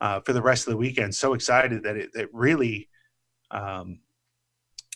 uh, 0.00 0.20
for 0.20 0.32
the 0.32 0.42
rest 0.42 0.66
of 0.66 0.72
the 0.72 0.76
weekend, 0.76 1.14
so 1.14 1.34
excited 1.34 1.82
that 1.84 1.96
it, 1.96 2.10
it 2.14 2.28
really 2.32 2.88
um, 3.50 4.00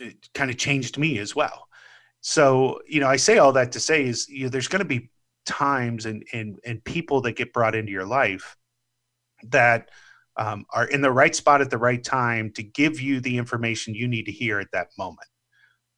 it 0.01 0.29
kind 0.35 0.51
of 0.51 0.57
changed 0.57 0.99
me 0.99 1.19
as 1.19 1.37
well. 1.37 1.66
So, 2.29 2.81
you 2.89 2.99
know, 2.99 3.07
I 3.07 3.15
say 3.15 3.39
all 3.39 3.53
that 3.53 3.71
to 3.71 3.79
say 3.79 4.05
is, 4.05 4.29
you 4.29 4.43
know, 4.43 4.49
there's 4.49 4.67
going 4.67 4.81
to 4.81 4.85
be 4.85 5.11
times 5.45 6.07
and, 6.07 6.25
and, 6.33 6.59
and 6.65 6.83
people 6.83 7.21
that 7.21 7.37
get 7.37 7.53
brought 7.53 7.77
into 7.77 7.93
your 7.93 8.05
life 8.05 8.57
that 9.45 9.93
um, 10.37 10.65
are 10.71 10.87
in 10.87 11.03
the 11.03 11.13
right 11.13 11.37
spot 11.37 11.61
at 11.61 11.71
the 11.71 11.79
right 11.79 12.03
time 12.03 12.51
to 12.55 12.65
give 12.65 13.01
you 13.01 13.21
the 13.21 13.39
information 13.39 13.95
you 13.95 14.09
need 14.09 14.25
to 14.25 14.33
hear 14.33 14.59
at 14.59 14.73
that 14.73 14.89
moment. 14.99 15.29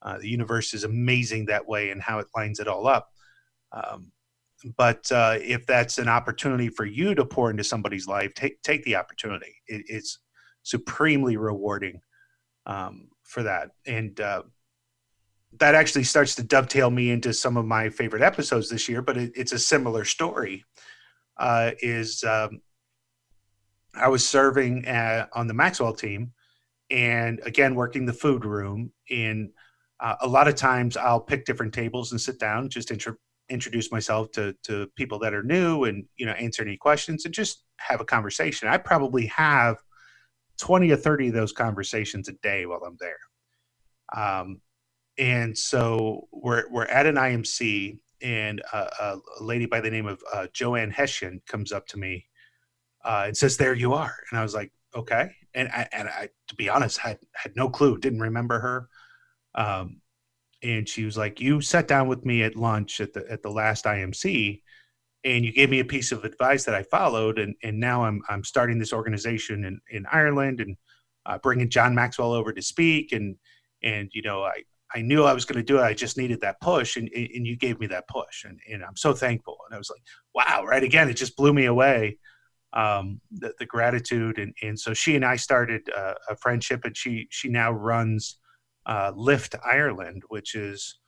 Uh, 0.03 0.19
the 0.19 0.29
universe 0.29 0.75
is 0.75 0.85
amazing 0.85 1.47
that 1.47 1.67
way 1.67 1.89
and 1.93 2.03
how 2.03 2.19
it 2.19 2.27
lines 2.37 2.61
it 2.61 2.69
all 2.69 2.87
up. 2.87 3.09
Um, 3.73 4.13
but 4.77 5.11
uh, 5.11 5.39
if 5.41 5.65
that's 5.65 5.97
an 5.97 6.09
opportunity 6.09 6.69
for 6.69 6.85
you 6.85 7.15
to 7.15 7.25
pour 7.25 7.51
into 7.51 7.65
somebody's 7.65 8.07
life, 8.07 8.35
take 8.35 8.61
take 8.61 8.85
the 8.85 8.97
opportunity. 8.97 9.57
It, 9.67 9.87
it's 9.89 10.19
supremely 10.63 11.39
rewarding 11.39 12.03
um, 12.67 13.09
for 13.23 13.43
that. 13.45 13.71
And 13.87 14.21
uh, 14.21 14.43
that 15.57 15.75
actually 15.75 16.05
starts 16.05 16.35
to 16.37 16.43
dovetail 16.43 16.91
me 16.91 17.11
into 17.11 17.33
some 17.33 17.57
of 17.57 17.65
my 17.65 17.89
favorite 17.89 18.23
episodes 18.23 18.69
this 18.69 18.89
year, 18.89 19.03
but 19.03 19.17
it, 19.17 19.33
it's 19.35 19.53
a 19.53 19.59
similar 19.59 20.05
story. 20.05 20.65
Uh, 21.39 21.71
is 21.81 22.25
um, 22.25 22.61
I 23.95 24.09
was 24.09 24.27
serving 24.27 24.85
at, 24.87 25.29
on 25.33 25.47
the 25.47 25.55
Maxwell 25.55 25.95
team, 25.95 26.33
and 26.91 27.41
again 27.45 27.75
working 27.75 28.07
the 28.07 28.13
food 28.13 28.45
room. 28.45 28.93
And 29.11 29.51
uh, 30.01 30.17
a 30.21 30.29
lot 30.29 30.49
of 30.49 30.55
times 30.55 30.97
I'll 30.97 31.21
pick 31.21 31.45
different 31.45 31.75
tables 31.75 32.13
and 32.13 32.21
sit 32.21 32.39
down, 32.39 32.69
just 32.69 32.91
intro- 32.91 33.17
introduce 33.49 33.91
myself 33.91 34.31
to 34.33 34.55
to 34.65 34.89
people 34.97 35.19
that 35.21 35.35
are 35.35 35.43
new, 35.43 35.85
and 35.85 36.05
you 36.17 36.27
know 36.27 36.33
answer 36.33 36.63
any 36.63 36.77
questions 36.77 37.25
and 37.25 37.35
just 37.35 37.65
have 37.79 38.01
a 38.01 38.05
conversation. 38.05 38.69
I 38.69 38.79
probably 38.79 39.27
have 39.27 39.77
twenty 40.59 40.91
or 40.91 40.97
thirty 40.97 41.29
of 41.29 41.35
those 41.35 41.53
conversations 41.53 42.29
a 42.29 42.33
day 42.43 42.67
while 42.67 42.83
I'm 42.87 42.97
there. 42.99 43.19
Um, 44.17 44.61
and 45.19 45.57
so 45.57 46.29
we're 46.31 46.65
we're 46.71 46.87
at 46.87 47.07
an 47.07 47.17
IMC, 47.17 47.99
and 48.23 48.63
a, 48.73 48.89
a 49.01 49.19
lady 49.41 49.67
by 49.67 49.81
the 49.81 49.91
name 49.91 50.07
of 50.07 50.23
uh, 50.33 50.47
Joanne 50.53 50.91
Hession 50.91 51.41
comes 51.47 51.73
up 51.73 51.87
to 51.89 51.99
me 51.99 52.27
uh, 53.05 53.25
and 53.27 53.37
says, 53.37 53.57
"There 53.57 53.75
you 53.75 53.95
are," 53.95 54.15
and 54.31 54.39
I 54.39 54.43
was 54.43 54.55
like, 54.55 54.73
"Okay," 54.95 55.31
and 55.55 55.69
I, 55.69 55.89
and 55.93 56.09
I, 56.09 56.29
to 56.49 56.55
be 56.55 56.69
honest, 56.69 56.99
had 56.99 57.19
had 57.35 57.57
no 57.57 57.69
clue, 57.69 57.99
didn't 57.99 58.21
remember 58.21 58.61
her. 58.61 58.89
Um, 59.55 60.01
and 60.63 60.89
she 60.89 61.05
was 61.05 61.17
like, 61.17 61.41
"You 61.41 61.61
sat 61.61 61.89
down 61.89 62.09
with 62.09 62.25
me 62.25 62.43
at 62.43 62.57
lunch 62.57 63.01
at 63.01 63.13
the 63.13 63.25
at 63.31 63.43
the 63.43 63.51
last 63.51 63.85
IMC, 63.85 64.63
and 65.25 65.45
you 65.45 65.53
gave 65.53 65.71
me 65.71 65.81
a 65.81 65.85
piece 65.85 66.13
of 66.13 66.25
advice 66.25 66.65
that 66.65 66.75
I 66.75 66.85
followed, 66.85 67.39
and 67.39 67.55
and 67.63 67.81
now 67.81 68.05
I'm 68.05 68.23
I'm 68.29 68.45
starting 68.45 68.79
this 68.79 68.93
organization 68.93 69.65
in 69.65 69.81
in 69.91 70.07
Ireland 70.07 70.61
and 70.61 70.77
uh, 71.27 71.39
bringing 71.39 71.71
John 71.71 71.95
Maxwell 71.95 72.33
over 72.33 72.53
to 72.53 72.63
speak, 72.63 73.13
and 73.13 73.37
and 73.83 74.11
you 74.13 74.23
know 74.23 74.45
I 74.45 74.63
I 74.95 75.03
knew 75.03 75.25
I 75.25 75.35
was 75.35 75.45
going 75.45 75.59
to 75.59 75.63
do 75.63 75.79
it. 75.79 75.83
I 75.83 75.93
just 75.93 76.17
needed 76.17 76.41
that 76.41 76.61
push, 76.61 76.97
and 76.97 77.09
and 77.13 77.47
you 77.47 77.57
gave 77.57 77.79
me 77.79 77.87
that 77.89 78.09
push, 78.09 78.45
and 78.45 78.59
and 78.71 78.83
I'm 78.83 78.97
so 78.97 79.13
thankful. 79.13 79.59
And 79.67 79.75
I 79.75 79.79
was 79.79 79.91
like, 79.91 80.03
wow, 80.35 80.65
right 80.65 80.83
again, 80.83 81.09
it 81.09 81.15
just 81.15 81.37
blew 81.37 81.53
me 81.53 81.67
away, 81.67 82.19
um, 82.73 83.21
the, 83.31 83.53
the 83.59 83.67
gratitude, 83.67 84.39
and 84.39 84.55
and 84.63 84.79
so 84.79 84.95
she 84.95 85.15
and 85.15 85.25
I 85.25 85.37
started 85.37 85.89
uh, 85.95 86.15
a 86.31 86.37
friendship, 86.37 86.85
and 86.85 86.97
she 86.97 87.29
she 87.31 87.49
now 87.49 87.71
runs 87.71 88.39
uh, 88.87 89.13
Lift 89.15 89.55
Ireland, 89.65 90.23
which 90.29 90.55
is 90.55 90.99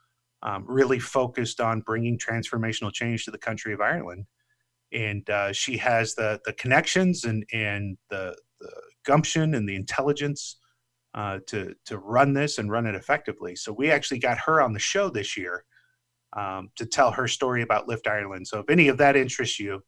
um, 0.43 0.65
really 0.67 0.99
focused 0.99 1.61
on 1.61 1.81
bringing 1.81 2.19
transformational 2.19 2.93
change 2.93 3.25
to 3.25 3.31
the 3.31 3.39
country 3.39 3.73
of 3.73 3.81
Ireland, 3.81 4.27
and 4.93 5.29
uh, 5.31 5.53
she 5.53 5.79
has 5.79 6.15
the 6.15 6.41
the 6.45 6.53
connections 6.53 7.25
and 7.25 7.47
and 7.53 7.97
the 8.11 8.37
the 8.61 8.71
gumption 9.07 9.55
and 9.55 9.67
the 9.67 9.77
intelligence 9.77 10.60
uh, 11.15 11.39
to 11.47 11.75
to 11.87 11.99
run 11.99 12.33
this 12.33 12.59
and 12.59 12.71
run 12.71 12.87
it 12.87 12.95
effectively. 12.95 13.57
So 13.57 13.73
we 13.73 13.91
actually 13.91 14.21
got 14.21 14.39
her 14.39 14.61
on 14.61 14.73
the 14.73 14.79
show 14.79 15.09
this 15.09 15.37
year 15.37 15.65
um, 16.35 16.71
to 16.77 16.87
tell 16.87 17.11
her 17.11 17.27
story 17.27 17.63
about 17.63 17.89
Lift 17.89 18.07
Ireland. 18.07 18.47
So 18.47 18.61
if 18.61 18.71
any 18.71 18.89
of 18.89 18.99
that 18.99 19.17
interests 19.17 19.59
you, 19.59 19.83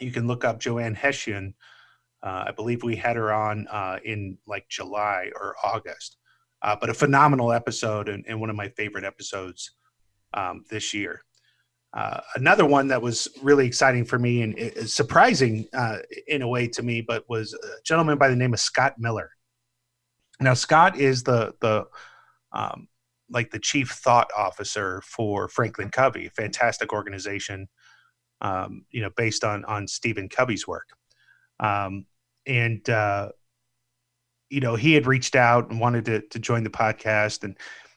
you 0.00 0.10
can 0.10 0.26
look 0.26 0.44
up 0.44 0.58
Joanne 0.58 0.94
Hession. 0.94 1.54
Uh, 2.22 2.44
I 2.48 2.52
believe 2.52 2.82
we 2.82 2.96
had 2.96 3.16
her 3.16 3.32
on 3.32 3.66
uh, 3.68 3.98
in 4.04 4.38
like 4.46 4.68
July 4.68 5.30
or 5.38 5.54
August, 5.62 6.16
uh, 6.62 6.76
but 6.80 6.90
a 6.90 6.94
phenomenal 6.94 7.52
episode 7.52 8.08
and, 8.08 8.24
and, 8.26 8.40
one 8.40 8.50
of 8.50 8.56
my 8.56 8.68
favorite 8.70 9.04
episodes 9.04 9.72
um, 10.34 10.64
this 10.70 10.94
year. 10.94 11.22
Uh, 11.94 12.20
another 12.34 12.66
one 12.66 12.88
that 12.88 13.00
was 13.00 13.28
really 13.42 13.66
exciting 13.66 14.04
for 14.04 14.18
me 14.18 14.42
and 14.42 14.88
surprising 14.88 15.66
uh, 15.72 15.98
in 16.26 16.42
a 16.42 16.48
way 16.48 16.66
to 16.66 16.82
me, 16.82 17.00
but 17.00 17.24
was 17.28 17.54
a 17.54 17.82
gentleman 17.84 18.18
by 18.18 18.28
the 18.28 18.36
name 18.36 18.52
of 18.52 18.60
Scott 18.60 18.94
Miller. 18.98 19.30
Now 20.40 20.54
Scott 20.54 20.96
is 20.96 21.22
the 21.22 21.54
the 21.60 21.86
um, 22.52 22.88
like 23.30 23.50
the 23.50 23.58
chief 23.58 23.90
thought 23.90 24.30
officer 24.36 25.02
for 25.04 25.48
Franklin 25.48 25.90
Covey, 25.90 26.26
a 26.26 26.30
fantastic 26.30 26.92
organization, 26.92 27.68
um, 28.40 28.84
you 28.90 29.00
know, 29.00 29.10
based 29.16 29.44
on 29.44 29.64
on 29.64 29.88
Stephen 29.88 30.28
Covey's 30.28 30.66
work. 30.66 30.88
Um, 31.60 32.06
and 32.46 32.88
uh, 32.88 33.30
you 34.50 34.60
know, 34.60 34.76
he 34.76 34.94
had 34.94 35.06
reached 35.06 35.34
out 35.34 35.70
and 35.70 35.80
wanted 35.80 36.04
to 36.06 36.20
to 36.20 36.38
join 36.38 36.64
the 36.64 36.70
podcast, 36.70 37.42
and 37.42 37.56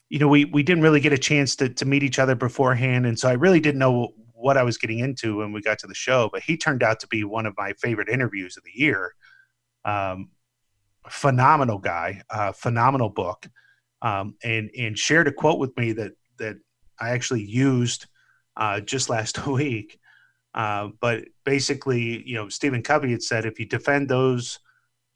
you 0.09 0.19
know, 0.19 0.27
we 0.27 0.45
we 0.45 0.63
didn't 0.63 0.83
really 0.83 0.99
get 0.99 1.13
a 1.13 1.17
chance 1.17 1.55
to 1.57 1.69
to 1.69 1.85
meet 1.85 2.03
each 2.03 2.19
other 2.19 2.35
beforehand, 2.35 3.05
and 3.05 3.19
so 3.19 3.29
I 3.29 3.33
really 3.33 3.59
didn't 3.59 3.79
know 3.79 4.13
what 4.33 4.57
I 4.57 4.63
was 4.63 4.77
getting 4.77 4.99
into 4.99 5.37
when 5.37 5.51
we 5.51 5.61
got 5.61 5.79
to 5.79 5.87
the 5.87 5.93
show. 5.93 6.29
But 6.31 6.43
he 6.43 6.57
turned 6.57 6.81
out 6.81 6.99
to 7.01 7.07
be 7.07 7.23
one 7.23 7.45
of 7.45 7.53
my 7.57 7.73
favorite 7.73 8.09
interviews 8.09 8.57
of 8.57 8.63
the 8.63 8.71
year. 8.73 9.13
Um, 9.85 10.29
phenomenal 11.09 11.77
guy, 11.77 12.21
uh, 12.29 12.51
phenomenal 12.51 13.09
book, 13.09 13.47
um, 14.01 14.35
and 14.43 14.69
and 14.77 14.97
shared 14.97 15.27
a 15.27 15.31
quote 15.31 15.59
with 15.59 15.75
me 15.77 15.91
that 15.93 16.13
that 16.37 16.57
I 16.99 17.09
actually 17.09 17.43
used 17.43 18.07
uh, 18.57 18.79
just 18.79 19.09
last 19.09 19.45
week. 19.47 19.99
Uh, 20.53 20.89
but 20.99 21.25
basically, 21.45 22.23
you 22.27 22.35
know, 22.35 22.49
Stephen 22.49 22.81
Covey 22.81 23.11
had 23.11 23.21
said, 23.21 23.45
if 23.45 23.59
you 23.59 23.65
defend 23.65 24.09
those 24.09 24.59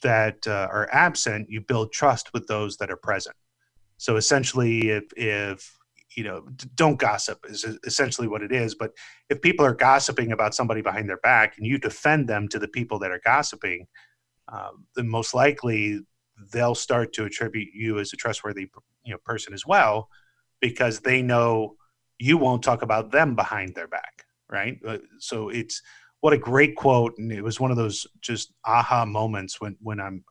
that 0.03 0.45
uh, 0.45 0.67
are 0.71 0.87
absent, 0.91 1.49
you 1.49 1.59
build 1.59 1.91
trust 1.91 2.33
with 2.33 2.45
those 2.47 2.77
that 2.77 2.91
are 2.91 2.97
present. 2.97 3.35
So 3.97 4.17
essentially, 4.17 4.89
if 4.89 5.05
if 5.15 5.77
you 6.15 6.23
know, 6.23 6.45
don't 6.75 6.99
gossip 6.99 7.45
is 7.49 7.65
essentially 7.85 8.27
what 8.27 8.43
it 8.43 8.51
is. 8.51 8.75
But 8.75 8.91
if 9.29 9.41
people 9.41 9.65
are 9.65 9.73
gossiping 9.73 10.31
about 10.31 10.53
somebody 10.53 10.81
behind 10.81 11.09
their 11.09 11.17
back 11.17 11.57
and 11.57 11.65
you 11.65 11.77
defend 11.77 12.27
them 12.27 12.47
to 12.49 12.59
the 12.59 12.67
people 12.67 12.99
that 12.99 13.11
are 13.11 13.21
gossiping, 13.23 13.87
um, 14.51 14.85
then 14.95 15.07
most 15.07 15.33
likely 15.33 15.99
they'll 16.51 16.75
start 16.75 17.13
to 17.13 17.25
attribute 17.25 17.69
you 17.73 17.99
as 17.99 18.11
a 18.13 18.17
trustworthy 18.17 18.69
you 19.05 19.11
know 19.11 19.19
person 19.25 19.53
as 19.53 19.65
well 19.65 20.09
because 20.59 20.99
they 20.99 21.21
know 21.21 21.75
you 22.19 22.37
won't 22.37 22.63
talk 22.63 22.81
about 22.81 23.11
them 23.11 23.35
behind 23.35 23.75
their 23.75 23.87
back 23.87 24.25
right? 24.53 24.77
Uh, 24.87 24.99
so 25.19 25.49
it's 25.49 25.81
what 26.21 26.31
a 26.31 26.37
great 26.37 26.75
quote 26.75 27.13
and 27.17 27.31
it 27.33 27.41
was 27.41 27.59
one 27.59 27.71
of 27.71 27.75
those 27.75 28.07
just 28.21 28.53
aha 28.65 29.03
moments 29.03 29.59
when 29.59 29.75
when 29.81 29.99
i'm 29.99 30.23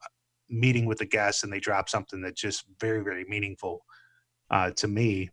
meeting 0.48 0.86
with 0.86 1.00
a 1.00 1.06
guest 1.06 1.44
and 1.44 1.52
they 1.52 1.60
drop 1.60 1.88
something 1.88 2.22
that's 2.22 2.40
just 2.40 2.64
very 2.80 3.02
very 3.02 3.24
meaningful 3.24 3.84
uh, 4.50 4.70
to 4.70 4.86
me. 4.86 5.30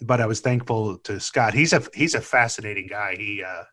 But 0.00 0.20
i 0.20 0.26
was 0.26 0.40
thankful 0.40 0.98
to 0.98 1.20
scott. 1.20 1.54
He's 1.54 1.72
a 1.72 1.82
he's 1.94 2.14
a 2.14 2.20
fascinating 2.20 2.88
guy. 2.88 3.16
He 3.16 3.42
uh, 3.42 3.64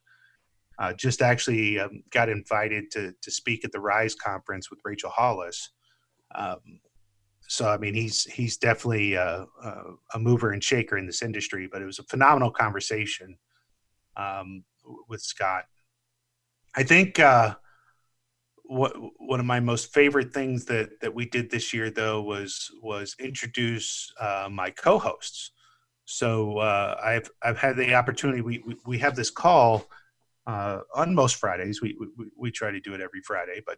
uh, 0.81 0.91
just 0.93 1.21
actually 1.21 1.79
um, 1.79 2.01
got 2.09 2.27
invited 2.27 2.89
to 2.89 3.13
to 3.21 3.29
speak 3.29 3.63
at 3.63 3.71
the 3.71 3.79
Rise 3.79 4.15
conference 4.15 4.71
with 4.71 4.79
Rachel 4.83 5.11
Hollis. 5.11 5.69
Um, 6.33 6.79
so 7.47 7.69
I 7.69 7.77
mean, 7.77 7.93
he's 7.93 8.23
he's 8.23 8.57
definitely 8.57 9.13
a, 9.13 9.45
a, 9.63 9.73
a, 10.15 10.19
mover 10.19 10.53
and 10.53 10.63
shaker 10.63 10.97
in 10.97 11.05
this 11.05 11.21
industry. 11.21 11.69
But 11.71 11.83
it 11.83 11.85
was 11.85 11.99
a 11.99 12.03
phenomenal 12.03 12.49
conversation 12.49 13.37
um, 14.17 14.63
with 15.07 15.21
Scott. 15.21 15.65
I 16.73 16.81
think 16.81 17.19
uh, 17.19 17.55
what 18.63 18.95
one 19.19 19.39
of 19.39 19.45
my 19.45 19.59
most 19.59 19.93
favorite 19.93 20.33
things 20.33 20.65
that 20.65 20.99
that 21.01 21.13
we 21.13 21.27
did 21.27 21.51
this 21.51 21.75
year, 21.75 21.91
though, 21.91 22.23
was 22.23 22.71
was 22.81 23.15
introduce 23.19 24.11
uh, 24.19 24.49
my 24.49 24.71
co-hosts. 24.71 25.51
So 26.05 26.57
uh, 26.57 26.99
I've 27.03 27.29
I've 27.43 27.59
had 27.59 27.75
the 27.75 27.93
opportunity. 27.93 28.41
We, 28.41 28.63
we 28.65 28.75
we 28.87 28.97
have 28.97 29.15
this 29.15 29.29
call 29.29 29.85
uh, 30.47 30.79
on 30.95 31.15
most 31.15 31.35
Fridays. 31.35 31.81
We, 31.81 31.95
we, 31.99 32.27
we 32.37 32.51
try 32.51 32.71
to 32.71 32.79
do 32.79 32.93
it 32.93 33.01
every 33.01 33.21
Friday, 33.21 33.61
but 33.65 33.77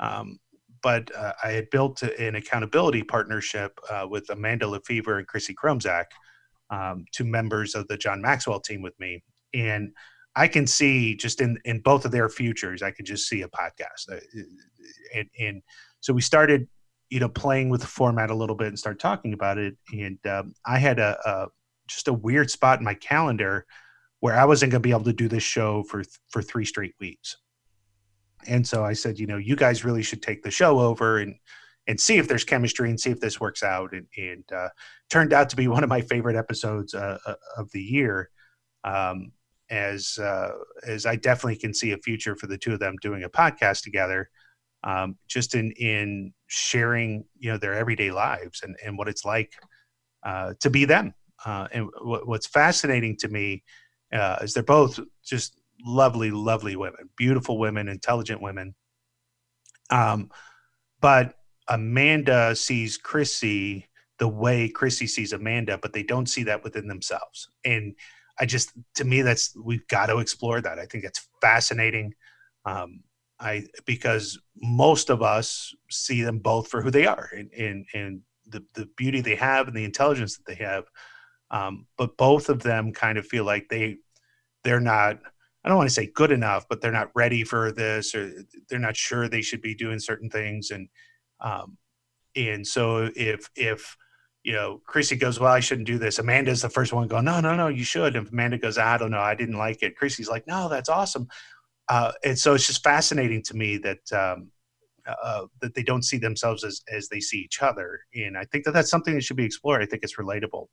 um, 0.00 0.38
but 0.82 1.14
uh, 1.14 1.32
I 1.44 1.52
had 1.52 1.70
built 1.70 2.02
an 2.02 2.34
accountability 2.34 3.02
partnership 3.04 3.78
uh, 3.88 4.06
with 4.08 4.28
Amanda 4.30 4.66
Lefevre 4.66 5.18
and 5.18 5.26
Chrissy 5.26 5.54
Kromzak, 5.54 6.06
um, 6.70 7.04
two 7.12 7.24
members 7.24 7.74
of 7.74 7.86
the 7.88 7.96
John 7.96 8.20
Maxwell 8.20 8.58
team 8.58 8.82
with 8.82 8.98
me, 8.98 9.22
and 9.54 9.92
I 10.34 10.48
can 10.48 10.66
see 10.66 11.14
just 11.14 11.40
in 11.40 11.58
in 11.64 11.80
both 11.80 12.04
of 12.04 12.10
their 12.10 12.28
futures, 12.28 12.82
I 12.82 12.90
can 12.90 13.04
just 13.04 13.28
see 13.28 13.42
a 13.42 13.48
podcast, 13.48 14.10
uh, 14.10 14.20
and, 15.14 15.28
and 15.38 15.62
so 16.00 16.12
we 16.12 16.22
started, 16.22 16.66
you 17.10 17.20
know, 17.20 17.28
playing 17.28 17.68
with 17.68 17.82
the 17.82 17.86
format 17.86 18.30
a 18.30 18.34
little 18.34 18.56
bit 18.56 18.68
and 18.68 18.78
start 18.78 18.98
talking 18.98 19.34
about 19.34 19.58
it, 19.58 19.76
and 19.92 20.18
um, 20.26 20.54
I 20.66 20.78
had 20.78 20.98
a, 20.98 21.18
a 21.24 21.48
just 21.86 22.08
a 22.08 22.12
weird 22.12 22.50
spot 22.50 22.78
in 22.78 22.84
my 22.84 22.94
calendar 22.94 23.66
where 24.22 24.38
I 24.38 24.44
wasn't 24.44 24.70
going 24.70 24.80
to 24.80 24.86
be 24.86 24.92
able 24.92 25.02
to 25.02 25.12
do 25.12 25.26
this 25.26 25.42
show 25.42 25.82
for 25.82 26.04
for 26.30 26.42
three 26.42 26.64
straight 26.64 26.94
weeks. 27.00 27.36
And 28.46 28.64
so 28.64 28.84
I 28.84 28.92
said, 28.92 29.18
you 29.18 29.26
know, 29.26 29.36
you 29.36 29.56
guys 29.56 29.84
really 29.84 30.02
should 30.04 30.22
take 30.22 30.44
the 30.44 30.50
show 30.50 30.78
over 30.78 31.18
and 31.18 31.34
and 31.88 31.98
see 31.98 32.18
if 32.18 32.28
there's 32.28 32.44
chemistry 32.44 32.88
and 32.88 33.00
see 33.00 33.10
if 33.10 33.18
this 33.18 33.40
works 33.40 33.64
out. 33.64 33.92
And, 33.92 34.06
and 34.16 34.44
uh, 34.52 34.68
turned 35.10 35.32
out 35.32 35.50
to 35.50 35.56
be 35.56 35.66
one 35.76 35.82
of 35.82 35.90
my 35.90 36.00
favorite 36.00 36.36
episodes 36.36 36.94
uh, 36.94 37.18
uh, 37.26 37.34
of 37.56 37.70
the 37.72 37.82
year. 37.82 38.30
Um, 38.84 39.32
as 39.70 40.18
uh, 40.18 40.52
as 40.86 41.04
I 41.04 41.16
definitely 41.16 41.56
can 41.56 41.74
see 41.74 41.90
a 41.90 41.98
future 41.98 42.36
for 42.36 42.46
the 42.46 42.58
two 42.58 42.74
of 42.74 42.78
them 42.78 42.94
doing 43.02 43.24
a 43.24 43.28
podcast 43.28 43.82
together, 43.82 44.30
um, 44.84 45.16
just 45.26 45.56
in 45.56 45.72
in 45.72 46.32
sharing 46.46 47.24
you 47.40 47.50
know 47.50 47.58
their 47.58 47.74
everyday 47.74 48.12
lives 48.12 48.62
and 48.62 48.76
and 48.84 48.96
what 48.96 49.08
it's 49.08 49.24
like 49.24 49.52
uh, 50.22 50.54
to 50.60 50.70
be 50.70 50.84
them. 50.84 51.12
Uh, 51.44 51.66
and 51.72 51.88
w- 51.98 52.22
what's 52.24 52.46
fascinating 52.46 53.16
to 53.16 53.26
me 53.26 53.64
uh, 54.12 54.36
is 54.42 54.54
they're 54.54 54.62
both 54.62 55.00
just 55.24 55.60
lovely, 55.84 56.30
lovely 56.30 56.76
women, 56.76 57.08
beautiful 57.16 57.58
women, 57.58 57.88
intelligent 57.88 58.40
women. 58.40 58.74
Um, 59.90 60.30
but 61.00 61.34
Amanda 61.68 62.54
sees 62.54 62.96
Chrissy, 62.96 63.88
the 64.18 64.28
way 64.28 64.68
Chrissy 64.68 65.06
sees 65.06 65.32
Amanda, 65.32 65.78
but 65.78 65.92
they 65.92 66.02
don't 66.02 66.28
see 66.28 66.44
that 66.44 66.62
within 66.62 66.86
themselves. 66.86 67.48
And 67.64 67.94
I 68.38 68.46
just, 68.46 68.72
to 68.96 69.04
me, 69.04 69.22
that's 69.22 69.56
we've 69.56 69.86
got 69.88 70.06
to 70.06 70.18
explore 70.18 70.60
that. 70.60 70.78
I 70.78 70.86
think 70.86 71.04
that's 71.04 71.28
fascinating. 71.40 72.14
Um, 72.64 73.02
I 73.40 73.66
because 73.86 74.38
most 74.56 75.10
of 75.10 75.22
us 75.22 75.74
see 75.90 76.22
them 76.22 76.38
both 76.38 76.68
for 76.68 76.80
who 76.80 76.90
they 76.90 77.06
are 77.06 77.28
and 77.36 77.50
and, 77.52 77.86
and 77.92 78.20
the 78.46 78.64
the 78.74 78.88
beauty 78.96 79.20
they 79.20 79.34
have 79.34 79.68
and 79.68 79.76
the 79.76 79.84
intelligence 79.84 80.36
that 80.36 80.46
they 80.46 80.62
have. 80.64 80.84
Um, 81.52 81.86
but 81.96 82.16
both 82.16 82.48
of 82.48 82.62
them 82.62 82.92
kind 82.92 83.18
of 83.18 83.26
feel 83.26 83.44
like 83.44 83.68
they 83.68 83.98
they're 84.64 84.80
not 84.80 85.18
I 85.64 85.68
don't 85.68 85.78
want 85.78 85.90
to 85.90 85.94
say 85.94 86.10
good 86.12 86.32
enough, 86.32 86.66
but 86.68 86.80
they're 86.80 86.90
not 86.90 87.10
ready 87.14 87.44
for 87.44 87.70
this, 87.70 88.14
or 88.14 88.32
they're 88.68 88.80
not 88.80 88.96
sure 88.96 89.28
they 89.28 89.42
should 89.42 89.62
be 89.62 89.74
doing 89.74 90.00
certain 90.00 90.28
things, 90.28 90.70
and 90.70 90.88
um, 91.40 91.76
and 92.34 92.66
so 92.66 93.10
if 93.14 93.48
if 93.54 93.96
you 94.42 94.54
know 94.54 94.80
Chrissy 94.86 95.16
goes, 95.16 95.38
well, 95.38 95.52
I 95.52 95.60
shouldn't 95.60 95.86
do 95.86 95.98
this. 95.98 96.18
Amanda's 96.18 96.62
the 96.62 96.68
first 96.68 96.92
one 96.92 97.06
going, 97.06 97.24
no, 97.24 97.40
no, 97.40 97.54
no, 97.54 97.68
you 97.68 97.84
should. 97.84 98.16
If 98.16 98.32
Amanda 98.32 98.58
goes, 98.58 98.76
I 98.76 98.98
don't 98.98 99.12
know, 99.12 99.20
I 99.20 99.36
didn't 99.36 99.58
like 99.58 99.82
it. 99.82 99.96
Chrissy's 99.96 100.28
like, 100.28 100.46
no, 100.48 100.68
that's 100.68 100.88
awesome. 100.88 101.28
Uh, 101.88 102.12
and 102.24 102.38
so 102.38 102.54
it's 102.54 102.66
just 102.66 102.82
fascinating 102.82 103.42
to 103.44 103.54
me 103.54 103.76
that 103.78 104.12
um, 104.12 104.50
uh, 105.06 105.46
that 105.60 105.74
they 105.74 105.82
don't 105.84 106.04
see 106.04 106.18
themselves 106.18 106.64
as 106.64 106.80
as 106.90 107.08
they 107.08 107.20
see 107.20 107.38
each 107.38 107.62
other, 107.62 108.00
and 108.16 108.36
I 108.36 108.44
think 108.46 108.64
that 108.64 108.72
that's 108.72 108.90
something 108.90 109.14
that 109.14 109.22
should 109.22 109.36
be 109.36 109.44
explored. 109.44 109.80
I 109.82 109.86
think 109.86 110.02
it's 110.02 110.16
relatable. 110.16 110.66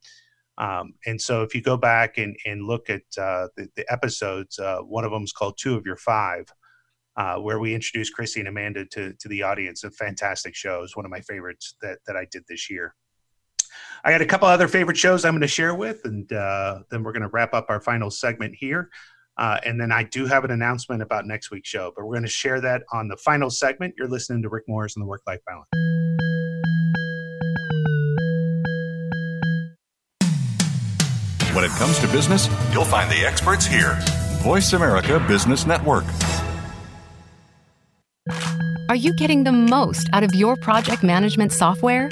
Um, 0.60 0.94
and 1.06 1.20
so 1.20 1.42
if 1.42 1.56
you 1.56 1.62
go 1.62 1.78
back 1.78 2.18
and, 2.18 2.36
and 2.46 2.68
look 2.68 2.90
at 2.90 3.02
uh, 3.18 3.48
the, 3.56 3.70
the, 3.78 3.92
episodes, 3.92 4.60
uh, 4.60 4.80
one 4.80 5.06
of 5.06 5.12
them 5.12 5.24
is 5.24 5.32
called 5.32 5.58
Two 5.58 5.76
of 5.76 5.86
Your 5.86 5.96
Five, 5.96 6.52
uh, 7.16 7.38
where 7.38 7.60
we 7.60 7.74
introduced 7.74 8.14
Chrissy 8.14 8.42
and 8.42 8.50
Amanda 8.50 8.86
to, 8.88 9.14
to 9.14 9.28
the 9.30 9.42
audience. 9.42 9.86
A 9.86 9.92
fantastic 9.92 10.56
show. 10.56 10.84
It's 10.84 10.98
one 10.98 11.06
of 11.06 11.12
my 11.12 11.22
favorites 11.22 11.76
that, 11.82 12.00
that 12.08 12.18
I 12.18 12.28
did 12.30 12.44
this 12.50 12.70
year. 12.70 12.94
I 14.04 14.12
got 14.12 14.22
a 14.22 14.26
couple 14.26 14.48
other 14.48 14.68
favorite 14.68 14.98
shows 14.98 15.24
I'm 15.24 15.34
going 15.34 15.42
to 15.42 15.48
share 15.48 15.76
with, 15.76 16.02
and 16.04 16.32
uh, 16.34 16.80
then 16.92 17.04
we're 17.04 17.14
going 17.14 17.24
to 17.24 17.30
wrap 17.30 17.54
up 17.54 17.68
our 17.70 17.80
final 17.80 18.12
segment 18.12 18.56
here. 18.56 18.90
Uh, 19.38 19.58
and 19.66 19.80
then 19.80 19.90
I 19.90 20.04
do 20.04 20.26
have 20.26 20.44
an 20.44 20.52
announcement 20.52 21.02
about 21.02 21.26
next 21.26 21.52
week's 21.52 21.70
show, 21.70 21.94
but 21.96 22.06
we're 22.06 22.16
going 22.16 22.24
to 22.24 22.30
share 22.30 22.60
that 22.60 22.84
on 22.92 23.08
the 23.08 23.16
final 23.16 23.50
segment. 23.50 23.94
You're 23.98 24.10
listening 24.10 24.42
to 24.42 24.50
Rick 24.50 24.66
Morris 24.68 24.98
and 24.98 25.04
the 25.04 25.08
Work 25.08 25.22
Life 25.26 25.40
Balance. 25.48 26.79
When 31.54 31.64
it 31.64 31.72
comes 31.72 31.98
to 32.00 32.08
business, 32.08 32.48
you'll 32.72 32.86
find 32.86 33.10
the 33.10 33.26
experts 33.26 33.66
here. 33.66 33.98
Voice 34.44 34.74
America 34.74 35.20
Business 35.28 35.66
Network. 35.66 36.06
Are 38.90 38.96
you 38.96 39.14
getting 39.14 39.44
the 39.44 39.52
most 39.52 40.10
out 40.14 40.24
of 40.24 40.36
your 40.36 40.56
project 40.58 41.04
management 41.04 41.52
software? 41.52 42.12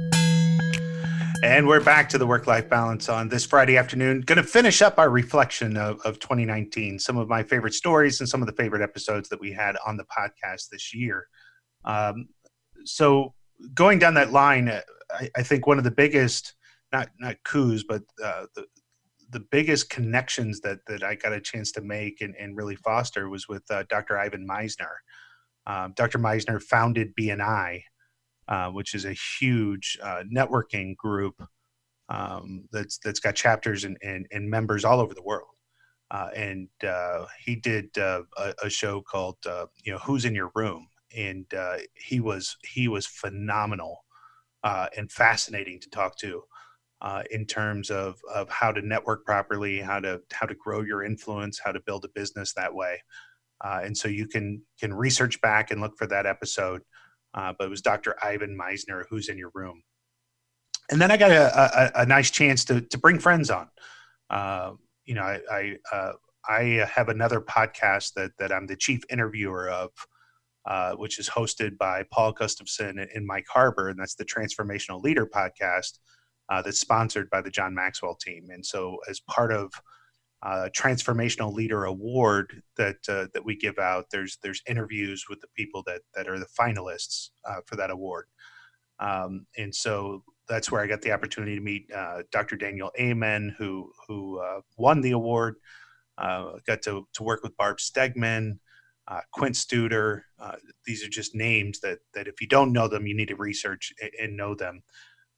And 1.43 1.67
we're 1.67 1.83
back 1.83 2.07
to 2.09 2.19
the 2.19 2.27
work 2.27 2.45
life 2.45 2.69
balance 2.69 3.09
on 3.09 3.27
this 3.27 3.47
Friday 3.47 3.75
afternoon. 3.75 4.21
Going 4.21 4.37
to 4.37 4.43
finish 4.43 4.79
up 4.83 4.99
our 4.99 5.09
reflection 5.09 5.75
of, 5.75 5.99
of 6.01 6.19
2019, 6.19 6.99
some 6.99 7.17
of 7.17 7.27
my 7.27 7.41
favorite 7.41 7.73
stories 7.73 8.19
and 8.19 8.29
some 8.29 8.43
of 8.43 8.45
the 8.45 8.53
favorite 8.53 8.83
episodes 8.83 9.27
that 9.29 9.39
we 9.39 9.51
had 9.51 9.75
on 9.83 9.97
the 9.97 10.03
podcast 10.03 10.69
this 10.69 10.93
year. 10.93 11.25
Um, 11.83 12.27
so, 12.85 13.33
going 13.73 13.97
down 13.97 14.13
that 14.15 14.31
line, 14.31 14.69
uh, 14.69 14.81
I, 15.09 15.31
I, 15.37 15.41
think 15.41 15.65
one 15.65 15.79
of 15.79 15.83
the 15.83 15.89
biggest, 15.89 16.53
not 16.93 17.09
not 17.19 17.37
coups, 17.43 17.83
but 17.89 18.03
uh, 18.23 18.45
the 18.53 18.65
the 19.31 19.39
biggest 19.39 19.89
connections 19.89 20.61
that 20.61 20.79
that 20.85 21.01
I 21.01 21.15
got 21.15 21.33
a 21.33 21.41
chance 21.41 21.71
to 21.71 21.81
make 21.81 22.21
and, 22.21 22.35
and 22.39 22.55
really 22.55 22.75
foster 22.75 23.29
was 23.29 23.47
with 23.47 23.63
uh, 23.71 23.83
Dr. 23.89 24.19
Ivan 24.19 24.47
Misner. 24.47 24.93
Um, 25.65 25.93
Dr. 25.95 26.19
Misner 26.19 26.61
founded 26.61 27.15
BNI, 27.19 27.81
uh, 28.51 28.69
which 28.69 28.93
is 28.93 29.05
a 29.05 29.13
huge 29.13 29.97
uh, 30.03 30.23
networking 30.29 30.93
group 30.97 31.41
um, 32.09 32.65
that's 32.73 32.97
that's 32.97 33.21
got 33.21 33.33
chapters 33.33 33.85
and, 33.85 33.97
and, 34.03 34.27
and, 34.31 34.49
members 34.49 34.83
all 34.83 34.99
over 34.99 35.13
the 35.13 35.23
world. 35.23 35.47
Uh, 36.11 36.27
and 36.35 36.67
uh, 36.85 37.25
he 37.45 37.55
did 37.55 37.97
uh, 37.97 38.23
a, 38.35 38.53
a, 38.63 38.69
show 38.69 39.01
called 39.01 39.37
you 39.85 39.93
know 39.93 39.99
Who's 39.99 40.25
in 40.25 40.35
Your 40.35 40.51
Room, 40.53 40.85
and 41.15 41.45
he 41.93 42.19
was 42.19 42.57
he 42.65 42.89
was 42.89 43.07
phenomenal 43.07 44.03
and 44.65 45.09
fascinating 45.09 45.79
to 45.79 45.89
talk 45.89 46.17
to. 46.17 46.43
In 47.31 47.45
terms 47.45 47.89
of, 47.89 48.19
of 48.35 48.49
how 48.49 48.73
to 48.73 48.81
network 48.81 49.25
properly, 49.25 49.79
how 49.79 50.01
to 50.01 50.19
how 50.33 50.45
to 50.45 50.55
grow 50.55 50.81
your 50.81 51.05
influence, 51.05 51.57
how 51.57 51.71
to 51.71 51.79
build 51.79 52.03
a 52.03 52.09
business 52.09 52.53
that 52.55 52.75
way. 52.75 53.01
And 53.63 53.97
so 53.97 54.09
you 54.09 54.27
can 54.27 54.61
can 54.77 54.93
research 54.93 55.39
back 55.39 55.71
and 55.71 55.79
look 55.79 55.97
for 55.97 56.07
that 56.07 56.25
episode 56.25 56.81
uh, 57.33 57.53
but 57.57 57.65
it 57.65 57.69
was 57.69 57.81
Dr. 57.81 58.15
Ivan 58.23 58.57
Misner, 58.57 59.03
who's 59.09 59.29
in 59.29 59.37
your 59.37 59.51
room. 59.53 59.83
And 60.89 60.99
then 60.99 61.11
I 61.11 61.17
got 61.17 61.31
a, 61.31 61.97
a, 61.97 62.01
a 62.01 62.05
nice 62.05 62.31
chance 62.31 62.65
to, 62.65 62.81
to 62.81 62.97
bring 62.97 63.19
friends 63.19 63.49
on. 63.49 63.69
Uh, 64.29 64.73
you 65.05 65.15
know, 65.15 65.21
I 65.21 65.39
I, 65.49 65.75
uh, 65.95 66.13
I, 66.47 66.85
have 66.93 67.09
another 67.09 67.41
podcast 67.41 68.13
that 68.13 68.31
that 68.39 68.51
I'm 68.51 68.67
the 68.67 68.75
chief 68.75 69.01
interviewer 69.09 69.69
of, 69.69 69.89
uh, 70.65 70.93
which 70.93 71.19
is 71.19 71.29
hosted 71.29 71.77
by 71.77 72.03
Paul 72.11 72.31
Gustafson 72.33 72.99
and 72.99 73.25
Mike 73.25 73.47
Harbor, 73.49 73.89
and 73.89 73.99
that's 73.99 74.15
the 74.15 74.25
Transformational 74.25 75.01
Leader 75.01 75.25
podcast 75.25 75.99
uh, 76.49 76.61
that's 76.61 76.79
sponsored 76.79 77.29
by 77.29 77.41
the 77.41 77.49
John 77.49 77.73
Maxwell 77.73 78.15
team. 78.15 78.49
And 78.51 78.65
so, 78.65 78.97
as 79.09 79.19
part 79.21 79.51
of 79.51 79.71
uh, 80.43 80.69
transformational 80.75 81.53
leader 81.53 81.85
award 81.85 82.63
that 82.75 82.97
uh, 83.07 83.27
that 83.33 83.45
we 83.45 83.55
give 83.55 83.77
out. 83.77 84.05
There's 84.11 84.37
there's 84.41 84.61
interviews 84.67 85.25
with 85.29 85.39
the 85.39 85.47
people 85.55 85.83
that 85.85 86.01
that 86.15 86.27
are 86.27 86.39
the 86.39 86.47
finalists 86.59 87.29
uh, 87.45 87.61
for 87.65 87.75
that 87.75 87.91
award, 87.91 88.25
um, 88.99 89.45
and 89.57 89.73
so 89.73 90.23
that's 90.49 90.71
where 90.71 90.81
I 90.81 90.87
got 90.87 91.01
the 91.01 91.11
opportunity 91.11 91.55
to 91.55 91.61
meet 91.61 91.91
uh, 91.93 92.23
Dr. 92.31 92.55
Daniel 92.55 92.91
Amen, 92.99 93.55
who 93.57 93.91
who 94.07 94.39
uh, 94.39 94.61
won 94.77 95.01
the 95.01 95.11
award. 95.11 95.55
Uh, 96.17 96.53
got 96.65 96.81
to 96.83 97.07
to 97.13 97.23
work 97.23 97.43
with 97.43 97.57
Barb 97.57 97.77
Stegman. 97.77 98.57
Quint 99.33 99.55
Studer. 99.55 100.21
these 100.85 101.03
are 101.03 101.09
just 101.09 101.35
names 101.35 101.81
that 101.81 101.99
that 102.13 102.27
if 102.27 102.39
you 102.39 102.47
don't 102.47 102.71
know 102.71 102.87
them, 102.87 103.05
you 103.05 103.13
need 103.13 103.27
to 103.27 103.35
research 103.35 103.93
and, 104.01 104.11
and 104.19 104.37
know 104.37 104.55
them. 104.55 104.81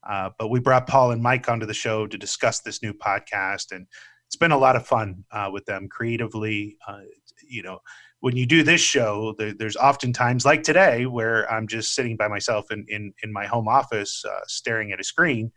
but 0.08 0.50
we 0.52 0.60
brought 0.60 0.86
Paul 0.86 1.10
and 1.10 1.24
Mike 1.24 1.50
onto 1.50 1.66
the 1.66 1.74
show 1.74 2.06
to 2.06 2.18
discuss 2.18 2.60
this 2.60 2.84
new 2.84 2.94
podcast 2.94 3.72
and 3.72 3.88
it's 4.34 4.40
been 4.40 4.52
a 4.52 4.58
lot 4.58 4.76
of 4.76 4.88
fun 4.88 5.24
uh, 5.30 5.48
with 5.54 5.64
them 5.66 5.88
creatively. 5.88 6.76
Uh, 6.88 7.02
you 7.48 7.62
know, 7.62 7.78
when 8.22 8.36
you 8.36 8.48
do 8.48 8.64
this 8.64 8.82
show, 8.82 9.36
there, 9.38 9.54
there's 9.54 9.76
often 9.76 10.12
times 10.12 10.44
like 10.44 10.64
today 10.64 11.06
where 11.06 11.50
I'm 11.52 11.68
just 11.68 11.94
sitting 11.94 12.18
by 12.18 12.28
myself 12.28 12.72
in 12.72 12.84
in, 12.90 13.14
in 13.22 13.32
my 13.32 13.46
home 13.46 13.68
office, 13.68 14.26
uh, 14.26 14.40
staring 14.48 14.92
at 14.92 15.00
a 15.00 15.04
screen, 15.04 15.52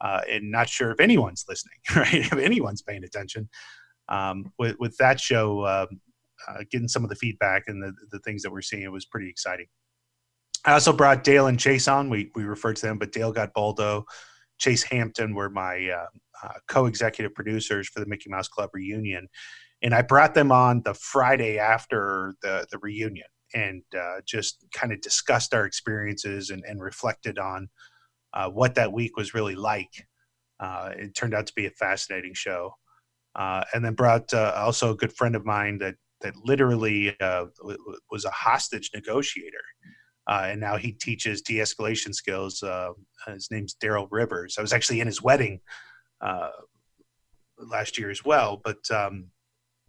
uh, 0.00 0.22
and 0.26 0.50
not 0.50 0.70
sure 0.70 0.90
if 0.90 1.00
anyone's 1.00 1.44
listening, 1.46 1.76
right? 1.96 2.14
if 2.14 2.32
anyone's 2.32 2.80
paying 2.80 3.04
attention. 3.04 3.46
Um, 4.08 4.50
with 4.58 4.76
with 4.78 4.96
that 4.96 5.20
show, 5.20 5.66
um, 5.66 6.00
uh, 6.48 6.64
getting 6.70 6.88
some 6.88 7.04
of 7.04 7.10
the 7.10 7.16
feedback 7.16 7.64
and 7.66 7.82
the 7.82 7.92
the 8.10 8.20
things 8.20 8.42
that 8.42 8.52
we're 8.52 8.62
seeing, 8.62 8.84
it 8.84 8.92
was 8.92 9.04
pretty 9.04 9.28
exciting. 9.28 9.66
I 10.64 10.72
also 10.72 10.94
brought 10.94 11.24
Dale 11.24 11.48
and 11.48 11.60
Chase 11.60 11.88
on. 11.88 12.08
We 12.08 12.30
we 12.34 12.44
referred 12.44 12.76
to 12.76 12.86
them, 12.86 12.96
but 12.96 13.12
Dale 13.12 13.34
Godboldo. 13.34 14.04
Chase 14.56 14.84
Hampton 14.84 15.34
were 15.34 15.50
my 15.50 15.90
uh, 15.90 16.06
uh, 16.44 16.58
co-executive 16.68 17.34
producers 17.34 17.88
for 17.88 18.00
the 18.00 18.06
Mickey 18.06 18.30
Mouse 18.30 18.48
Club 18.48 18.70
reunion, 18.72 19.28
and 19.82 19.94
I 19.94 20.02
brought 20.02 20.34
them 20.34 20.52
on 20.52 20.82
the 20.84 20.94
Friday 20.94 21.58
after 21.58 22.34
the 22.42 22.66
the 22.70 22.78
reunion 22.78 23.26
and 23.54 23.82
uh, 23.96 24.20
just 24.26 24.64
kind 24.74 24.92
of 24.92 25.00
discussed 25.00 25.54
our 25.54 25.64
experiences 25.64 26.50
and, 26.50 26.64
and 26.66 26.80
reflected 26.80 27.38
on 27.38 27.68
uh, 28.32 28.50
what 28.50 28.74
that 28.74 28.92
week 28.92 29.16
was 29.16 29.32
really 29.32 29.54
like. 29.54 30.08
Uh, 30.58 30.90
it 30.96 31.14
turned 31.14 31.34
out 31.34 31.46
to 31.46 31.52
be 31.54 31.66
a 31.66 31.70
fascinating 31.70 32.34
show, 32.34 32.72
uh, 33.36 33.62
and 33.72 33.84
then 33.84 33.94
brought 33.94 34.32
also 34.34 34.90
a 34.90 34.96
good 34.96 35.12
friend 35.12 35.36
of 35.36 35.44
mine 35.44 35.78
that 35.78 35.94
that 36.20 36.34
literally 36.44 37.16
was 38.10 38.24
a 38.24 38.30
hostage 38.30 38.90
negotiator 38.94 39.64
uh, 40.26 40.46
and 40.46 40.60
now 40.60 40.76
he 40.76 40.92
teaches 40.92 41.42
de-escalation 41.42 42.14
skills. 42.14 42.62
Uh, 42.62 42.90
his 43.26 43.50
name's 43.50 43.74
Daryl 43.74 44.08
Rivers. 44.10 44.56
I 44.58 44.62
was 44.62 44.72
actually 44.72 45.00
in 45.00 45.06
his 45.06 45.22
wedding 45.22 45.60
uh, 46.24 46.50
last 47.58 47.98
year 47.98 48.10
as 48.10 48.24
well, 48.24 48.60
but 48.64 48.90
um, 48.90 49.26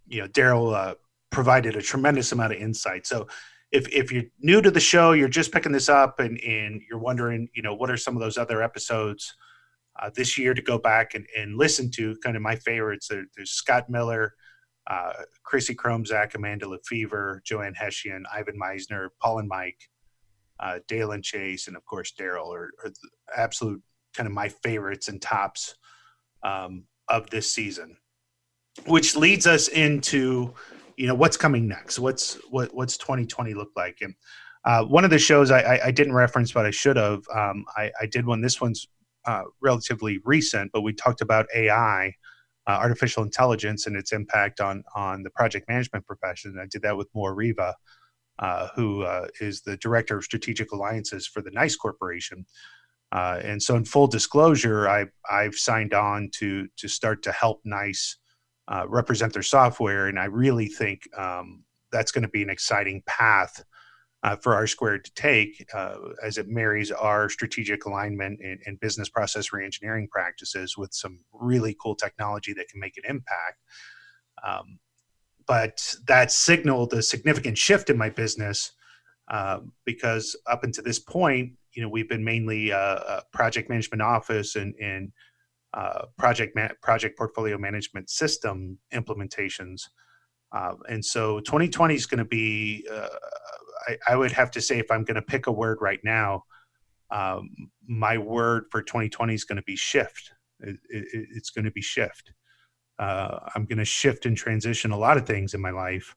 you 0.07 0.21
know, 0.21 0.27
Daryl 0.27 0.75
uh, 0.75 0.95
provided 1.31 1.75
a 1.75 1.81
tremendous 1.81 2.31
amount 2.31 2.53
of 2.53 2.59
insight. 2.59 3.07
So, 3.07 3.27
if 3.71 3.87
if 3.89 4.11
you're 4.11 4.25
new 4.39 4.61
to 4.61 4.69
the 4.69 4.79
show, 4.79 5.13
you're 5.13 5.29
just 5.29 5.51
picking 5.51 5.71
this 5.71 5.89
up, 5.89 6.19
and 6.19 6.39
and 6.41 6.81
you're 6.87 6.99
wondering, 6.99 7.47
you 7.55 7.61
know, 7.61 7.73
what 7.73 7.89
are 7.89 7.97
some 7.97 8.15
of 8.15 8.21
those 8.21 8.37
other 8.37 8.61
episodes 8.61 9.33
uh, 10.01 10.09
this 10.13 10.37
year 10.37 10.53
to 10.53 10.61
go 10.61 10.77
back 10.77 11.15
and, 11.15 11.25
and 11.37 11.57
listen 11.57 11.89
to? 11.91 12.15
Kind 12.23 12.35
of 12.35 12.43
my 12.43 12.55
favorites. 12.57 13.07
There, 13.07 13.25
there's 13.35 13.51
Scott 13.51 13.89
Miller. 13.89 14.33
Uh, 14.87 15.13
Chrissy 15.41 15.73
Kromzak, 15.73 16.35
Amanda 16.35 16.69
Lefevre, 16.69 17.41
Joanne 17.43 17.73
Hession, 17.73 18.23
Ivan 18.31 18.55
Misner, 18.55 19.07
Paul 19.19 19.39
and 19.39 19.47
Mike, 19.47 19.79
uh, 20.59 20.77
Dale 20.87 21.13
and 21.13 21.23
Chase, 21.23 21.67
and 21.67 21.75
of 21.75 21.83
course 21.85 22.13
Daryl 22.15 22.53
are, 22.53 22.69
are 22.83 22.91
absolute 23.35 23.81
kind 24.13 24.27
of 24.27 24.33
my 24.33 24.47
favorites 24.47 25.07
and 25.07 25.19
tops 25.19 25.73
um, 26.45 26.83
of 27.07 27.29
this 27.29 27.51
season. 27.51 27.97
Which 28.85 29.15
leads 29.15 29.47
us 29.47 29.67
into, 29.69 30.53
you 30.97 31.07
know, 31.07 31.15
what's 31.15 31.37
coming 31.37 31.67
next. 31.67 31.97
What's 31.97 32.35
what 32.49 32.73
what's 32.75 32.97
2020 32.97 33.53
look 33.53 33.71
like? 33.75 33.99
And 34.01 34.13
uh, 34.65 34.83
one 34.83 35.03
of 35.03 35.09
the 35.09 35.19
shows 35.19 35.51
I, 35.51 35.59
I, 35.61 35.85
I, 35.85 35.91
didn't 35.91 36.13
reference, 36.13 36.51
but 36.51 36.65
I 36.65 36.71
should 36.71 36.97
have. 36.97 37.23
Um, 37.33 37.65
I, 37.77 37.91
I, 38.01 38.05
did 38.07 38.25
one. 38.25 38.41
This 38.41 38.59
one's 38.59 38.87
uh, 39.25 39.43
relatively 39.61 40.19
recent, 40.25 40.71
but 40.73 40.81
we 40.81 40.91
talked 40.91 41.21
about 41.21 41.45
AI, 41.55 42.07
uh, 42.67 42.71
artificial 42.71 43.23
intelligence, 43.23 43.85
and 43.85 43.95
its 43.95 44.11
impact 44.11 44.59
on 44.59 44.83
on 44.95 45.23
the 45.23 45.29
project 45.29 45.69
management 45.69 46.05
profession. 46.05 46.57
I 46.61 46.65
did 46.65 46.81
that 46.81 46.97
with 46.97 47.07
Moore 47.13 47.35
Riva 47.35 47.75
uh, 48.39 48.67
who 48.75 49.03
uh, 49.03 49.27
is 49.39 49.61
the 49.61 49.77
director 49.77 50.17
of 50.17 50.23
strategic 50.23 50.71
alliances 50.71 51.27
for 51.27 51.41
the 51.41 51.51
Nice 51.51 51.75
Corporation. 51.75 52.45
Uh, 53.15 53.39
and 53.45 53.63
so, 53.63 53.77
in 53.77 53.85
full 53.85 54.07
disclosure, 54.07 54.89
I, 54.89 55.05
I've 55.31 55.55
signed 55.55 55.93
on 55.93 56.29
to 56.33 56.67
to 56.75 56.87
start 56.89 57.23
to 57.23 57.31
help 57.31 57.61
Nice 57.63 58.17
uh, 58.67 58.85
represent 58.89 59.31
their 59.31 59.41
software, 59.41 60.07
and 60.07 60.19
I 60.19 60.25
really 60.25 60.67
think 60.67 61.03
um, 61.17 61.63
that's 61.93 62.11
going 62.11 62.23
to 62.23 62.27
be 62.27 62.43
an 62.43 62.49
exciting 62.49 63.03
path 63.07 63.63
uh, 64.23 64.35
for 64.35 64.53
R 64.53 64.67
Squared 64.67 65.05
to 65.05 65.13
take 65.13 65.65
uh, 65.73 65.95
as 66.21 66.37
it 66.37 66.49
marries 66.49 66.91
our 66.91 67.29
strategic 67.29 67.85
alignment 67.85 68.41
and, 68.43 68.59
and, 68.65 68.79
business 68.81 69.07
process 69.07 69.51
reengineering 69.51 70.09
practices 70.09 70.75
with 70.77 70.93
some 70.93 71.19
really 71.31 71.73
cool 71.81 71.95
technology 71.95 72.51
that 72.51 72.67
can 72.67 72.81
make 72.81 72.97
an 72.97 73.03
impact. 73.07 73.61
Um, 74.45 74.79
but 75.47 75.95
that 76.07 76.33
signaled 76.33 76.91
a 76.93 77.01
significant 77.01 77.57
shift 77.57 77.89
in 77.89 77.97
my 77.97 78.09
business 78.09 78.73
uh, 79.31 79.59
because 79.85 80.35
up 80.47 80.65
until 80.65 80.83
this 80.83 80.99
point, 80.99 81.53
you 81.75 81.81
know, 81.81 81.89
we've 81.89 82.09
been 82.09 82.23
mainly 82.23 82.71
uh, 82.71 82.77
a 82.77 83.21
project 83.33 83.69
management 83.69 84.01
office 84.01 84.55
and, 84.55 84.73
and 84.81 85.11
uh, 85.73 86.05
project 86.17 86.55
ma- 86.55 86.69
project 86.81 87.17
portfolio 87.17 87.57
management 87.57 88.09
system 88.09 88.77
implementations. 88.93 89.81
Uh, 90.51 90.73
and 90.89 91.03
so 91.03 91.39
2020 91.41 91.95
is 91.95 92.05
going 92.05 92.19
to 92.19 92.25
be, 92.25 92.87
uh, 92.91 93.07
I, 93.87 93.97
I, 94.09 94.15
would 94.15 94.31
have 94.31 94.51
to 94.51 94.61
say, 94.61 94.79
if 94.79 94.89
I'm 94.89 95.03
going 95.03 95.15
to 95.15 95.21
pick 95.21 95.47
a 95.47 95.51
word 95.51 95.79
right 95.81 95.99
now, 96.03 96.43
um, 97.11 97.49
my 97.87 98.17
word 98.17 98.65
for 98.71 98.81
2020 98.81 99.33
is 99.33 99.43
going 99.43 99.57
to 99.57 99.63
be 99.63 99.75
shift. 99.75 100.31
It, 100.61 100.77
it, 100.89 101.27
it's 101.33 101.49
going 101.49 101.65
to 101.65 101.71
be 101.71 101.81
shift 101.81 102.31
uh, 102.99 103.39
I'm 103.53 103.65
going 103.65 103.79
to 103.79 103.85
shift 103.85 104.25
and 104.25 104.37
transition 104.37 104.91
a 104.91 104.97
lot 104.97 105.17
of 105.17 105.25
things 105.25 105.53
in 105.53 105.61
my 105.61 105.71
life 105.71 106.15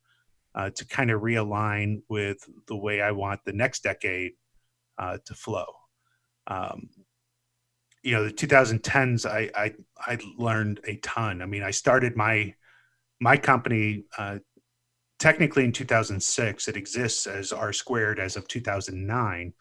uh, 0.55 0.71
to 0.71 0.87
kind 0.87 1.11
of 1.11 1.23
realign 1.23 2.03
with 2.09 2.39
the 2.67 2.77
way 2.77 3.01
I 3.01 3.11
want 3.13 3.41
the 3.45 3.53
next 3.53 3.83
decade 3.83 4.33
uh, 4.99 5.19
to 5.25 5.35
flow. 5.35 5.67
Um, 6.47 6.89
you 8.03 8.13
know, 8.13 8.25
the 8.25 8.33
2010s, 8.33 9.27
I, 9.27 9.51
I, 9.55 9.75
I 9.99 10.19
learned 10.39 10.81
a 10.85 10.97
ton. 10.97 11.43
I 11.43 11.47
mean, 11.47 11.63
I 11.63 11.71
started 11.71 12.17
my 12.17 12.55
my 13.21 13.37
company 13.37 14.05
uh, 14.17 14.39
technically 15.19 15.65
in 15.65 15.73
2006. 15.73 16.69
It 16.69 16.77
exists 16.77 17.27
as 17.27 17.53
R 17.53 17.73
squared 17.73 18.21
as 18.21 18.37
of 18.37 18.47
2009. 18.47 19.53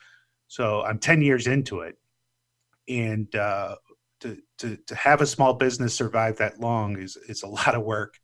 So 0.48 0.84
I'm 0.84 1.00
10 1.00 1.22
years 1.22 1.48
into 1.48 1.82
it, 1.82 1.98
and 2.88 3.34
uh, 3.36 3.76
to, 4.22 4.38
to, 4.60 4.78
to 4.88 4.96
have 4.96 5.22
a 5.22 5.26
small 5.26 5.54
business 5.54 5.94
survive 5.94 6.38
that 6.38 6.60
long 6.60 6.98
is, 6.98 7.18
is 7.28 7.44
a 7.44 7.48
lot 7.48 7.76
of 7.76 7.84
work. 7.84 8.18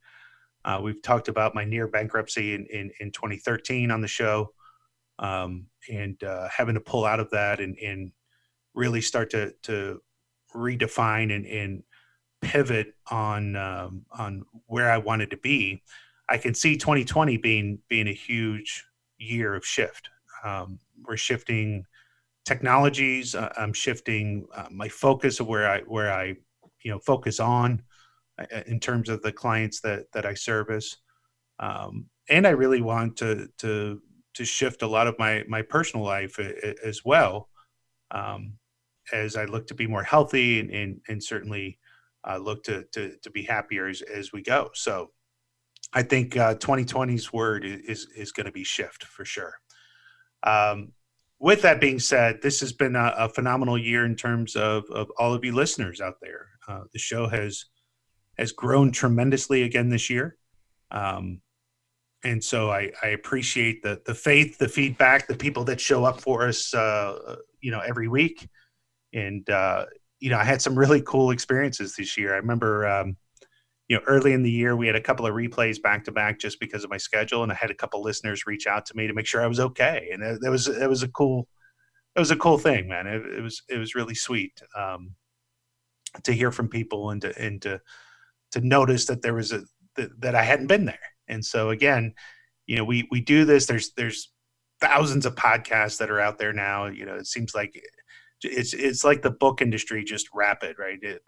Uh, 0.66 0.80
we've 0.82 1.02
talked 1.02 1.28
about 1.28 1.56
my 1.56 1.66
near 1.66 1.88
bankruptcy 1.88 2.54
in, 2.54 2.66
in, 2.68 2.92
in 3.02 3.12
2013 3.12 3.92
on 3.92 4.00
the 4.00 4.08
show 4.08 4.54
um, 5.20 5.68
and 5.92 6.22
uh, 6.24 6.48
having 6.56 6.76
to 6.76 6.82
pull 6.82 7.06
out 7.06 7.20
of 7.20 7.30
that 7.32 7.60
and, 7.60 7.78
and 7.78 8.12
really 8.74 9.02
start 9.02 9.30
to, 9.32 9.54
to 9.64 10.02
redefine 10.56 11.36
and, 11.36 11.46
and 11.46 11.84
pivot 12.42 12.94
on, 13.12 13.56
um, 13.56 14.06
on 14.18 14.44
where 14.68 14.92
I 14.92 14.98
wanted 14.98 15.30
to 15.32 15.38
be. 15.38 15.82
I 16.30 16.38
can 16.38 16.54
see 16.54 16.78
2020 16.78 17.38
being, 17.38 17.80
being 17.90 18.08
a 18.08 18.14
huge 18.14 18.84
year 19.18 19.56
of 19.56 19.66
shift. 19.66 20.10
Um, 20.44 20.80
we're 21.06 21.18
shifting 21.18 21.86
technologies. 22.46 23.36
Uh, 23.36 23.52
I'm 23.58 23.74
shifting 23.74 24.46
uh, 24.56 24.68
my 24.72 24.90
focus 24.90 25.40
of 25.40 25.48
where 25.48 25.70
I 25.70 25.80
where 25.82 26.12
I 26.12 26.36
you 26.84 26.92
know 26.92 27.00
focus 27.00 27.40
on 27.40 27.82
uh, 28.40 28.46
uh, 28.54 28.64
in 28.68 28.80
terms 28.80 29.10
of 29.10 29.22
the 29.22 29.32
clients 29.32 29.82
that 29.82 30.12
that 30.14 30.26
I 30.26 30.34
service, 30.34 30.98
um, 31.60 32.08
and 32.30 32.46
I 32.46 32.52
really 32.52 32.82
want 32.82 33.18
to 33.18 33.48
to 33.60 34.02
to 34.34 34.46
shift 34.46 34.82
a 34.82 34.88
lot 34.88 35.08
of 35.08 35.18
my 35.20 35.44
my 35.48 35.62
personal 35.62 36.06
life 36.06 36.40
as 36.84 37.04
well, 37.06 37.50
um, 38.12 38.54
as 39.12 39.36
I 39.36 39.46
look 39.46 39.68
to 39.68 39.74
be 39.76 39.88
more 39.88 40.04
healthy 40.04 40.60
and 40.60 40.70
and, 40.72 41.02
and 41.08 41.24
certainly 41.24 41.80
uh, 42.28 42.38
look 42.38 42.64
to, 42.64 42.84
to 42.94 43.16
to 43.22 43.32
be 43.32 43.44
happier 43.44 43.88
as 43.88 44.02
as 44.02 44.32
we 44.32 44.42
go. 44.42 44.70
So. 44.74 45.12
I 45.96 46.02
think 46.02 46.36
uh, 46.36 46.56
2020's 46.56 47.32
word 47.32 47.64
is 47.66 48.08
is 48.16 48.32
going 48.32 48.48
to 48.48 48.52
be 48.52 48.64
shift 48.64 49.04
for 49.04 49.26
sure. 49.26 49.54
Um, 50.42 50.94
with 51.40 51.62
that 51.64 51.82
being 51.82 52.00
said, 52.00 52.42
this 52.42 52.62
has 52.62 52.72
been 52.72 52.96
a, 52.96 53.14
a 53.18 53.30
phenomenal 53.30 53.78
year 53.78 54.06
in 54.06 54.16
terms 54.16 54.56
of, 54.56 54.86
of 54.92 55.12
all 55.20 55.34
of 55.34 55.44
you 55.44 55.54
listeners 55.54 56.00
out 56.00 56.16
there. 56.22 56.48
Uh, 56.68 56.84
the 56.94 57.00
show 57.00 57.28
has 57.28 57.66
has 58.38 58.54
grown 58.54 58.92
tremendously 58.92 59.64
again 59.64 59.90
this 59.90 60.10
year. 60.10 60.38
Um, 60.92 61.42
and 62.24 62.44
so 62.44 62.72
I, 62.72 62.92
I, 63.02 63.08
appreciate 63.10 63.84
the 63.84 64.02
the 64.06 64.16
faith, 64.16 64.58
the 64.58 64.68
feedback, 64.68 65.28
the 65.28 65.36
people 65.36 65.64
that 65.66 65.82
show 65.82 66.06
up 66.06 66.22
for 66.22 66.48
us, 66.48 66.74
uh, 66.74 67.36
you 67.62 67.72
know, 67.72 67.80
every 67.80 68.08
week. 68.08 68.48
And 69.14 69.48
uh, 69.50 69.86
you 70.20 70.30
know, 70.30 70.38
I 70.38 70.44
had 70.44 70.62
some 70.62 70.78
really 70.78 71.02
cool 71.02 71.32
experiences 71.32 71.96
this 71.96 72.18
year. 72.18 72.34
I 72.34 72.38
remember 72.38 72.88
um, 72.88 73.18
you 73.90 73.98
know, 73.98 74.04
early 74.08 74.34
in 74.34 74.44
the 74.44 74.52
year, 74.52 74.76
we 74.76 74.88
had 74.88 74.96
a 74.96 75.02
couple 75.02 75.26
of 75.26 75.34
replays 75.34 75.82
back 75.82 76.06
to 76.06 76.12
back 76.12 76.40
just 76.40 76.60
because 76.60 76.84
of 76.84 76.90
my 76.90 76.98
schedule, 76.98 77.44
and 77.44 77.52
I 77.52 77.56
had 77.56 77.72
a 77.72 77.76
couple 77.76 78.02
listeners 78.02 78.48
reach 78.48 78.66
out 78.66 78.86
to 78.88 78.96
me 78.96 79.08
to 79.08 79.14
make 79.14 79.26
sure 79.26 79.44
I 79.44 79.48
was 79.48 79.60
okay, 79.60 80.10
and 80.14 80.24
it, 80.24 80.40
it 80.44 80.50
was 80.50 80.68
it 80.68 80.90
was 80.90 81.04
a 81.04 81.10
cool 81.10 81.48
it 82.16 82.20
was 82.20 82.32
a 82.32 82.36
cool 82.36 82.58
thing, 82.58 82.88
man. 82.88 83.08
It, 83.08 83.26
it 83.26 83.42
was 83.42 83.62
it 83.70 83.78
was 83.78 83.96
really 83.96 84.16
sweet 84.16 84.62
um, 84.78 85.16
to 86.24 86.32
hear 86.32 86.52
from 86.52 86.70
people 86.70 87.10
and 87.10 87.22
to 87.22 87.38
and 87.38 87.62
to 87.64 87.82
to 88.52 88.62
notice 88.62 89.06
that 89.08 89.22
there 89.22 89.34
was 89.34 89.52
a 89.52 89.64
that, 89.96 90.22
that 90.22 90.36
I 90.36 90.44
hadn't 90.44 90.68
been 90.68 90.86
there, 90.86 91.00
and 91.28 91.44
so 91.44 91.70
again, 91.70 92.14
you 92.66 92.76
know, 92.76 92.84
we 92.84 93.08
we 93.12 93.22
do 93.22 93.46
this. 93.46 93.66
There's 93.66 93.92
there's 93.96 94.32
thousands 94.82 95.26
of 95.26 95.36
podcasts 95.36 95.98
that 96.00 96.10
are 96.10 96.20
out 96.20 96.38
there 96.38 96.54
now. 96.54 96.86
You 96.86 97.06
know, 97.06 97.16
it 97.16 97.28
seems 97.28 97.54
like 97.56 97.82
it's 98.42 98.74
it's 98.74 99.04
like 99.04 99.22
the 99.22 99.32
book 99.32 99.62
industry 99.62 100.04
just 100.04 100.28
rapid, 100.34 100.78
right? 100.80 101.00
It, 101.02 101.22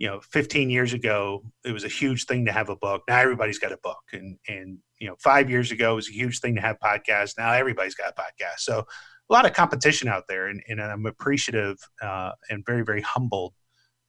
you 0.00 0.08
know 0.08 0.18
15 0.32 0.70
years 0.70 0.92
ago 0.94 1.44
it 1.64 1.72
was 1.72 1.84
a 1.84 1.88
huge 1.88 2.24
thing 2.24 2.46
to 2.46 2.52
have 2.52 2.70
a 2.70 2.76
book 2.76 3.02
now 3.06 3.18
everybody's 3.18 3.58
got 3.58 3.70
a 3.70 3.78
book 3.84 4.02
and 4.12 4.36
and 4.48 4.78
you 4.98 5.06
know 5.06 5.14
five 5.20 5.48
years 5.48 5.70
ago 5.70 5.92
it 5.92 5.96
was 5.96 6.08
a 6.08 6.12
huge 6.12 6.40
thing 6.40 6.56
to 6.56 6.60
have 6.60 6.80
podcasts 6.82 7.34
now 7.38 7.52
everybody's 7.52 7.94
got 7.94 8.12
a 8.16 8.20
podcast 8.20 8.60
so 8.60 8.78
a 8.78 9.32
lot 9.32 9.46
of 9.46 9.52
competition 9.52 10.08
out 10.08 10.24
there 10.26 10.48
and, 10.48 10.60
and 10.68 10.80
i'm 10.80 11.06
appreciative 11.06 11.76
uh, 12.02 12.32
and 12.48 12.64
very 12.66 12.82
very 12.82 13.02
humbled 13.02 13.52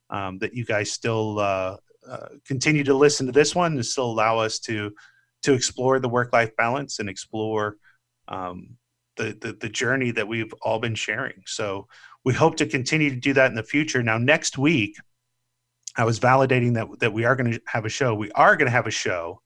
um, 0.10 0.39
that 0.39 0.54
you 0.54 0.66
guys 0.66 0.92
still 0.92 1.39
uh, 1.39 1.76
uh, 2.10 2.28
continue 2.46 2.84
to 2.84 2.94
listen 2.94 3.26
to 3.26 3.32
this 3.32 3.54
one 3.54 3.74
and 3.74 3.86
still 3.86 4.06
allow 4.10 4.39
us 4.39 4.60
to 4.60 4.92
to 5.44 5.54
explore 5.54 6.00
the 6.00 6.10
work 6.10 6.32
life 6.34 6.56
balance 6.56 7.00
and 7.00 7.10
explore 7.10 7.78
um, 8.28 8.78
the, 9.18 9.38
the 9.42 9.54
the 9.54 9.70
journey 9.70 10.12
that 10.12 10.28
we've 10.28 10.54
all 10.62 10.80
been 10.80 10.96
sharing 10.96 11.42
so 11.46 11.88
we 12.24 12.34
hope 12.34 12.56
to 12.56 12.66
continue 12.66 13.10
to 13.10 13.16
do 13.16 13.34
that 13.34 13.50
in 13.50 13.56
the 13.56 13.64
future 13.64 14.02
now 14.02 14.18
next 14.18 14.58
week 14.58 14.96
I 15.98 16.06
was 16.06 16.20
validating 16.20 16.74
that 16.76 16.88
that 17.00 17.14
we 17.14 17.26
are 17.26 17.36
going 17.36 17.52
to 17.52 17.62
have 17.68 17.86
a 17.86 17.89
show. 17.89 18.16
We 18.16 18.32
are 18.32 18.56
going 18.56 18.68
to 18.68 18.72
have 18.72 18.88
a 18.88 18.92
show, 18.92 19.42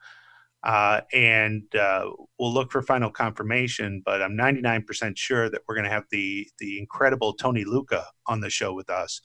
uh, 0.64 1.02
and 1.12 1.64
uh, 1.76 2.10
we'll 2.38 2.54
look 2.54 2.72
for 2.72 2.82
final 2.82 3.10
confirmation. 3.10 4.02
But 4.06 4.22
I'm 4.22 4.34
99% 4.34 5.18
sure 5.18 5.50
that 5.50 5.62
we're 5.68 5.76
going 5.76 5.86
to 5.86 5.92
have 5.92 6.06
the 6.12 6.48
the 6.60 6.78
incredible 6.80 7.34
Tony 7.34 7.64
Lucca 7.64 8.06
on 8.28 8.42
the 8.42 8.50
show 8.50 8.74
with 8.74 8.90
us. 8.90 9.22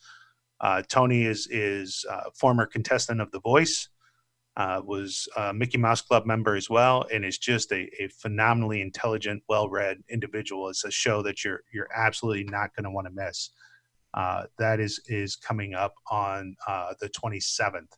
Uh, 0.60 0.82
Tony 0.88 1.24
is 1.24 1.46
is 1.50 2.06
former 2.34 2.66
contestant 2.66 3.20
of 3.20 3.30
The 3.32 3.40
Voice, 3.40 3.88
uh, 4.56 4.82
was 4.84 5.28
a 5.36 5.54
Mickey 5.54 5.78
Mouse 5.78 6.00
Club 6.00 6.26
member 6.26 6.56
as 6.56 6.68
well, 6.68 7.06
and 7.12 7.24
is 7.24 7.38
just 7.38 7.72
a, 7.72 7.88
a 8.02 8.08
phenomenally 8.08 8.80
intelligent, 8.82 9.42
well-read 9.48 10.02
individual. 10.08 10.68
It's 10.68 10.84
a 10.84 10.90
show 10.90 11.22
that 11.22 11.44
you're 11.44 11.62
you're 11.72 11.88
absolutely 11.94 12.44
not 12.44 12.74
going 12.74 12.84
to 12.84 12.90
want 12.90 13.06
to 13.06 13.12
miss. 13.12 13.50
Uh, 14.14 14.44
that 14.58 14.80
is 14.80 15.00
is 15.06 15.36
coming 15.36 15.74
up 15.74 15.94
on 16.10 16.56
uh, 16.66 16.94
the 17.00 17.08
27th. 17.08 17.92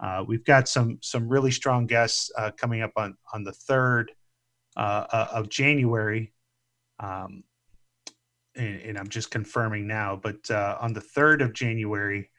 Uh, 0.00 0.24
we've 0.26 0.44
got 0.44 0.68
some 0.68 0.98
some 1.02 1.28
really 1.28 1.50
strong 1.50 1.86
guests 1.86 2.30
uh, 2.38 2.52
coming 2.56 2.82
up 2.82 2.92
on 2.96 3.16
on 3.34 3.42
the 3.42 3.52
third 3.52 4.12
uh, 4.76 5.26
of 5.32 5.48
January, 5.48 6.32
um, 7.00 7.42
and, 8.54 8.80
and, 8.82 8.98
I'm 8.98 9.08
just 9.08 9.32
confirming 9.32 9.88
now. 9.88 10.14
But 10.14 10.48
on 10.52 10.92
the 10.92 11.00
third 11.00 11.42
of 11.42 11.52
January, 11.52 12.30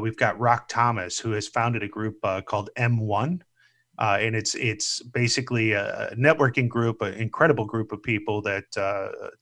we've 0.00 0.16
got 0.16 0.38
Rock 0.38 0.68
Thomas, 0.68 1.18
who 1.18 1.32
has 1.32 1.48
founded 1.48 1.82
a 1.82 1.88
group 1.88 2.20
called 2.46 2.70
M1. 2.78 3.40
and 3.98 4.36
it's 4.36 4.54
it's 4.54 5.02
basically 5.02 5.72
a 5.72 6.14
networking 6.16 6.68
group, 6.68 7.02
an 7.02 7.14
incredible 7.14 7.64
group 7.64 7.92
of 7.92 8.02
people 8.02 8.42
that 8.42 8.64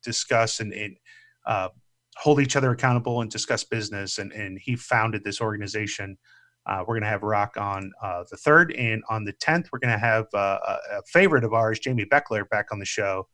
discuss 0.03 0.61
and, 0.61 0.73
and 0.73 0.97
hold 2.17 2.41
each 2.41 2.57
other 2.57 2.71
accountable 2.71 3.21
and 3.21 3.31
discuss 3.31 3.65
business. 3.65 4.19
And, 4.19 4.33
and 4.33 4.59
he 4.61 4.77
founded 4.77 5.25
this 5.25 5.41
organization. 5.41 6.17
Uh, 6.67 6.81
we're 6.81 6.95
going 6.95 7.03
to 7.03 7.09
have 7.09 7.23
Rock 7.23 7.57
on 7.59 7.93
uh, 8.03 8.25
the 8.31 8.39
third, 8.39 8.73
and 8.73 9.03
on 9.11 9.25
the 9.25 9.35
tenth, 9.35 9.69
we're 9.71 9.81
going 9.81 9.93
to 9.93 9.99
have 9.99 10.25
uh, 10.33 10.59
a, 10.93 11.03
favorite 11.13 11.45
of 11.45 11.53
ours, 11.53 11.79
Jamie 11.79 12.07
Beckler, 12.07 12.49
back 12.49 12.73
on 12.73 12.79
the 12.79 12.87
show. 12.87 13.29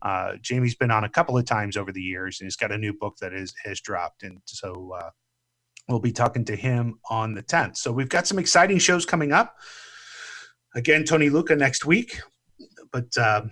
Uh, 0.00 0.32
Jamie's 0.40 0.74
been 0.74 0.90
on 0.90 1.04
a 1.04 1.08
couple 1.08 1.36
of 1.36 1.44
times 1.44 1.76
over 1.76 1.92
the 1.92 2.00
years, 2.00 2.40
and 2.40 2.46
he's 2.46 2.56
got 2.56 2.72
a 2.72 2.78
new 2.78 2.94
book 2.94 3.16
that 3.20 3.34
is 3.34 3.52
has 3.62 3.78
dropped, 3.82 4.22
and 4.22 4.38
so 4.46 4.90
uh, 4.98 5.10
we'll 5.88 6.00
be 6.00 6.12
talking 6.12 6.44
to 6.46 6.56
him 6.56 6.98
on 7.10 7.34
the 7.34 7.42
tenth. 7.42 7.76
So 7.76 7.92
we've 7.92 8.08
got 8.08 8.26
some 8.26 8.38
exciting 8.38 8.78
shows 8.78 9.04
coming 9.04 9.32
up. 9.32 9.56
Again, 10.74 11.04
Tony 11.04 11.28
Lucca 11.28 11.54
next 11.54 11.84
week, 11.84 12.20
but 12.92 13.16
um, 13.18 13.50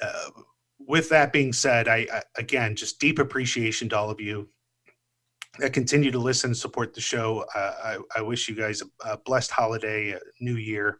uh, 0.00 0.30
with 0.78 1.08
that 1.10 1.32
being 1.32 1.52
said, 1.52 1.88
I, 1.88 2.06
I, 2.12 2.22
again 2.38 2.74
just 2.74 2.98
deep 2.98 3.18
appreciation 3.18 3.88
to 3.90 3.96
all 3.96 4.10
of 4.10 4.20
you 4.20 4.48
that 5.58 5.72
continue 5.72 6.10
to 6.10 6.18
listen 6.18 6.50
and 6.50 6.56
support 6.56 6.94
the 6.94 7.00
show. 7.00 7.44
Uh, 7.54 7.74
I, 7.84 7.98
I, 8.16 8.22
wish 8.22 8.48
you 8.48 8.54
guys 8.54 8.82
a, 8.82 9.10
a 9.10 9.18
blessed 9.18 9.50
holiday, 9.50 10.12
a 10.12 10.20
new 10.40 10.56
year, 10.56 10.98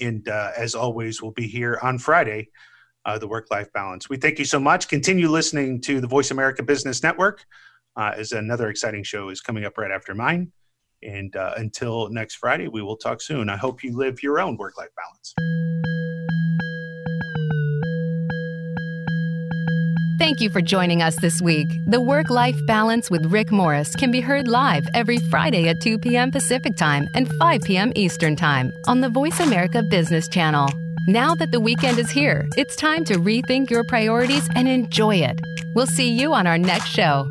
and 0.00 0.26
uh, 0.28 0.52
as 0.56 0.74
always, 0.74 1.20
we'll 1.20 1.32
be 1.32 1.48
here 1.48 1.78
on 1.82 1.98
Friday. 1.98 2.48
Uh, 3.04 3.18
the 3.18 3.26
work 3.26 3.48
life 3.50 3.66
balance. 3.72 4.08
We 4.08 4.16
thank 4.16 4.38
you 4.38 4.44
so 4.44 4.60
much. 4.60 4.86
Continue 4.86 5.28
listening 5.28 5.80
to 5.80 6.00
the 6.00 6.06
Voice 6.06 6.30
America 6.30 6.62
Business 6.62 7.02
Network, 7.02 7.44
uh, 7.96 8.12
as 8.16 8.32
another 8.32 8.68
exciting 8.68 9.02
show 9.02 9.28
is 9.28 9.40
coming 9.40 9.64
up 9.64 9.78
right 9.78 9.90
after 9.90 10.14
mine. 10.14 10.52
And 11.02 11.34
uh, 11.34 11.54
until 11.56 12.08
next 12.10 12.36
Friday, 12.36 12.68
we 12.68 12.82
will 12.82 12.96
talk 12.96 13.20
soon. 13.20 13.48
I 13.48 13.56
hope 13.56 13.82
you 13.82 13.96
live 13.96 14.22
your 14.22 14.40
own 14.40 14.56
work 14.56 14.78
life 14.78 14.90
balance. 14.96 15.34
Thank 20.22 20.40
you 20.40 20.50
for 20.50 20.60
joining 20.60 21.02
us 21.02 21.16
this 21.20 21.42
week. 21.42 21.66
The 21.88 22.00
Work 22.00 22.30
Life 22.30 22.56
Balance 22.68 23.10
with 23.10 23.26
Rick 23.26 23.50
Morris 23.50 23.96
can 23.96 24.12
be 24.12 24.20
heard 24.20 24.46
live 24.46 24.86
every 24.94 25.18
Friday 25.18 25.68
at 25.68 25.80
2 25.80 25.98
p.m. 25.98 26.30
Pacific 26.30 26.76
Time 26.76 27.08
and 27.16 27.28
5 27.28 27.62
p.m. 27.62 27.92
Eastern 27.96 28.36
Time 28.36 28.72
on 28.86 29.00
the 29.00 29.08
Voice 29.08 29.40
America 29.40 29.82
Business 29.82 30.28
Channel. 30.28 30.68
Now 31.08 31.34
that 31.34 31.50
the 31.50 31.58
weekend 31.58 31.98
is 31.98 32.08
here, 32.08 32.46
it's 32.56 32.76
time 32.76 33.04
to 33.06 33.14
rethink 33.14 33.68
your 33.68 33.82
priorities 33.82 34.48
and 34.54 34.68
enjoy 34.68 35.16
it. 35.16 35.40
We'll 35.74 35.88
see 35.88 36.12
you 36.12 36.32
on 36.32 36.46
our 36.46 36.56
next 36.56 36.86
show. 36.86 37.26